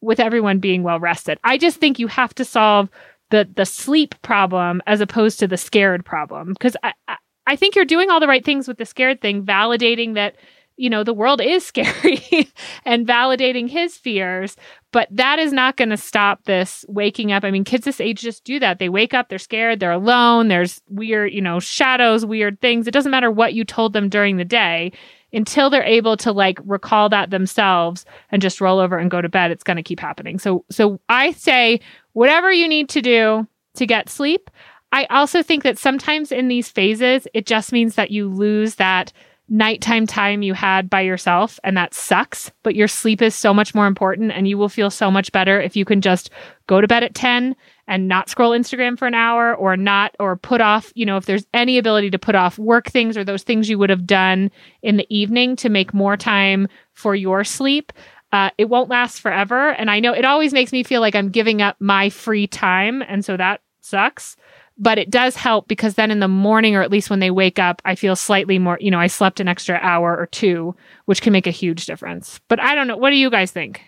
with 0.00 0.18
everyone 0.18 0.58
being 0.58 0.82
well 0.82 0.98
rested. 0.98 1.38
I 1.44 1.58
just 1.58 1.78
think 1.78 1.98
you 1.98 2.08
have 2.08 2.34
to 2.34 2.44
solve 2.44 2.88
the 3.30 3.48
the 3.54 3.64
sleep 3.64 4.14
problem 4.22 4.82
as 4.86 5.00
opposed 5.00 5.38
to 5.38 5.46
the 5.46 5.56
scared 5.56 6.04
problem 6.04 6.52
because 6.54 6.76
I, 6.82 6.92
I 7.08 7.16
I 7.46 7.56
think 7.56 7.74
you're 7.74 7.84
doing 7.84 8.10
all 8.10 8.20
the 8.20 8.28
right 8.28 8.44
things 8.44 8.68
with 8.68 8.78
the 8.78 8.86
scared 8.86 9.20
thing, 9.20 9.44
validating 9.44 10.14
that 10.14 10.36
you 10.82 10.90
know, 10.90 11.04
the 11.04 11.14
world 11.14 11.40
is 11.40 11.64
scary 11.72 12.50
and 12.84 13.06
validating 13.06 13.70
his 13.70 13.96
fears, 13.96 14.56
but 14.90 15.06
that 15.12 15.38
is 15.38 15.52
not 15.52 15.76
going 15.76 15.90
to 15.90 15.96
stop 15.96 16.42
this 16.44 16.84
waking 16.88 17.30
up. 17.30 17.44
I 17.44 17.52
mean, 17.52 17.62
kids 17.62 17.84
this 17.84 18.00
age 18.00 18.20
just 18.20 18.42
do 18.42 18.58
that. 18.58 18.80
They 18.80 18.88
wake 18.88 19.14
up, 19.14 19.28
they're 19.28 19.38
scared, 19.38 19.78
they're 19.78 19.92
alone, 19.92 20.48
there's 20.48 20.80
weird, 20.88 21.32
you 21.32 21.40
know, 21.40 21.60
shadows, 21.60 22.26
weird 22.26 22.60
things. 22.60 22.88
It 22.88 22.90
doesn't 22.90 23.12
matter 23.12 23.30
what 23.30 23.54
you 23.54 23.64
told 23.64 23.92
them 23.92 24.08
during 24.08 24.38
the 24.38 24.44
day 24.44 24.90
until 25.32 25.70
they're 25.70 25.84
able 25.84 26.16
to 26.16 26.32
like 26.32 26.58
recall 26.64 27.08
that 27.10 27.30
themselves 27.30 28.04
and 28.30 28.42
just 28.42 28.60
roll 28.60 28.80
over 28.80 28.98
and 28.98 29.10
go 29.10 29.22
to 29.22 29.28
bed, 29.28 29.52
it's 29.52 29.64
going 29.64 29.76
to 29.76 29.82
keep 29.84 30.00
happening. 30.00 30.40
So 30.40 30.64
so 30.68 31.00
I 31.08 31.30
say 31.30 31.80
whatever 32.12 32.52
you 32.52 32.66
need 32.66 32.88
to 32.90 33.00
do 33.00 33.46
to 33.76 33.86
get 33.86 34.10
sleep. 34.10 34.50
I 34.90 35.06
also 35.06 35.44
think 35.44 35.62
that 35.62 35.78
sometimes 35.78 36.32
in 36.32 36.48
these 36.48 36.68
phases, 36.68 37.26
it 37.32 37.46
just 37.46 37.72
means 37.72 37.94
that 37.94 38.10
you 38.10 38.28
lose 38.28 38.74
that 38.74 39.12
nighttime 39.52 40.06
time 40.06 40.40
you 40.40 40.54
had 40.54 40.88
by 40.88 41.02
yourself 41.02 41.60
and 41.62 41.76
that 41.76 41.92
sucks, 41.92 42.50
but 42.62 42.74
your 42.74 42.88
sleep 42.88 43.20
is 43.20 43.34
so 43.34 43.52
much 43.52 43.74
more 43.74 43.86
important 43.86 44.32
and 44.32 44.48
you 44.48 44.56
will 44.56 44.70
feel 44.70 44.88
so 44.88 45.10
much 45.10 45.30
better 45.30 45.60
if 45.60 45.76
you 45.76 45.84
can 45.84 46.00
just 46.00 46.30
go 46.66 46.80
to 46.80 46.88
bed 46.88 47.02
at 47.02 47.14
10 47.14 47.54
and 47.86 48.08
not 48.08 48.30
scroll 48.30 48.52
Instagram 48.52 48.98
for 48.98 49.06
an 49.06 49.12
hour 49.12 49.54
or 49.54 49.76
not 49.76 50.16
or 50.18 50.36
put 50.36 50.62
off, 50.62 50.90
you 50.94 51.04
know, 51.04 51.18
if 51.18 51.26
there's 51.26 51.44
any 51.52 51.76
ability 51.76 52.08
to 52.08 52.18
put 52.18 52.34
off 52.34 52.58
work 52.58 52.88
things 52.88 53.14
or 53.14 53.24
those 53.24 53.42
things 53.42 53.68
you 53.68 53.78
would 53.78 53.90
have 53.90 54.06
done 54.06 54.50
in 54.80 54.96
the 54.96 55.06
evening 55.14 55.54
to 55.56 55.68
make 55.68 55.92
more 55.92 56.16
time 56.16 56.66
for 56.94 57.14
your 57.14 57.44
sleep. 57.44 57.92
Uh, 58.32 58.48
it 58.56 58.70
won't 58.70 58.88
last 58.88 59.20
forever. 59.20 59.72
And 59.72 59.90
I 59.90 60.00
know 60.00 60.14
it 60.14 60.24
always 60.24 60.54
makes 60.54 60.72
me 60.72 60.82
feel 60.82 61.02
like 61.02 61.14
I'm 61.14 61.28
giving 61.28 61.60
up 61.60 61.76
my 61.78 62.08
free 62.08 62.46
time. 62.46 63.02
And 63.02 63.22
so 63.22 63.36
that 63.36 63.60
sucks 63.82 64.34
but 64.78 64.98
it 64.98 65.10
does 65.10 65.36
help 65.36 65.68
because 65.68 65.94
then 65.94 66.10
in 66.10 66.20
the 66.20 66.28
morning 66.28 66.74
or 66.74 66.82
at 66.82 66.90
least 66.90 67.10
when 67.10 67.20
they 67.20 67.30
wake 67.30 67.58
up 67.58 67.82
i 67.84 67.94
feel 67.94 68.16
slightly 68.16 68.58
more 68.58 68.78
you 68.80 68.90
know 68.90 68.98
i 68.98 69.06
slept 69.06 69.40
an 69.40 69.48
extra 69.48 69.78
hour 69.82 70.16
or 70.16 70.26
two 70.26 70.74
which 71.04 71.22
can 71.22 71.32
make 71.32 71.46
a 71.46 71.50
huge 71.50 71.86
difference. 71.86 72.40
But 72.48 72.60
i 72.60 72.74
don't 72.74 72.86
know. 72.86 72.96
What 72.96 73.10
do 73.10 73.16
you 73.16 73.30
guys 73.30 73.50
think? 73.50 73.82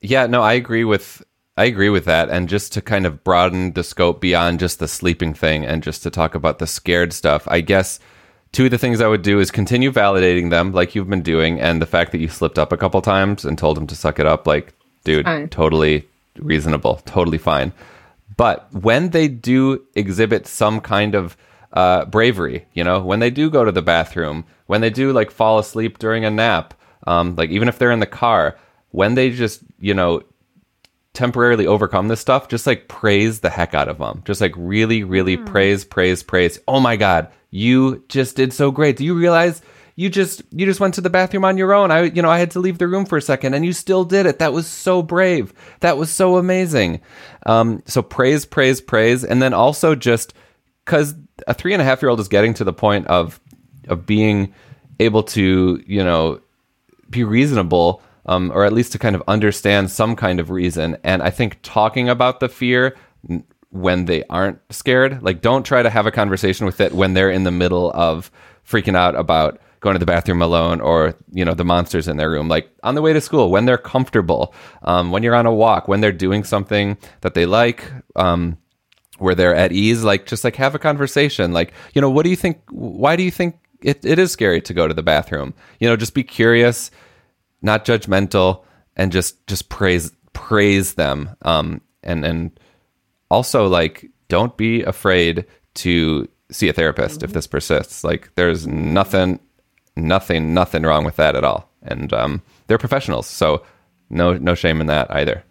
Yeah 0.00 0.26
no 0.26 0.42
i 0.42 0.52
agree 0.52 0.84
with 0.84 1.22
i 1.56 1.64
agree 1.64 1.88
with 1.88 2.04
that. 2.04 2.30
And 2.30 2.48
just 2.48 2.72
to 2.74 2.82
kind 2.82 3.06
of 3.06 3.24
broaden 3.24 3.72
the 3.72 3.84
scope 3.84 4.20
beyond 4.20 4.60
just 4.60 4.78
the 4.78 4.88
sleeping 4.88 5.34
thing 5.34 5.64
and 5.64 5.82
just 5.82 6.02
to 6.02 6.10
talk 6.10 6.34
about 6.34 6.58
the 6.58 6.66
scared 6.66 7.12
stuff 7.12 7.46
i 7.48 7.60
guess 7.60 8.00
two 8.52 8.66
of 8.66 8.70
the 8.70 8.78
things 8.78 9.00
i 9.00 9.08
would 9.08 9.22
do 9.22 9.40
is 9.40 9.50
continue 9.50 9.90
validating 9.90 10.50
them 10.50 10.72
like 10.72 10.94
you've 10.94 11.10
been 11.10 11.22
doing 11.22 11.60
and 11.60 11.82
the 11.82 11.86
fact 11.86 12.12
that 12.12 12.18
you 12.18 12.28
slipped 12.28 12.58
up 12.58 12.72
a 12.72 12.76
couple 12.76 13.00
times 13.02 13.44
and 13.44 13.58
told 13.58 13.76
him 13.76 13.86
to 13.86 13.96
suck 13.96 14.18
it 14.18 14.26
up 14.26 14.46
like 14.46 14.74
dude 15.04 15.26
totally 15.50 16.06
reasonable 16.36 16.96
totally 17.04 17.38
fine 17.38 17.72
but 18.36 18.72
when 18.72 19.10
they 19.10 19.28
do 19.28 19.84
exhibit 19.94 20.46
some 20.46 20.80
kind 20.80 21.14
of 21.14 21.36
uh, 21.72 22.04
bravery, 22.06 22.66
you 22.72 22.84
know, 22.84 23.02
when 23.02 23.20
they 23.20 23.30
do 23.30 23.50
go 23.50 23.64
to 23.64 23.72
the 23.72 23.82
bathroom, 23.82 24.44
when 24.66 24.80
they 24.80 24.90
do 24.90 25.12
like 25.12 25.30
fall 25.30 25.58
asleep 25.58 25.98
during 25.98 26.24
a 26.24 26.30
nap, 26.30 26.74
um, 27.06 27.36
like 27.36 27.50
even 27.50 27.68
if 27.68 27.78
they're 27.78 27.90
in 27.90 28.00
the 28.00 28.06
car, 28.06 28.58
when 28.90 29.14
they 29.14 29.30
just, 29.30 29.62
you 29.78 29.92
know, 29.92 30.22
temporarily 31.12 31.66
overcome 31.66 32.08
this 32.08 32.20
stuff, 32.20 32.48
just 32.48 32.66
like 32.66 32.88
praise 32.88 33.40
the 33.40 33.50
heck 33.50 33.74
out 33.74 33.88
of 33.88 33.98
them. 33.98 34.22
Just 34.24 34.40
like 34.40 34.52
really, 34.56 35.04
really 35.04 35.36
mm. 35.36 35.46
praise, 35.46 35.84
praise, 35.84 36.22
praise. 36.22 36.58
Oh 36.66 36.80
my 36.80 36.96
God, 36.96 37.28
you 37.50 38.04
just 38.08 38.36
did 38.36 38.52
so 38.52 38.70
great. 38.70 38.96
Do 38.96 39.04
you 39.04 39.14
realize 39.14 39.62
you 39.96 40.08
just 40.08 40.42
you 40.50 40.66
just 40.66 40.80
went 40.80 40.94
to 40.94 41.00
the 41.00 41.10
bathroom 41.10 41.44
on 41.44 41.56
your 41.56 41.72
own. 41.72 41.90
I 41.90 42.04
you 42.04 42.22
know, 42.22 42.30
I 42.30 42.38
had 42.38 42.50
to 42.52 42.60
leave 42.60 42.78
the 42.78 42.88
room 42.88 43.06
for 43.06 43.16
a 43.18 43.22
second 43.22 43.54
and 43.54 43.64
you 43.64 43.72
still 43.72 44.04
did 44.04 44.26
it. 44.26 44.38
That 44.38 44.52
was 44.52 44.66
so 44.66 45.02
brave. 45.02 45.52
That 45.80 45.96
was 45.96 46.10
so 46.10 46.36
amazing. 46.36 47.00
Um, 47.46 47.82
so 47.86 48.02
praise, 48.02 48.44
praise, 48.44 48.80
praise. 48.80 49.24
And 49.24 49.40
then 49.40 49.54
also 49.54 49.94
just 49.94 50.34
because 50.84 51.14
a 51.46 51.54
three 51.54 51.72
and 51.72 51.82
a 51.82 51.84
half 51.84 52.02
year 52.02 52.08
old 52.08 52.20
is 52.20 52.28
getting 52.28 52.54
to 52.54 52.64
the 52.64 52.72
point 52.72 53.06
of 53.06 53.40
of 53.88 54.06
being 54.06 54.52
able 54.98 55.22
to, 55.22 55.82
you 55.86 56.02
know, 56.02 56.40
be 57.10 57.22
reasonable 57.22 58.02
um, 58.26 58.50
or 58.54 58.64
at 58.64 58.72
least 58.72 58.92
to 58.92 58.98
kind 58.98 59.14
of 59.14 59.22
understand 59.28 59.90
some 59.90 60.16
kind 60.16 60.40
of 60.40 60.50
reason. 60.50 60.96
And 61.04 61.22
I 61.22 61.30
think 61.30 61.58
talking 61.62 62.08
about 62.08 62.40
the 62.40 62.48
fear 62.48 62.96
when 63.70 64.06
they 64.06 64.24
aren't 64.24 64.60
scared, 64.70 65.22
like 65.22 65.40
don't 65.40 65.64
try 65.64 65.82
to 65.82 65.90
have 65.90 66.06
a 66.06 66.10
conversation 66.10 66.66
with 66.66 66.80
it 66.80 66.92
when 66.92 67.14
they're 67.14 67.30
in 67.30 67.44
the 67.44 67.50
middle 67.50 67.92
of 67.92 68.30
freaking 68.66 68.96
out 68.96 69.14
about 69.14 69.60
going 69.84 69.94
to 69.94 70.00
the 70.00 70.06
bathroom 70.06 70.42
alone 70.42 70.80
or 70.80 71.14
you 71.32 71.44
know 71.44 71.54
the 71.54 71.64
monsters 71.64 72.08
in 72.08 72.16
their 72.16 72.30
room 72.30 72.48
like 72.48 72.68
on 72.82 72.96
the 72.96 73.02
way 73.02 73.12
to 73.12 73.20
school 73.20 73.50
when 73.50 73.64
they're 73.64 73.78
comfortable 73.78 74.52
um, 74.82 75.12
when 75.12 75.22
you're 75.22 75.36
on 75.36 75.46
a 75.46 75.54
walk 75.54 75.86
when 75.86 76.00
they're 76.00 76.10
doing 76.10 76.42
something 76.42 76.98
that 77.20 77.34
they 77.34 77.46
like 77.46 77.92
um, 78.16 78.58
where 79.18 79.36
they're 79.36 79.54
at 79.54 79.70
ease 79.70 80.02
like 80.02 80.26
just 80.26 80.42
like 80.42 80.56
have 80.56 80.74
a 80.74 80.78
conversation 80.78 81.52
like 81.52 81.72
you 81.94 82.00
know 82.00 82.10
what 82.10 82.24
do 82.24 82.30
you 82.30 82.36
think 82.36 82.60
why 82.70 83.14
do 83.14 83.22
you 83.22 83.30
think 83.30 83.56
it, 83.80 84.04
it 84.04 84.18
is 84.18 84.32
scary 84.32 84.60
to 84.60 84.74
go 84.74 84.88
to 84.88 84.94
the 84.94 85.02
bathroom 85.02 85.54
you 85.78 85.88
know 85.88 85.96
just 85.96 86.14
be 86.14 86.24
curious 86.24 86.90
not 87.64 87.84
judgmental, 87.84 88.62
and 88.94 89.10
just 89.10 89.44
just 89.48 89.68
praise 89.68 90.12
praise 90.34 90.94
them. 90.94 91.34
Um, 91.42 91.80
and 92.04 92.24
and 92.24 92.60
also 93.30 93.66
like 93.66 94.08
don't 94.28 94.56
be 94.56 94.82
afraid 94.82 95.46
to 95.74 96.28
see 96.52 96.68
a 96.68 96.72
therapist 96.72 97.16
mm-hmm. 97.16 97.24
if 97.24 97.32
this 97.32 97.46
persists. 97.48 98.04
Like 98.04 98.30
there's 98.36 98.66
nothing, 98.66 99.40
nothing, 99.96 100.54
nothing 100.54 100.82
wrong 100.82 101.04
with 101.04 101.16
that 101.16 101.36
at 101.36 101.44
all. 101.44 101.68
And 101.82 102.12
um, 102.12 102.42
they're 102.66 102.78
professionals, 102.78 103.26
so 103.26 103.62
no 104.10 104.34
no 104.34 104.54
shame 104.54 104.80
in 104.80 104.86
that 104.86 105.10
either. 105.10 105.44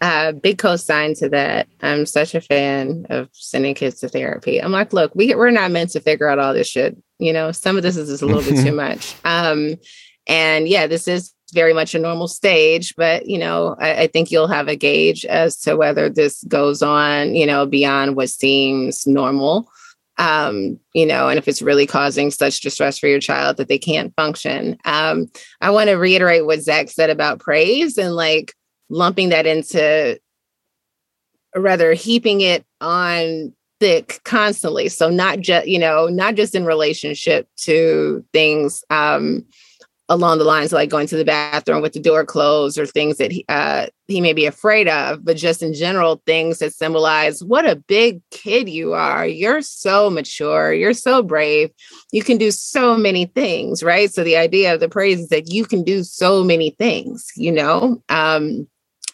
Uh, 0.00 0.32
big 0.32 0.58
co-sign 0.58 1.14
to 1.14 1.28
that. 1.28 1.68
I'm 1.80 2.06
such 2.06 2.34
a 2.34 2.40
fan 2.40 3.06
of 3.08 3.28
sending 3.32 3.74
kids 3.74 4.00
to 4.00 4.08
therapy. 4.08 4.60
I'm 4.60 4.72
like, 4.72 4.92
look, 4.92 5.14
we 5.14 5.34
we're 5.34 5.50
not 5.50 5.70
meant 5.70 5.90
to 5.90 6.00
figure 6.00 6.28
out 6.28 6.38
all 6.38 6.52
this 6.52 6.68
shit. 6.68 6.96
You 7.18 7.32
know, 7.32 7.52
some 7.52 7.76
of 7.76 7.84
this 7.84 7.96
is 7.96 8.08
just 8.08 8.22
a 8.22 8.26
little 8.26 8.42
bit 8.42 8.64
too 8.64 8.72
much. 8.76 9.14
Um, 9.24 9.76
and 10.26 10.68
yeah, 10.68 10.86
this 10.86 11.06
is 11.06 11.32
very 11.52 11.72
much 11.72 11.94
a 11.94 11.98
normal 11.98 12.26
stage, 12.26 12.94
but 12.96 13.26
you 13.26 13.38
know, 13.38 13.76
I, 13.78 14.02
I, 14.02 14.06
think 14.06 14.30
you'll 14.30 14.48
have 14.48 14.68
a 14.68 14.76
gauge 14.76 15.24
as 15.26 15.56
to 15.60 15.76
whether 15.76 16.08
this 16.08 16.42
goes 16.44 16.82
on, 16.82 17.34
you 17.34 17.46
know, 17.46 17.66
beyond 17.66 18.16
what 18.16 18.30
seems 18.30 19.06
normal. 19.06 19.68
Um, 20.18 20.78
you 20.94 21.06
know, 21.06 21.28
and 21.28 21.38
if 21.38 21.48
it's 21.48 21.62
really 21.62 21.86
causing 21.86 22.30
such 22.30 22.60
distress 22.60 22.98
for 22.98 23.06
your 23.06 23.20
child 23.20 23.56
that 23.56 23.68
they 23.68 23.78
can't 23.78 24.14
function. 24.14 24.76
Um, 24.84 25.30
I 25.60 25.70
want 25.70 25.88
to 25.88 25.94
reiterate 25.94 26.46
what 26.46 26.60
Zak 26.60 26.90
said 26.90 27.10
about 27.10 27.40
praise 27.40 27.96
and 27.96 28.14
like 28.14 28.54
lumping 28.90 29.30
that 29.30 29.46
into 29.46 30.18
rather 31.54 31.92
heaping 31.94 32.40
it 32.40 32.64
on 32.80 33.52
thick 33.80 34.20
constantly. 34.24 34.88
So 34.88 35.10
not 35.10 35.40
just, 35.40 35.66
you 35.66 35.78
know, 35.78 36.06
not 36.06 36.34
just 36.34 36.54
in 36.54 36.64
relationship 36.64 37.48
to 37.62 38.24
things 38.32 38.84
um 38.90 39.44
along 40.08 40.38
the 40.38 40.44
lines 40.44 40.72
of 40.72 40.76
like 40.76 40.90
going 40.90 41.06
to 41.06 41.16
the 41.16 41.24
bathroom 41.24 41.80
with 41.80 41.92
the 41.92 42.00
door 42.00 42.24
closed 42.24 42.78
or 42.78 42.86
things 42.86 43.18
that 43.18 43.30
he, 43.30 43.44
uh, 43.48 43.86
he 44.08 44.20
may 44.20 44.32
be 44.32 44.46
afraid 44.46 44.88
of, 44.88 45.24
but 45.24 45.36
just 45.36 45.62
in 45.62 45.72
general, 45.72 46.20
things 46.26 46.58
that 46.58 46.74
symbolize 46.74 47.42
what 47.42 47.68
a 47.68 47.76
big 47.76 48.20
kid 48.30 48.68
you 48.68 48.92
are. 48.92 49.26
You're 49.26 49.62
so 49.62 50.10
mature. 50.10 50.72
You're 50.72 50.92
so 50.92 51.22
brave. 51.22 51.70
You 52.10 52.22
can 52.22 52.36
do 52.36 52.50
so 52.50 52.96
many 52.96 53.26
things, 53.26 53.82
right? 53.82 54.12
So 54.12 54.24
the 54.24 54.36
idea 54.36 54.74
of 54.74 54.80
the 54.80 54.88
praise 54.88 55.20
is 55.20 55.28
that 55.28 55.52
you 55.52 55.64
can 55.64 55.82
do 55.82 56.02
so 56.02 56.44
many 56.44 56.70
things, 56.70 57.30
you 57.36 57.52
know? 57.52 58.02
Um, 58.08 58.68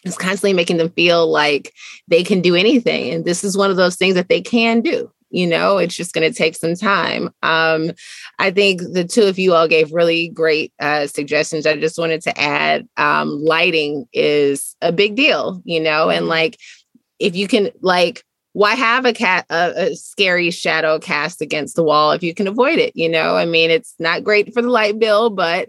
it's 0.04 0.16
constantly 0.16 0.54
making 0.54 0.78
them 0.78 0.90
feel 0.90 1.30
like 1.30 1.72
they 2.06 2.24
can 2.24 2.40
do 2.40 2.54
anything. 2.54 3.12
And 3.12 3.24
this 3.24 3.44
is 3.44 3.56
one 3.56 3.70
of 3.70 3.76
those 3.76 3.96
things 3.96 4.14
that 4.14 4.28
they 4.28 4.40
can 4.40 4.80
do 4.80 5.12
you 5.30 5.46
know 5.46 5.78
it's 5.78 5.94
just 5.94 6.12
going 6.12 6.30
to 6.30 6.36
take 6.36 6.56
some 6.56 6.74
time. 6.74 7.30
Um, 7.42 7.92
i 8.38 8.50
think 8.50 8.80
the 8.80 9.04
two 9.04 9.24
of 9.24 9.38
you 9.38 9.54
all 9.54 9.68
gave 9.68 9.92
really 9.92 10.28
great 10.28 10.72
uh, 10.80 11.06
suggestions. 11.06 11.66
I 11.66 11.76
just 11.76 11.98
wanted 11.98 12.22
to 12.22 12.40
add 12.40 12.88
um, 12.96 13.42
lighting 13.44 14.06
is 14.12 14.76
a 14.80 14.92
big 14.92 15.16
deal 15.16 15.60
you 15.64 15.80
know 15.80 16.10
and 16.10 16.22
mm-hmm. 16.22 16.30
like 16.30 16.58
if 17.18 17.34
you 17.36 17.48
can 17.48 17.70
like 17.80 18.24
why 18.52 18.74
have 18.74 19.04
a 19.04 19.12
cat 19.12 19.46
a, 19.50 19.90
a, 19.90 19.96
scary 19.96 20.50
shadow 20.50 20.98
cast 20.98 21.40
against 21.40 21.76
the 21.76 21.82
wall 21.82 22.12
if 22.12 22.22
you 22.22 22.34
can 22.34 22.48
avoid 22.48 22.78
it 22.78 22.94
you 22.96 23.08
know? 23.08 23.36
I 23.36 23.44
mean 23.44 23.70
it's 23.70 23.94
not 23.98 24.24
great 24.24 24.52
for 24.54 24.62
the 24.62 24.70
light 24.70 24.98
bill 24.98 25.30
but 25.30 25.68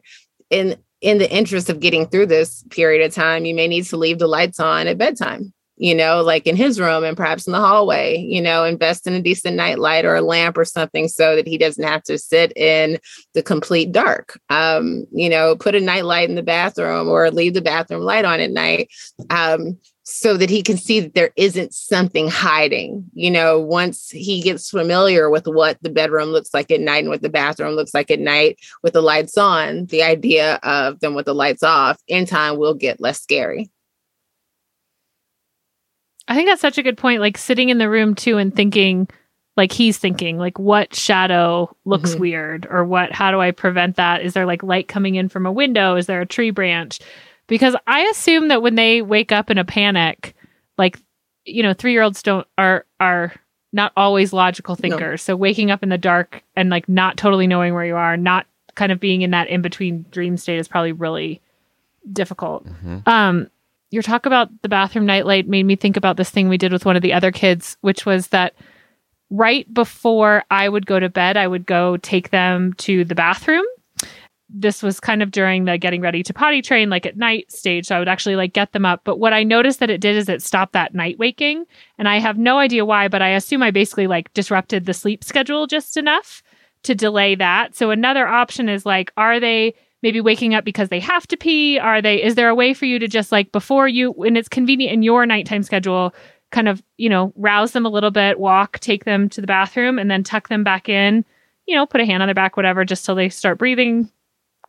in 0.50 0.78
in 1.02 1.18
the 1.18 1.32
interest 1.32 1.70
of 1.70 1.80
getting 1.80 2.08
through 2.08 2.26
this 2.26 2.64
period 2.70 3.06
of 3.06 3.14
time 3.14 3.46
you 3.46 3.56
may 3.56 3.68
need 3.68 3.86
to 3.86 3.98
leave 3.98 4.20
the 4.20 4.28
lights 4.28 4.60
on 4.60 4.88
at 4.88 4.98
bedtime 4.98 5.54
you 5.80 5.96
know, 5.96 6.22
like 6.22 6.46
in 6.46 6.58
his 6.58 6.80
room 6.80 7.06
and 7.06 7.16
perhaps 7.16 7.48
in 7.48 7.54
the 7.54 7.60
hallway, 7.60 8.18
you 8.18 8.42
know, 8.42 8.66
invest 8.66 9.08
in 9.08 9.14
a 9.14 9.22
decent 9.22 9.56
night 9.56 9.80
light 9.80 10.04
or 10.04 10.14
a 10.14 10.22
lamp 10.22 10.58
or 10.58 10.66
something 10.66 11.08
so 11.08 11.38
that 11.38 11.48
he 11.48 11.58
doesn't 11.58 11.86
have 11.86 12.04
to 12.04 12.18
sit 12.18 12.52
in 12.58 13.00
the 13.34 13.42
complete 13.42 13.94
dark. 13.94 14.38
Um, 14.50 15.06
you 15.12 15.30
know, 15.30 15.56
put 15.56 15.76
a 15.76 15.80
night 15.80 16.04
light 16.04 16.28
in 16.28 16.36
the 16.36 16.44
bathroom 16.44 17.08
or 17.08 17.32
leave 17.32 17.54
the 17.54 17.62
bathroom 17.62 18.02
light 18.02 18.26
on 18.26 18.42
at 18.42 18.52
night. 18.52 18.90
Um, 19.30 19.80
so 20.04 20.38
that 20.38 20.50
he 20.50 20.64
can 20.64 20.76
see 20.76 21.00
that 21.00 21.14
there 21.14 21.30
isn't 21.36 21.72
something 21.72 22.28
hiding. 22.28 23.06
You 23.14 23.30
know, 23.30 23.60
once 23.60 24.10
he 24.10 24.42
gets 24.42 24.72
familiar 24.72 25.30
with 25.30 25.48
what 25.48 25.78
the 25.84 25.92
bedroom 25.92 26.30
looks 26.30 26.52
like 26.52 26.72
at 26.72 26.82
night 26.82 27.04
and 27.04 27.10
what 27.10 27.22
the 27.22 27.30
bathroom 27.30 27.76
looks 27.76 27.94
like 27.94 28.10
at 28.10 28.20
night 28.20 28.58
with 28.82 28.94
the 28.94 29.04
lights 29.04 29.38
on, 29.38 29.86
the 29.86 30.02
idea 30.02 30.56
of 30.64 31.00
them 31.00 31.14
with 31.14 31.28
the 31.28 31.36
lights 31.36 31.62
off 31.62 31.98
in 32.08 32.26
time 32.26 32.58
will 32.58 32.74
get 32.74 33.00
less 33.00 33.22
scary. 33.22 33.70
I 36.30 36.36
think 36.36 36.48
that's 36.48 36.62
such 36.62 36.78
a 36.78 36.84
good 36.84 36.98
point. 36.98 37.22
Like 37.22 37.38
sitting 37.38 37.70
in 37.70 37.80
the 37.80 37.90
room 37.90 38.16
too 38.16 38.38
and 38.38 38.56
thinking, 38.56 39.10
like 39.58 39.72
he's 39.72 39.98
thinking, 39.98 40.38
like 40.38 40.58
what 40.58 40.96
shadow 40.96 41.76
looks 41.84 42.12
mm-hmm. 42.12 42.22
weird 42.22 42.68
or 42.70 42.86
what, 42.86 43.12
how 43.12 43.32
do 43.32 43.42
I 43.42 43.52
prevent 43.52 43.98
that? 43.98 44.22
Is 44.22 44.34
there 44.34 44.46
like 44.46 44.64
light 44.64 44.88
coming 44.88 45.16
in 45.16 45.28
from 45.28 45.46
a 45.46 45.52
window? 45.52 45.96
Is 45.96 46.06
there 46.06 46.22
a 46.22 46.26
tree 46.26 46.52
branch? 46.52 47.00
Because 47.48 47.76
I 47.88 48.02
assume 48.04 48.48
that 48.50 48.62
when 48.62 48.76
they 48.76 49.02
wake 49.02 49.32
up 49.32 49.50
in 49.50 49.58
a 49.58 49.66
panic, 49.66 50.36
like, 50.78 51.00
you 51.46 51.64
know, 51.64 51.74
three 51.74 51.92
year 51.92 52.04
olds 52.04 52.22
don't, 52.24 52.48
are, 52.58 52.86
are, 53.00 53.34
not 53.72 53.92
always 53.96 54.34
logical 54.34 54.76
thinkers. 54.76 55.22
No. 55.22 55.34
So 55.34 55.36
waking 55.36 55.70
up 55.70 55.84
in 55.84 55.90
the 55.90 55.98
dark 55.98 56.44
and 56.56 56.70
like 56.70 56.90
not 56.90 57.18
totally 57.18 57.46
knowing 57.46 57.74
where 57.74 57.86
you 57.86 57.96
are, 57.96 58.18
not 58.18 58.48
kind 58.76 58.92
of 58.92 59.00
being 59.00 59.22
in 59.22 59.32
that 59.32 59.48
in 59.48 59.62
between 59.62 60.06
dream 60.10 60.38
state 60.38 60.58
is 60.58 60.68
probably 60.68 60.92
really 60.92 61.42
difficult. 62.12 62.66
Mm-hmm. 62.66 63.08
Um, 63.08 63.50
your 63.92 64.04
talk 64.04 64.26
about 64.26 64.50
the 64.62 64.70
bathroom 64.70 65.06
nightlight 65.06 65.48
made 65.48 65.66
me 65.66 65.76
think 65.76 65.98
about 65.98 66.18
this 66.18 66.30
thing 66.30 66.48
we 66.48 66.58
did 66.58 66.72
with 66.72 66.86
one 66.86 66.96
of 66.96 67.02
the 67.02 67.14
other 67.14 67.32
kids, 67.32 67.78
which 67.82 68.06
was 68.06 68.28
that 68.28 68.54
right 69.30 69.72
before 69.74 70.44
I 70.52 70.70
would 70.70 70.86
go 70.86 71.00
to 71.00 71.10
bed, 71.10 71.38
I 71.38 71.48
would 71.48 71.66
go 71.66 71.98
take 71.98 72.30
them 72.30 72.74
to 72.74 73.04
the 73.04 73.16
bathroom. 73.16 73.66
This 74.52 74.82
was 74.82 75.00
kind 75.00 75.22
of 75.22 75.30
during 75.30 75.66
the 75.66 75.78
getting 75.78 76.02
ready 76.02 76.24
to 76.24 76.34
potty 76.34 76.64
train, 76.64 76.90
like 76.90 77.06
at 77.06 77.18
night 77.18 77.52
stage. 77.52 77.86
So 77.86 77.96
I 77.96 78.00
would 78.00 78.08
actually 78.08 78.36
like 78.36 78.54
get 78.54 78.72
them 78.72 78.86
up. 78.86 79.02
But 79.04 79.20
what 79.20 79.34
I 79.34 79.44
noticed 79.44 79.80
that 79.80 79.92
it 79.92 80.02
did 80.02 80.16
is 80.16 80.28
it 80.28 80.42
stopped 80.42 80.74
that 80.74 80.96
night 80.96 81.20
waking. 81.20 81.66
And 82.00 82.08
I 82.08 82.20
have 82.20 82.38
no 82.38 82.58
idea 82.58 82.86
why, 82.86 83.08
but 83.08 83.22
I 83.22 83.30
assume 83.30 83.62
I 83.62 83.70
basically 83.70 84.08
like 84.08 84.34
disrupted 84.34 84.86
the 84.86 84.94
sleep 84.94 85.24
schedule 85.24 85.68
just 85.68 85.98
enough 85.98 86.42
to 86.84 86.96
delay 86.96 87.36
that. 87.36 87.76
So 87.76 87.92
another 87.92 88.28
option 88.28 88.70
is 88.70 88.86
like, 88.88 89.12
are 89.18 89.40
they 89.40 89.76
maybe 90.02 90.22
waking 90.22 90.54
up 90.54 90.64
because 90.64 90.90
they 90.90 91.00
have 91.00 91.28
to 91.28 91.38
pee? 91.38 91.78
Are 91.80 92.02
they, 92.02 92.24
is 92.24 92.36
there 92.36 92.50
a 92.50 92.56
way 92.56 92.74
for 92.74 92.86
you 92.86 93.00
to 93.00 93.08
just 93.08 93.32
like 93.32 93.52
before 93.52 93.88
you, 93.88 94.12
when 94.12 94.36
it's 94.36 94.50
convenient 94.50 94.94
in 94.94 95.04
your 95.04 95.26
nighttime 95.26 95.64
schedule, 95.64 96.14
kind 96.52 96.68
of, 96.68 96.82
you 96.98 97.10
know, 97.10 97.34
rouse 97.36 97.74
them 97.74 97.86
a 97.86 97.90
little 97.90 98.12
bit, 98.12 98.40
walk, 98.40 98.80
take 98.80 99.06
them 99.06 99.30
to 99.30 99.42
the 99.42 99.48
bathroom, 99.48 100.00
and 100.00 100.10
then 100.10 100.24
tuck 100.24 100.50
them 100.50 100.64
back 100.64 100.90
in, 100.90 101.24
you 101.68 101.76
know, 101.76 101.86
put 101.86 102.02
a 102.02 102.06
hand 102.06 102.24
on 102.24 102.28
their 102.28 102.34
back, 102.34 102.58
whatever, 102.58 102.86
just 102.86 103.06
till 103.06 103.16
they 103.16 103.30
start 103.30 103.60
breathing 103.60 104.10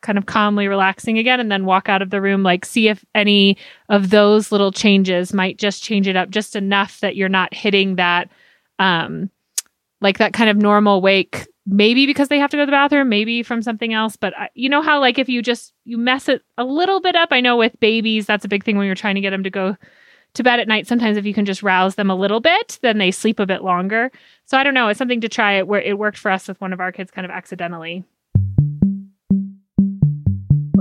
kind 0.02 0.18
of 0.18 0.26
calmly 0.26 0.68
relaxing 0.68 1.18
again 1.18 1.40
and 1.40 1.50
then 1.50 1.64
walk 1.64 1.88
out 1.88 2.02
of 2.02 2.10
the 2.10 2.20
room 2.20 2.42
like 2.42 2.64
see 2.64 2.88
if 2.88 3.04
any 3.14 3.56
of 3.88 4.10
those 4.10 4.50
little 4.50 4.72
changes 4.72 5.34
might 5.34 5.58
just 5.58 5.82
change 5.82 6.08
it 6.08 6.16
up 6.16 6.30
just 6.30 6.56
enough 6.56 7.00
that 7.00 7.16
you're 7.16 7.28
not 7.28 7.52
hitting 7.52 7.96
that 7.96 8.30
um 8.78 9.30
like 10.00 10.18
that 10.18 10.32
kind 10.32 10.48
of 10.48 10.56
normal 10.56 11.02
wake 11.02 11.46
maybe 11.70 12.04
because 12.04 12.28
they 12.28 12.38
have 12.38 12.50
to 12.50 12.56
go 12.56 12.62
to 12.62 12.66
the 12.66 12.72
bathroom, 12.72 13.08
maybe 13.08 13.42
from 13.42 13.62
something 13.62 13.94
else. 13.94 14.16
But 14.16 14.36
I, 14.36 14.50
you 14.54 14.68
know 14.68 14.82
how, 14.82 15.00
like, 15.00 15.18
if 15.18 15.28
you 15.28 15.40
just 15.40 15.72
you 15.84 15.96
mess 15.96 16.28
it 16.28 16.42
a 16.58 16.64
little 16.64 17.00
bit 17.00 17.16
up, 17.16 17.28
I 17.30 17.40
know 17.40 17.56
with 17.56 17.78
babies, 17.80 18.26
that's 18.26 18.44
a 18.44 18.48
big 18.48 18.64
thing 18.64 18.76
when 18.76 18.86
you're 18.86 18.94
trying 18.94 19.14
to 19.14 19.20
get 19.20 19.30
them 19.30 19.44
to 19.44 19.50
go 19.50 19.76
to 20.34 20.42
bed 20.42 20.60
at 20.60 20.68
night. 20.68 20.86
Sometimes 20.86 21.16
if 21.16 21.24
you 21.24 21.34
can 21.34 21.44
just 21.44 21.62
rouse 21.62 21.94
them 21.94 22.10
a 22.10 22.14
little 22.14 22.40
bit, 22.40 22.78
then 22.82 22.98
they 22.98 23.10
sleep 23.10 23.40
a 23.40 23.46
bit 23.46 23.62
longer. 23.62 24.10
So 24.44 24.58
I 24.58 24.64
don't 24.64 24.74
know. 24.74 24.88
It's 24.88 24.98
something 24.98 25.20
to 25.22 25.28
try 25.28 25.54
it 25.54 25.66
where 25.66 25.80
it 25.80 25.98
worked 25.98 26.18
for 26.18 26.30
us 26.30 26.48
with 26.48 26.60
one 26.60 26.72
of 26.72 26.80
our 26.80 26.92
kids 26.92 27.10
kind 27.10 27.24
of 27.24 27.30
accidentally. 27.30 28.04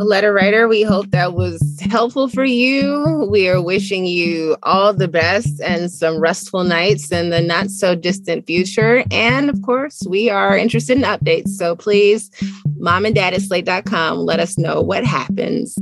Letter 0.05 0.33
writer, 0.33 0.67
we 0.67 0.83
hope 0.83 1.11
that 1.11 1.33
was 1.33 1.79
helpful 1.81 2.27
for 2.27 2.45
you. 2.45 3.27
We 3.29 3.49
are 3.49 3.61
wishing 3.61 4.05
you 4.05 4.57
all 4.63 4.93
the 4.93 5.07
best 5.07 5.59
and 5.61 5.91
some 5.91 6.19
restful 6.19 6.63
nights 6.63 7.11
in 7.11 7.29
the 7.29 7.41
not 7.41 7.69
so 7.69 7.95
distant 7.95 8.47
future. 8.47 9.03
And 9.11 9.49
of 9.49 9.61
course, 9.61 10.01
we 10.07 10.29
are 10.29 10.57
interested 10.57 10.97
in 10.97 11.03
updates. 11.03 11.49
So 11.49 11.75
please, 11.75 12.31
mom 12.77 13.05
and 13.05 13.15
dad 13.15 13.33
at 13.33 13.41
slate.com, 13.41 14.17
let 14.17 14.39
us 14.39 14.57
know 14.57 14.81
what 14.81 15.03
happens. 15.05 15.77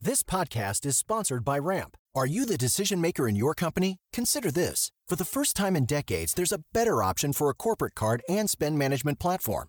This 0.00 0.22
podcast 0.22 0.84
is 0.84 0.98
sponsored 0.98 1.44
by 1.44 1.58
Ramp. 1.58 1.96
Are 2.14 2.26
you 2.26 2.44
the 2.44 2.58
decision 2.58 3.00
maker 3.00 3.26
in 3.26 3.36
your 3.36 3.54
company? 3.54 3.96
Consider 4.12 4.50
this. 4.50 4.92
For 5.08 5.16
the 5.16 5.24
first 5.24 5.56
time 5.56 5.74
in 5.74 5.86
decades, 5.86 6.34
there's 6.34 6.52
a 6.52 6.62
better 6.72 7.02
option 7.02 7.32
for 7.32 7.48
a 7.50 7.54
corporate 7.54 7.94
card 7.94 8.22
and 8.28 8.48
spend 8.48 8.78
management 8.78 9.18
platform. 9.18 9.68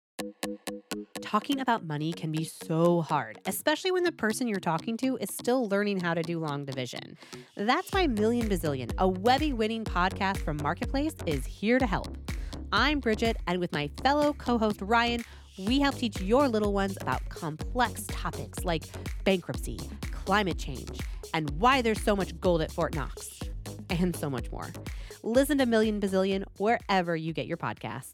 Talking 1.21 1.61
about 1.61 1.85
money 1.85 2.11
can 2.11 2.31
be 2.31 2.43
so 2.43 3.01
hard, 3.01 3.39
especially 3.45 3.91
when 3.91 4.03
the 4.03 4.11
person 4.11 4.47
you're 4.47 4.59
talking 4.59 4.97
to 4.97 5.17
is 5.17 5.29
still 5.31 5.69
learning 5.69 6.01
how 6.01 6.13
to 6.13 6.21
do 6.21 6.39
long 6.39 6.65
division. 6.65 7.17
That's 7.55 7.89
why 7.91 8.07
Million 8.07 8.49
Bazillion, 8.49 8.91
a 8.97 9.07
Webby 9.07 9.53
winning 9.53 9.85
podcast 9.85 10.39
from 10.39 10.57
Marketplace, 10.61 11.15
is 11.25 11.45
here 11.45 11.79
to 11.79 11.85
help. 11.85 12.17
I'm 12.73 12.99
Bridget, 12.99 13.37
and 13.47 13.59
with 13.59 13.71
my 13.71 13.89
fellow 14.03 14.33
co 14.33 14.57
host 14.57 14.81
Ryan, 14.81 15.23
we 15.57 15.79
help 15.79 15.95
teach 15.95 16.19
your 16.19 16.49
little 16.49 16.73
ones 16.73 16.97
about 16.99 17.27
complex 17.29 18.05
topics 18.07 18.65
like 18.65 18.83
bankruptcy, 19.23 19.79
climate 20.11 20.57
change, 20.57 20.99
and 21.33 21.49
why 21.51 21.81
there's 21.81 22.01
so 22.01 22.15
much 22.15 22.37
gold 22.39 22.61
at 22.61 22.71
Fort 22.71 22.93
Knox, 22.93 23.39
and 23.89 24.15
so 24.15 24.29
much 24.29 24.51
more. 24.51 24.69
Listen 25.23 25.57
to 25.59 25.65
Million 25.65 26.01
Bazillion 26.01 26.43
wherever 26.57 27.15
you 27.15 27.31
get 27.31 27.47
your 27.47 27.57
podcasts. 27.57 28.13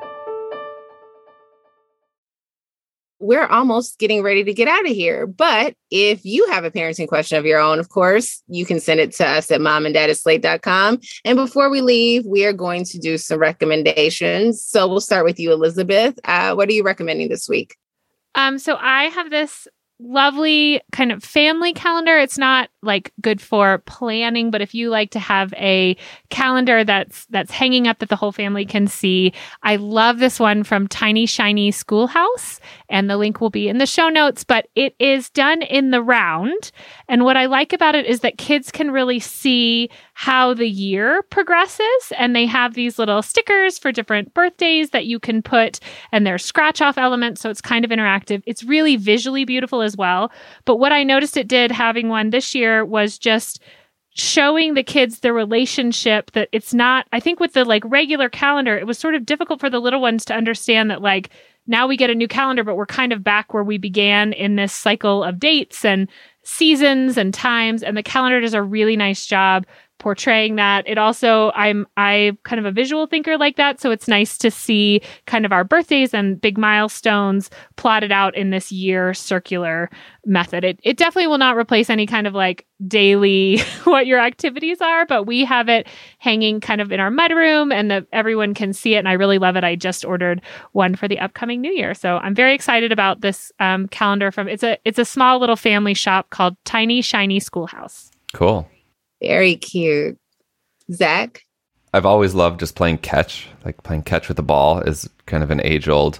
We're 3.21 3.45
almost 3.45 3.99
getting 3.99 4.23
ready 4.23 4.43
to 4.43 4.53
get 4.53 4.67
out 4.67 4.85
of 4.85 4.91
here. 4.91 5.27
But 5.27 5.75
if 5.89 6.25
you 6.25 6.49
have 6.49 6.63
a 6.63 6.71
parenting 6.71 7.07
question 7.07 7.37
of 7.37 7.45
your 7.45 7.59
own, 7.59 7.79
of 7.79 7.89
course, 7.89 8.41
you 8.47 8.65
can 8.65 8.79
send 8.79 8.99
it 8.99 9.13
to 9.13 9.27
us 9.27 9.51
at 9.51 9.61
mom 9.61 9.85
and. 9.85 9.95
And 9.95 11.35
before 11.35 11.69
we 11.69 11.81
leave, 11.81 12.25
we 12.25 12.45
are 12.45 12.53
going 12.53 12.83
to 12.85 12.97
do 12.97 13.17
some 13.17 13.39
recommendations. 13.39 14.65
So 14.65 14.87
we'll 14.87 14.99
start 14.99 15.25
with 15.25 15.39
you, 15.39 15.51
Elizabeth. 15.51 16.19
Uh, 16.25 16.53
what 16.55 16.69
are 16.69 16.73
you 16.73 16.83
recommending 16.83 17.29
this 17.29 17.47
week? 17.47 17.77
Um, 18.35 18.57
so 18.57 18.77
I 18.79 19.05
have 19.05 19.29
this 19.29 19.67
lovely 20.01 20.81
kind 20.91 21.11
of 21.11 21.23
family 21.23 21.73
calendar. 21.73 22.17
It's 22.17 22.37
not 22.37 22.69
like 22.81 23.13
good 23.21 23.39
for 23.39 23.79
planning, 23.85 24.51
but 24.51 24.61
if 24.61 24.73
you 24.73 24.89
like 24.89 25.11
to 25.11 25.19
have 25.19 25.53
a 25.53 25.95
calendar 26.29 26.83
that's 26.83 27.25
that's 27.27 27.51
hanging 27.51 27.87
up 27.87 27.99
that 27.99 28.09
the 28.09 28.15
whole 28.15 28.31
family 28.31 28.65
can 28.65 28.87
see, 28.87 29.33
I 29.63 29.75
love 29.75 30.19
this 30.19 30.39
one 30.39 30.63
from 30.63 30.87
Tiny 30.87 31.25
Shiny 31.25 31.71
Schoolhouse, 31.71 32.59
and 32.89 33.09
the 33.09 33.17
link 33.17 33.39
will 33.39 33.49
be 33.49 33.69
in 33.69 33.77
the 33.77 33.85
show 33.85 34.09
notes, 34.09 34.43
but 34.43 34.67
it 34.75 34.95
is 34.99 35.29
done 35.29 35.61
in 35.61 35.91
the 35.91 36.01
round. 36.01 36.71
And 37.07 37.23
what 37.23 37.37
I 37.37 37.45
like 37.45 37.73
about 37.73 37.95
it 37.95 38.05
is 38.05 38.21
that 38.21 38.37
kids 38.37 38.71
can 38.71 38.91
really 38.91 39.19
see 39.19 39.89
how 40.13 40.53
the 40.53 40.67
year 40.67 41.23
progresses 41.23 42.13
and 42.17 42.35
they 42.35 42.45
have 42.45 42.73
these 42.73 42.99
little 42.99 43.21
stickers 43.21 43.79
for 43.79 43.91
different 43.91 44.33
birthdays 44.33 44.91
that 44.91 45.05
you 45.05 45.19
can 45.19 45.41
put 45.41 45.79
and 46.11 46.27
they're 46.27 46.37
scratch 46.37 46.81
off 46.81 46.97
elements 46.97 47.41
so 47.41 47.49
it's 47.49 47.61
kind 47.61 47.85
of 47.85 47.91
interactive. 47.91 48.43
It's 48.45 48.63
really 48.63 48.97
visually 48.97 49.45
beautiful 49.45 49.81
as 49.81 49.95
well. 49.95 50.31
But 50.65 50.77
what 50.77 50.91
I 50.91 51.03
noticed 51.03 51.37
it 51.37 51.47
did 51.47 51.71
having 51.71 52.09
one 52.09 52.29
this 52.29 52.53
year 52.53 52.85
was 52.85 53.17
just 53.17 53.61
showing 54.13 54.73
the 54.73 54.83
kids 54.83 55.19
the 55.19 55.31
relationship 55.31 56.31
that 56.31 56.49
it's 56.51 56.73
not 56.73 57.07
I 57.13 57.21
think 57.21 57.39
with 57.39 57.53
the 57.53 57.63
like 57.63 57.83
regular 57.85 58.27
calendar 58.27 58.77
it 58.77 58.85
was 58.85 58.99
sort 58.99 59.15
of 59.15 59.25
difficult 59.25 59.61
for 59.61 59.69
the 59.69 59.79
little 59.79 60.01
ones 60.01 60.25
to 60.25 60.33
understand 60.33 60.91
that 60.91 61.01
like 61.01 61.29
now 61.65 61.87
we 61.87 61.95
get 61.95 62.09
a 62.09 62.15
new 62.15 62.27
calendar 62.27 62.65
but 62.65 62.75
we're 62.75 62.85
kind 62.85 63.13
of 63.13 63.23
back 63.23 63.53
where 63.53 63.63
we 63.63 63.77
began 63.77 64.33
in 64.33 64.57
this 64.57 64.73
cycle 64.73 65.23
of 65.23 65.39
dates 65.39 65.85
and 65.85 66.09
seasons 66.43 67.17
and 67.17 67.33
times 67.33 67.83
and 67.83 67.95
the 67.95 68.03
calendar 68.03 68.41
does 68.41 68.53
a 68.53 68.61
really 68.61 68.97
nice 68.97 69.25
job 69.25 69.65
portraying 70.01 70.55
that. 70.55 70.83
It 70.87 70.97
also 70.97 71.51
I'm 71.53 71.85
I'm 71.95 72.37
kind 72.43 72.59
of 72.59 72.65
a 72.65 72.71
visual 72.71 73.05
thinker 73.05 73.37
like 73.37 73.55
that, 73.57 73.79
so 73.79 73.91
it's 73.91 74.07
nice 74.07 74.35
to 74.39 74.49
see 74.49 75.01
kind 75.27 75.45
of 75.45 75.51
our 75.51 75.63
birthdays 75.63 76.11
and 76.11 76.41
big 76.41 76.57
milestones 76.57 77.51
plotted 77.75 78.11
out 78.11 78.35
in 78.35 78.49
this 78.49 78.71
year 78.71 79.13
circular 79.13 79.91
method. 80.25 80.63
It 80.63 80.79
it 80.83 80.97
definitely 80.97 81.27
will 81.27 81.37
not 81.37 81.55
replace 81.55 81.87
any 81.87 82.07
kind 82.07 82.25
of 82.25 82.33
like 82.33 82.65
daily 82.87 83.59
what 83.83 84.07
your 84.07 84.19
activities 84.19 84.81
are, 84.81 85.05
but 85.05 85.25
we 85.25 85.45
have 85.45 85.69
it 85.69 85.87
hanging 86.17 86.59
kind 86.59 86.81
of 86.81 86.91
in 86.91 86.99
our 86.99 87.11
mudroom 87.11 87.71
and 87.71 87.91
that 87.91 88.07
everyone 88.11 88.55
can 88.55 88.73
see 88.73 88.95
it 88.95 88.99
and 88.99 89.07
I 89.07 89.13
really 89.13 89.37
love 89.37 89.55
it. 89.55 89.63
I 89.63 89.75
just 89.75 90.03
ordered 90.03 90.41
one 90.71 90.95
for 90.95 91.07
the 91.07 91.19
upcoming 91.19 91.61
new 91.61 91.71
year. 91.71 91.93
So 91.93 92.17
I'm 92.17 92.33
very 92.33 92.55
excited 92.55 92.91
about 92.91 93.21
this 93.21 93.51
um, 93.59 93.87
calendar 93.89 94.31
from 94.31 94.47
it's 94.47 94.63
a 94.63 94.79
it's 94.83 94.97
a 94.97 95.05
small 95.05 95.37
little 95.37 95.55
family 95.55 95.93
shop 95.93 96.31
called 96.31 96.57
Tiny 96.65 97.03
Shiny 97.03 97.39
Schoolhouse. 97.39 98.09
Cool. 98.33 98.67
Very 99.21 99.55
cute. 99.55 100.17
Zak? 100.91 101.43
I've 101.93 102.05
always 102.05 102.33
loved 102.33 102.59
just 102.59 102.75
playing 102.75 102.99
catch. 102.99 103.47
Like 103.65 103.83
playing 103.83 104.03
catch 104.03 104.27
with 104.27 104.37
the 104.37 104.43
ball 104.43 104.79
is 104.79 105.09
kind 105.25 105.43
of 105.43 105.51
an 105.51 105.61
age 105.63 105.89
old 105.89 106.19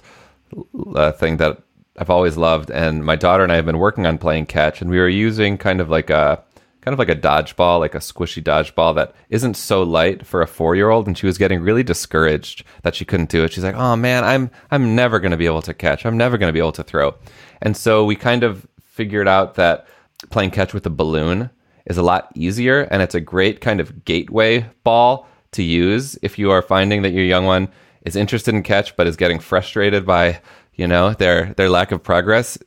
uh, 0.94 1.12
thing 1.12 1.38
that 1.38 1.62
I've 1.98 2.10
always 2.10 2.36
loved. 2.36 2.70
And 2.70 3.04
my 3.04 3.16
daughter 3.16 3.42
and 3.42 3.52
I 3.52 3.56
have 3.56 3.66
been 3.66 3.78
working 3.78 4.06
on 4.06 4.18
playing 4.18 4.46
catch, 4.46 4.80
and 4.80 4.90
we 4.90 4.98
were 4.98 5.08
using 5.08 5.58
kind 5.58 5.80
of 5.80 5.88
like 5.88 6.10
a 6.10 6.42
kind 6.82 6.92
of 6.92 6.98
like 6.98 7.08
a 7.08 7.16
dodgeball, 7.16 7.78
like 7.78 7.94
a 7.94 7.98
squishy 7.98 8.42
dodgeball 8.42 8.94
that 8.96 9.14
isn't 9.28 9.54
so 9.54 9.82
light 9.82 10.26
for 10.26 10.42
a 10.42 10.48
four 10.48 10.74
year 10.74 10.90
old. 10.90 11.06
And 11.06 11.16
she 11.16 11.26
was 11.26 11.38
getting 11.38 11.60
really 11.60 11.82
discouraged 11.82 12.64
that 12.82 12.94
she 12.94 13.04
couldn't 13.04 13.30
do 13.30 13.44
it. 13.44 13.52
She's 13.52 13.64
like, 13.64 13.76
"Oh 13.76 13.96
man, 13.96 14.24
I'm 14.24 14.50
I'm 14.70 14.94
never 14.94 15.20
going 15.20 15.30
to 15.30 15.36
be 15.36 15.46
able 15.46 15.62
to 15.62 15.74
catch. 15.74 16.04
I'm 16.04 16.16
never 16.16 16.38
going 16.38 16.48
to 16.48 16.52
be 16.52 16.58
able 16.58 16.72
to 16.72 16.82
throw." 16.82 17.14
And 17.60 17.76
so 17.76 18.04
we 18.04 18.16
kind 18.16 18.42
of 18.42 18.66
figured 18.80 19.28
out 19.28 19.54
that 19.54 19.86
playing 20.30 20.50
catch 20.50 20.74
with 20.74 20.86
a 20.86 20.90
balloon 20.90 21.50
is 21.86 21.96
a 21.96 22.02
lot 22.02 22.30
easier 22.34 22.82
and 22.90 23.02
it's 23.02 23.14
a 23.14 23.20
great 23.20 23.60
kind 23.60 23.80
of 23.80 24.04
gateway 24.04 24.64
ball 24.84 25.26
to 25.52 25.62
use 25.62 26.18
if 26.22 26.38
you 26.38 26.50
are 26.50 26.62
finding 26.62 27.02
that 27.02 27.12
your 27.12 27.24
young 27.24 27.44
one 27.44 27.68
is 28.02 28.16
interested 28.16 28.54
in 28.54 28.62
catch 28.62 28.96
but 28.96 29.06
is 29.06 29.16
getting 29.16 29.38
frustrated 29.38 30.06
by 30.06 30.40
you 30.74 30.86
know 30.86 31.12
their 31.14 31.52
their 31.54 31.68
lack 31.68 31.92
of 31.92 32.02
progress 32.02 32.58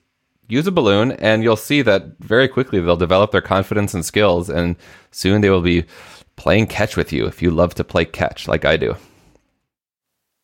use 0.47 0.68
a 0.68 0.72
balloon 0.72 1.11
and 1.13 1.43
you'll 1.43 1.55
see 1.55 1.82
that 1.82 2.18
very 2.20 2.47
quickly 2.47 2.80
they'll 2.80 2.95
develop 2.95 3.32
their 3.32 3.41
confidence 3.41 3.93
and 3.93 4.05
skills 4.05 4.49
and 4.49 4.76
soon 5.11 5.41
they 5.41 5.49
will 5.49 5.61
be 5.61 5.84
playing 6.36 6.68
catch 6.68 6.95
with 6.95 7.11
you 7.11 7.26
if 7.26 7.41
you 7.41 7.49
love 7.49 7.74
to 7.74 7.84
play 7.84 8.05
catch 8.05 8.47
like 8.47 8.66
I 8.66 8.78
do 8.78 8.95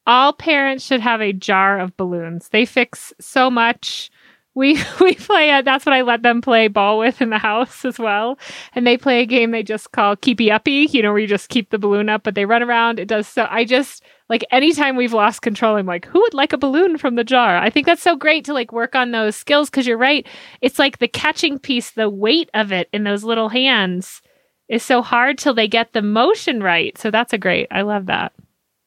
All 0.07 0.33
parents 0.33 0.83
should 0.83 1.01
have 1.01 1.21
a 1.21 1.31
jar 1.31 1.79
of 1.79 1.95
balloons. 1.95 2.49
They 2.49 2.65
fix 2.65 3.13
so 3.19 3.51
much 3.51 4.09
we 4.53 4.81
we 5.01 5.15
play 5.15 5.51
uh, 5.51 5.61
that's 5.61 5.85
what 5.85 5.93
I 5.93 6.01
let 6.01 6.23
them 6.23 6.41
play 6.41 6.67
ball 6.67 6.99
with 6.99 7.21
in 7.21 7.29
the 7.29 7.37
house 7.37 7.85
as 7.85 7.99
well. 7.99 8.37
And 8.73 8.85
they 8.85 8.97
play 8.97 9.21
a 9.21 9.25
game 9.25 9.51
they 9.51 9.63
just 9.63 9.91
call 9.91 10.15
keepy 10.15 10.51
uppy, 10.51 10.87
you 10.91 11.01
know, 11.01 11.11
where 11.11 11.21
you 11.21 11.27
just 11.27 11.49
keep 11.49 11.69
the 11.69 11.79
balloon 11.79 12.09
up, 12.09 12.23
but 12.23 12.35
they 12.35 12.45
run 12.45 12.63
around. 12.63 12.99
It 12.99 13.07
does 13.07 13.27
so 13.27 13.47
I 13.49 13.65
just 13.65 14.03
like 14.29 14.45
anytime 14.51 14.95
we've 14.95 15.13
lost 15.13 15.41
control, 15.41 15.75
I'm 15.75 15.85
like, 15.85 16.05
who 16.05 16.19
would 16.19 16.33
like 16.33 16.53
a 16.53 16.57
balloon 16.57 16.97
from 16.97 17.15
the 17.15 17.23
jar? 17.23 17.57
I 17.57 17.69
think 17.69 17.85
that's 17.85 18.01
so 18.01 18.15
great 18.15 18.45
to 18.45 18.53
like 18.53 18.71
work 18.71 18.95
on 18.95 19.11
those 19.11 19.35
skills 19.35 19.69
because 19.69 19.87
you're 19.87 19.97
right. 19.97 20.25
It's 20.61 20.79
like 20.79 20.99
the 20.99 21.07
catching 21.07 21.59
piece, 21.59 21.91
the 21.91 22.09
weight 22.09 22.49
of 22.53 22.71
it 22.71 22.89
in 22.93 23.03
those 23.03 23.23
little 23.23 23.49
hands 23.49 24.21
is 24.69 24.83
so 24.83 25.01
hard 25.01 25.37
till 25.37 25.53
they 25.53 25.67
get 25.67 25.91
the 25.91 26.01
motion 26.01 26.63
right. 26.63 26.97
So 26.97 27.11
that's 27.11 27.33
a 27.33 27.37
great. 27.37 27.67
I 27.71 27.81
love 27.81 28.05
that. 28.05 28.31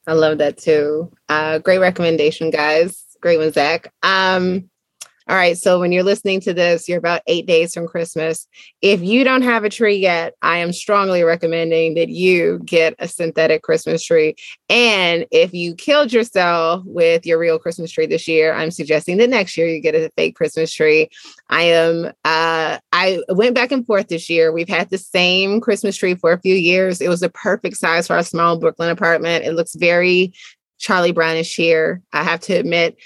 I 0.07 0.13
love 0.13 0.39
that 0.39 0.57
too. 0.57 1.11
Uh, 1.29 1.59
great 1.59 1.79
recommendation, 1.79 2.49
guys. 2.49 3.03
Great 3.21 3.37
one, 3.37 3.51
Zak. 3.51 3.91
Um, 4.03 4.69
all 5.27 5.35
right. 5.35 5.57
So 5.57 5.79
when 5.79 5.91
you're 5.91 6.03
listening 6.03 6.39
to 6.41 6.53
this, 6.53 6.87
you're 6.87 6.99
about 6.99 7.23
eight 7.25 7.47
days 7.47 7.73
from 7.73 7.87
Christmas. 7.87 8.47
If 8.81 9.01
you 9.01 9.23
don't 9.23 9.41
have 9.41 9.63
a 9.63 9.69
tree 9.69 9.95
yet, 9.95 10.35
I 10.43 10.57
am 10.57 10.71
strongly 10.71 11.23
recommending 11.23 11.95
that 11.95 12.09
you 12.09 12.59
get 12.63 12.93
a 12.99 13.07
synthetic 13.07 13.63
Christmas 13.63 14.05
tree. 14.05 14.35
And 14.69 15.25
if 15.31 15.51
you 15.51 15.73
killed 15.73 16.13
yourself 16.13 16.83
with 16.85 17.25
your 17.25 17.39
real 17.39 17.57
Christmas 17.57 17.91
tree 17.91 18.05
this 18.05 18.27
year, 18.27 18.53
I'm 18.53 18.69
suggesting 18.69 19.17
that 19.17 19.31
next 19.31 19.57
year 19.57 19.67
you 19.67 19.81
get 19.81 19.95
a 19.95 20.11
fake 20.15 20.35
Christmas 20.35 20.71
tree. 20.71 21.09
I 21.49 21.63
am, 21.63 22.05
uh, 22.23 22.77
I 22.93 23.19
went 23.29 23.55
back 23.55 23.71
and 23.71 23.83
forth 23.83 24.09
this 24.09 24.29
year. 24.29 24.51
We've 24.51 24.69
had 24.69 24.91
the 24.91 24.99
same 24.99 25.59
Christmas 25.59 25.97
tree 25.97 26.13
for 26.13 26.33
a 26.33 26.41
few 26.41 26.53
years. 26.55 27.01
It 27.01 27.09
was 27.09 27.23
a 27.23 27.29
perfect 27.29 27.77
size 27.77 28.05
for 28.05 28.15
our 28.15 28.23
small 28.23 28.59
Brooklyn 28.59 28.89
apartment. 28.89 29.43
It 29.43 29.53
looks 29.53 29.73
very 29.73 30.33
Charlie 30.77 31.13
Brownish 31.13 31.55
here, 31.55 32.03
I 32.13 32.23
have 32.23 32.41
to 32.41 32.53
admit. 32.53 32.97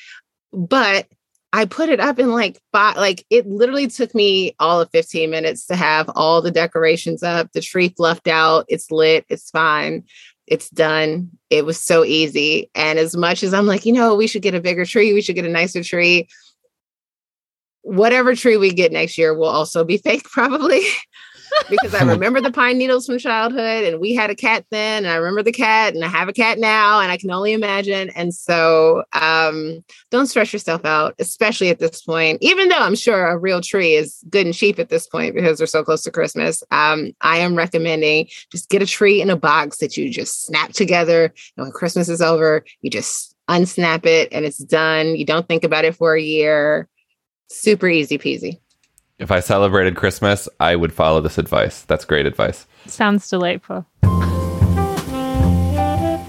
But 0.51 1.07
I 1.51 1.65
put 1.65 1.89
it 1.89 1.99
up 1.99 2.19
in 2.19 2.31
like 2.31 2.61
five, 2.71 2.97
like 2.97 3.25
it 3.29 3.47
literally 3.47 3.87
took 3.87 4.13
me 4.13 4.55
all 4.59 4.81
of 4.81 4.91
15 4.91 5.29
minutes 5.29 5.65
to 5.67 5.75
have 5.75 6.09
all 6.15 6.41
the 6.41 6.51
decorations 6.51 7.23
up, 7.23 7.51
the 7.53 7.61
tree 7.61 7.89
fluffed 7.89 8.27
out, 8.27 8.65
it's 8.67 8.91
lit, 8.91 9.25
it's 9.29 9.49
fine, 9.49 10.03
it's 10.45 10.69
done. 10.69 11.31
It 11.49 11.65
was 11.65 11.79
so 11.79 12.03
easy. 12.03 12.69
And 12.75 12.99
as 12.99 13.15
much 13.15 13.43
as 13.43 13.53
I'm 13.53 13.65
like, 13.65 13.85
you 13.85 13.93
know, 13.93 14.15
we 14.15 14.27
should 14.27 14.41
get 14.41 14.55
a 14.55 14.61
bigger 14.61 14.85
tree, 14.85 15.13
we 15.13 15.21
should 15.21 15.35
get 15.35 15.45
a 15.45 15.49
nicer 15.49 15.83
tree. 15.83 16.27
Whatever 17.81 18.35
tree 18.35 18.57
we 18.57 18.71
get 18.71 18.91
next 18.91 19.17
year 19.17 19.33
will 19.33 19.47
also 19.47 19.83
be 19.83 19.97
fake, 20.05 20.25
probably 20.25 20.83
because 21.69 21.93
I 21.93 22.03
remember 22.11 22.41
the 22.41 22.51
pine 22.51 22.77
needles 22.77 23.05
from 23.05 23.17
childhood 23.17 23.85
and 23.85 23.99
we 23.99 24.13
had 24.13 24.29
a 24.29 24.35
cat 24.35 24.65
then 24.71 25.05
and 25.05 25.11
I 25.11 25.15
remember 25.15 25.43
the 25.43 25.51
cat 25.51 25.93
and 25.93 26.03
I 26.03 26.07
have 26.07 26.27
a 26.27 26.33
cat 26.33 26.59
now 26.59 26.99
and 26.99 27.11
I 27.11 27.17
can 27.17 27.31
only 27.31 27.53
imagine. 27.53 28.09
And 28.11 28.33
so 28.33 29.03
um, 29.13 29.83
don't 30.11 30.27
stress 30.27 30.53
yourself 30.53 30.85
out, 30.85 31.15
especially 31.19 31.69
at 31.69 31.79
this 31.79 32.01
point, 32.01 32.39
even 32.41 32.69
though 32.69 32.77
I'm 32.77 32.95
sure 32.95 33.27
a 33.27 33.37
real 33.37 33.61
tree 33.61 33.93
is 33.93 34.23
good 34.29 34.45
and 34.45 34.55
cheap 34.55 34.79
at 34.79 34.89
this 34.89 35.07
point 35.07 35.35
because 35.35 35.59
we're 35.59 35.67
so 35.67 35.83
close 35.83 36.03
to 36.03 36.11
Christmas. 36.11 36.63
Um, 36.71 37.13
I 37.21 37.37
am 37.37 37.55
recommending 37.55 38.27
just 38.51 38.69
get 38.69 38.81
a 38.81 38.85
tree 38.85 39.21
in 39.21 39.29
a 39.29 39.35
box 39.35 39.77
that 39.77 39.97
you 39.97 40.09
just 40.09 40.45
snap 40.45 40.71
together. 40.71 41.25
And 41.57 41.65
when 41.65 41.71
Christmas 41.71 42.09
is 42.09 42.21
over, 42.21 42.63
you 42.81 42.89
just 42.89 43.35
unsnap 43.49 44.05
it 44.05 44.29
and 44.31 44.45
it's 44.45 44.59
done. 44.59 45.15
You 45.15 45.25
don't 45.25 45.47
think 45.47 45.63
about 45.63 45.85
it 45.85 45.95
for 45.95 46.15
a 46.15 46.21
year. 46.21 46.87
Super 47.49 47.87
easy 47.87 48.17
peasy. 48.17 48.59
If 49.19 49.31
I 49.31 49.41
celebrated 49.41 49.97
Christmas, 49.97 50.47
I 50.61 50.77
would 50.77 50.93
follow 50.93 51.19
this 51.19 51.37
advice. 51.37 51.81
That's 51.81 52.05
great 52.05 52.25
advice. 52.25 52.65
Sounds 52.87 53.29
delightful. 53.29 53.85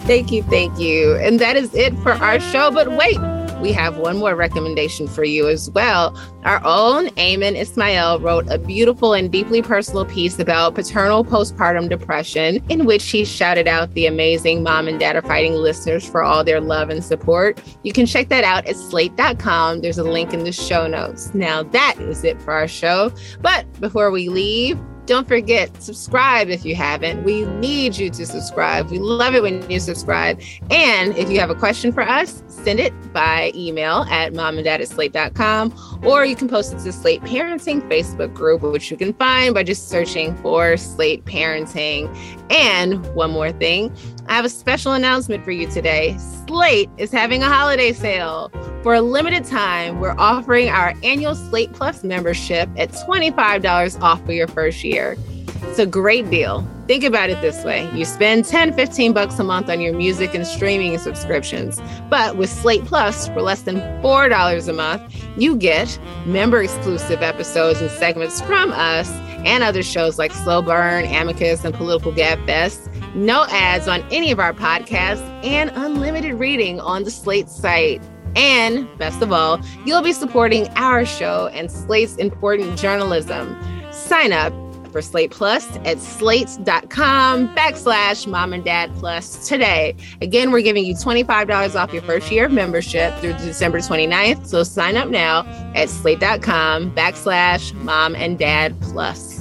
Thank 0.06 0.32
you, 0.32 0.42
thank 0.42 0.76
you. 0.80 1.14
And 1.18 1.38
that 1.38 1.56
is 1.56 1.72
it 1.72 1.96
for 1.98 2.12
our 2.14 2.40
show. 2.40 2.72
But 2.72 2.90
wait, 2.90 3.16
we 3.60 3.72
have 3.72 3.98
one 3.98 4.16
more 4.16 4.34
recommendation 4.34 5.06
for 5.06 5.24
you 5.24 5.48
as 5.48 5.70
well. 5.70 6.18
Our 6.44 6.60
own 6.64 7.08
Ayman 7.10 7.56
Ismail 7.56 8.20
wrote 8.20 8.46
a 8.48 8.58
beautiful 8.58 9.12
and 9.12 9.30
deeply 9.30 9.60
personal 9.60 10.04
piece 10.06 10.38
about 10.38 10.74
paternal 10.74 11.24
postpartum 11.24 11.88
depression, 11.88 12.64
in 12.68 12.86
which 12.86 13.10
he 13.10 13.24
shouted 13.24 13.68
out 13.68 13.92
the 13.94 14.06
amazing 14.06 14.62
mom 14.62 14.88
and 14.88 14.98
dad 14.98 15.16
are 15.16 15.22
fighting 15.22 15.54
listeners 15.54 16.08
for 16.08 16.22
all 16.22 16.42
their 16.42 16.60
love 16.60 16.88
and 16.88 17.04
support. 17.04 17.60
You 17.82 17.92
can 17.92 18.06
check 18.06 18.28
that 18.30 18.44
out 18.44 18.66
at 18.66 18.76
slate.com. 18.76 19.80
There's 19.80 19.98
a 19.98 20.04
link 20.04 20.32
in 20.32 20.44
the 20.44 20.52
show 20.52 20.86
notes. 20.86 21.34
Now, 21.34 21.62
that 21.64 21.96
is 21.98 22.24
it 22.24 22.40
for 22.40 22.52
our 22.52 22.68
show. 22.68 23.12
But 23.40 23.70
before 23.80 24.10
we 24.10 24.28
leave, 24.28 24.78
don't 25.10 25.26
forget, 25.26 25.82
subscribe 25.82 26.50
if 26.50 26.64
you 26.64 26.76
haven't. 26.76 27.24
We 27.24 27.44
need 27.44 27.96
you 27.96 28.10
to 28.10 28.24
subscribe. 28.24 28.92
We 28.92 29.00
love 29.00 29.34
it 29.34 29.42
when 29.42 29.68
you 29.68 29.80
subscribe. 29.80 30.40
And 30.70 31.16
if 31.18 31.28
you 31.28 31.40
have 31.40 31.50
a 31.50 31.54
question 31.56 31.90
for 31.90 32.02
us, 32.02 32.44
send 32.46 32.78
it 32.78 32.92
by 33.12 33.50
email 33.56 34.06
at 34.08 34.32
momanddad 34.34 34.78
at 34.78 34.86
slate.com 34.86 35.74
or 36.04 36.24
you 36.24 36.36
can 36.36 36.46
post 36.46 36.72
it 36.72 36.78
to 36.78 36.92
Slate 36.92 37.22
Parenting 37.22 37.80
Facebook 37.90 38.32
group, 38.32 38.62
which 38.62 38.88
you 38.88 38.96
can 38.96 39.12
find 39.14 39.52
by 39.52 39.64
just 39.64 39.88
searching 39.88 40.36
for 40.36 40.76
Slate 40.76 41.24
Parenting. 41.24 42.08
And 42.48 43.04
one 43.16 43.32
more 43.32 43.50
thing, 43.50 43.92
I 44.30 44.34
have 44.34 44.44
a 44.44 44.48
special 44.48 44.92
announcement 44.92 45.44
for 45.44 45.50
you 45.50 45.68
today. 45.68 46.16
Slate 46.46 46.88
is 46.98 47.10
having 47.10 47.42
a 47.42 47.48
holiday 47.48 47.92
sale. 47.92 48.52
For 48.84 48.94
a 48.94 49.00
limited 49.00 49.44
time, 49.44 49.98
we're 49.98 50.14
offering 50.18 50.68
our 50.68 50.94
annual 51.02 51.34
Slate 51.34 51.72
Plus 51.72 52.04
membership 52.04 52.68
at 52.76 52.92
$25 52.92 54.00
off 54.00 54.24
for 54.24 54.30
your 54.30 54.46
first 54.46 54.84
year. 54.84 55.16
It's 55.62 55.80
a 55.80 55.86
great 55.86 56.30
deal. 56.30 56.64
Think 56.86 57.02
about 57.02 57.28
it 57.28 57.40
this 57.40 57.64
way. 57.64 57.90
You 57.92 58.04
spend 58.04 58.44
10, 58.44 58.74
15 58.74 59.12
bucks 59.12 59.36
a 59.40 59.44
month 59.44 59.68
on 59.68 59.80
your 59.80 59.96
music 59.96 60.32
and 60.32 60.46
streaming 60.46 60.96
subscriptions. 60.98 61.80
But 62.08 62.36
with 62.36 62.50
Slate 62.50 62.84
Plus, 62.84 63.26
for 63.26 63.42
less 63.42 63.62
than 63.62 63.78
$4 64.00 64.68
a 64.68 64.72
month, 64.72 65.24
you 65.38 65.56
get 65.56 65.98
member 66.24 66.62
exclusive 66.62 67.20
episodes 67.24 67.80
and 67.80 67.90
segments 67.90 68.40
from 68.40 68.70
us 68.70 69.10
and 69.44 69.64
other 69.64 69.82
shows 69.82 70.18
like 70.20 70.30
Slow 70.30 70.62
Burn, 70.62 71.04
Amicus, 71.06 71.64
and 71.64 71.74
Political 71.74 72.12
Gabfest. 72.12 72.89
No 73.14 73.46
ads 73.50 73.88
on 73.88 74.02
any 74.10 74.30
of 74.30 74.38
our 74.38 74.52
podcasts 74.52 75.22
and 75.44 75.70
unlimited 75.74 76.34
reading 76.34 76.80
on 76.80 77.04
the 77.04 77.10
Slate 77.10 77.48
site. 77.48 78.02
And 78.36 78.86
best 78.98 79.22
of 79.22 79.32
all, 79.32 79.60
you'll 79.84 80.02
be 80.02 80.12
supporting 80.12 80.68
our 80.76 81.04
show 81.04 81.48
and 81.52 81.70
Slate's 81.70 82.16
important 82.16 82.78
journalism. 82.78 83.56
Sign 83.90 84.32
up 84.32 84.52
for 84.90 85.02
Slate 85.02 85.30
Plus 85.30 85.66
at 85.84 85.98
slate.com 85.98 87.54
backslash 87.54 88.26
mom 88.26 88.52
and 88.52 88.64
dad 88.64 88.92
plus 88.96 89.48
today. 89.48 89.94
Again, 90.20 90.50
we're 90.50 90.62
giving 90.62 90.84
you 90.84 90.94
$25 90.94 91.74
off 91.80 91.92
your 91.92 92.02
first 92.02 92.30
year 92.30 92.46
of 92.46 92.52
membership 92.52 93.16
through 93.18 93.34
December 93.34 93.78
29th. 93.78 94.46
So 94.46 94.62
sign 94.62 94.96
up 94.96 95.08
now 95.08 95.44
at 95.74 95.88
slate.com 95.88 96.92
backslash 96.94 97.72
mom 97.74 98.14
and 98.14 98.38
dad 98.38 98.80
plus. 98.80 99.39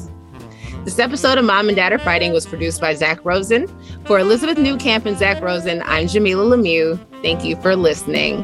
This 0.90 0.98
episode 0.98 1.38
of 1.38 1.46
Mom 1.46 1.68
and 1.70 1.76
Dad 1.76 1.94
Are 1.94 2.00
Fighting 2.00 2.34
was 2.34 2.48
produced 2.48 2.82
by 2.82 2.96
Zak 2.96 3.24
Rosen. 3.24 3.68
For 4.06 4.18
Elizabeth 4.18 4.58
Newcamp 4.58 5.06
and 5.06 5.16
Zak 5.16 5.40
Rosen, 5.40 5.84
I'm 5.86 6.08
Jamilah 6.08 6.56
Lemieux. 6.56 7.00
Thank 7.22 7.46
you 7.46 7.62
for 7.62 7.76
listening. 7.76 8.44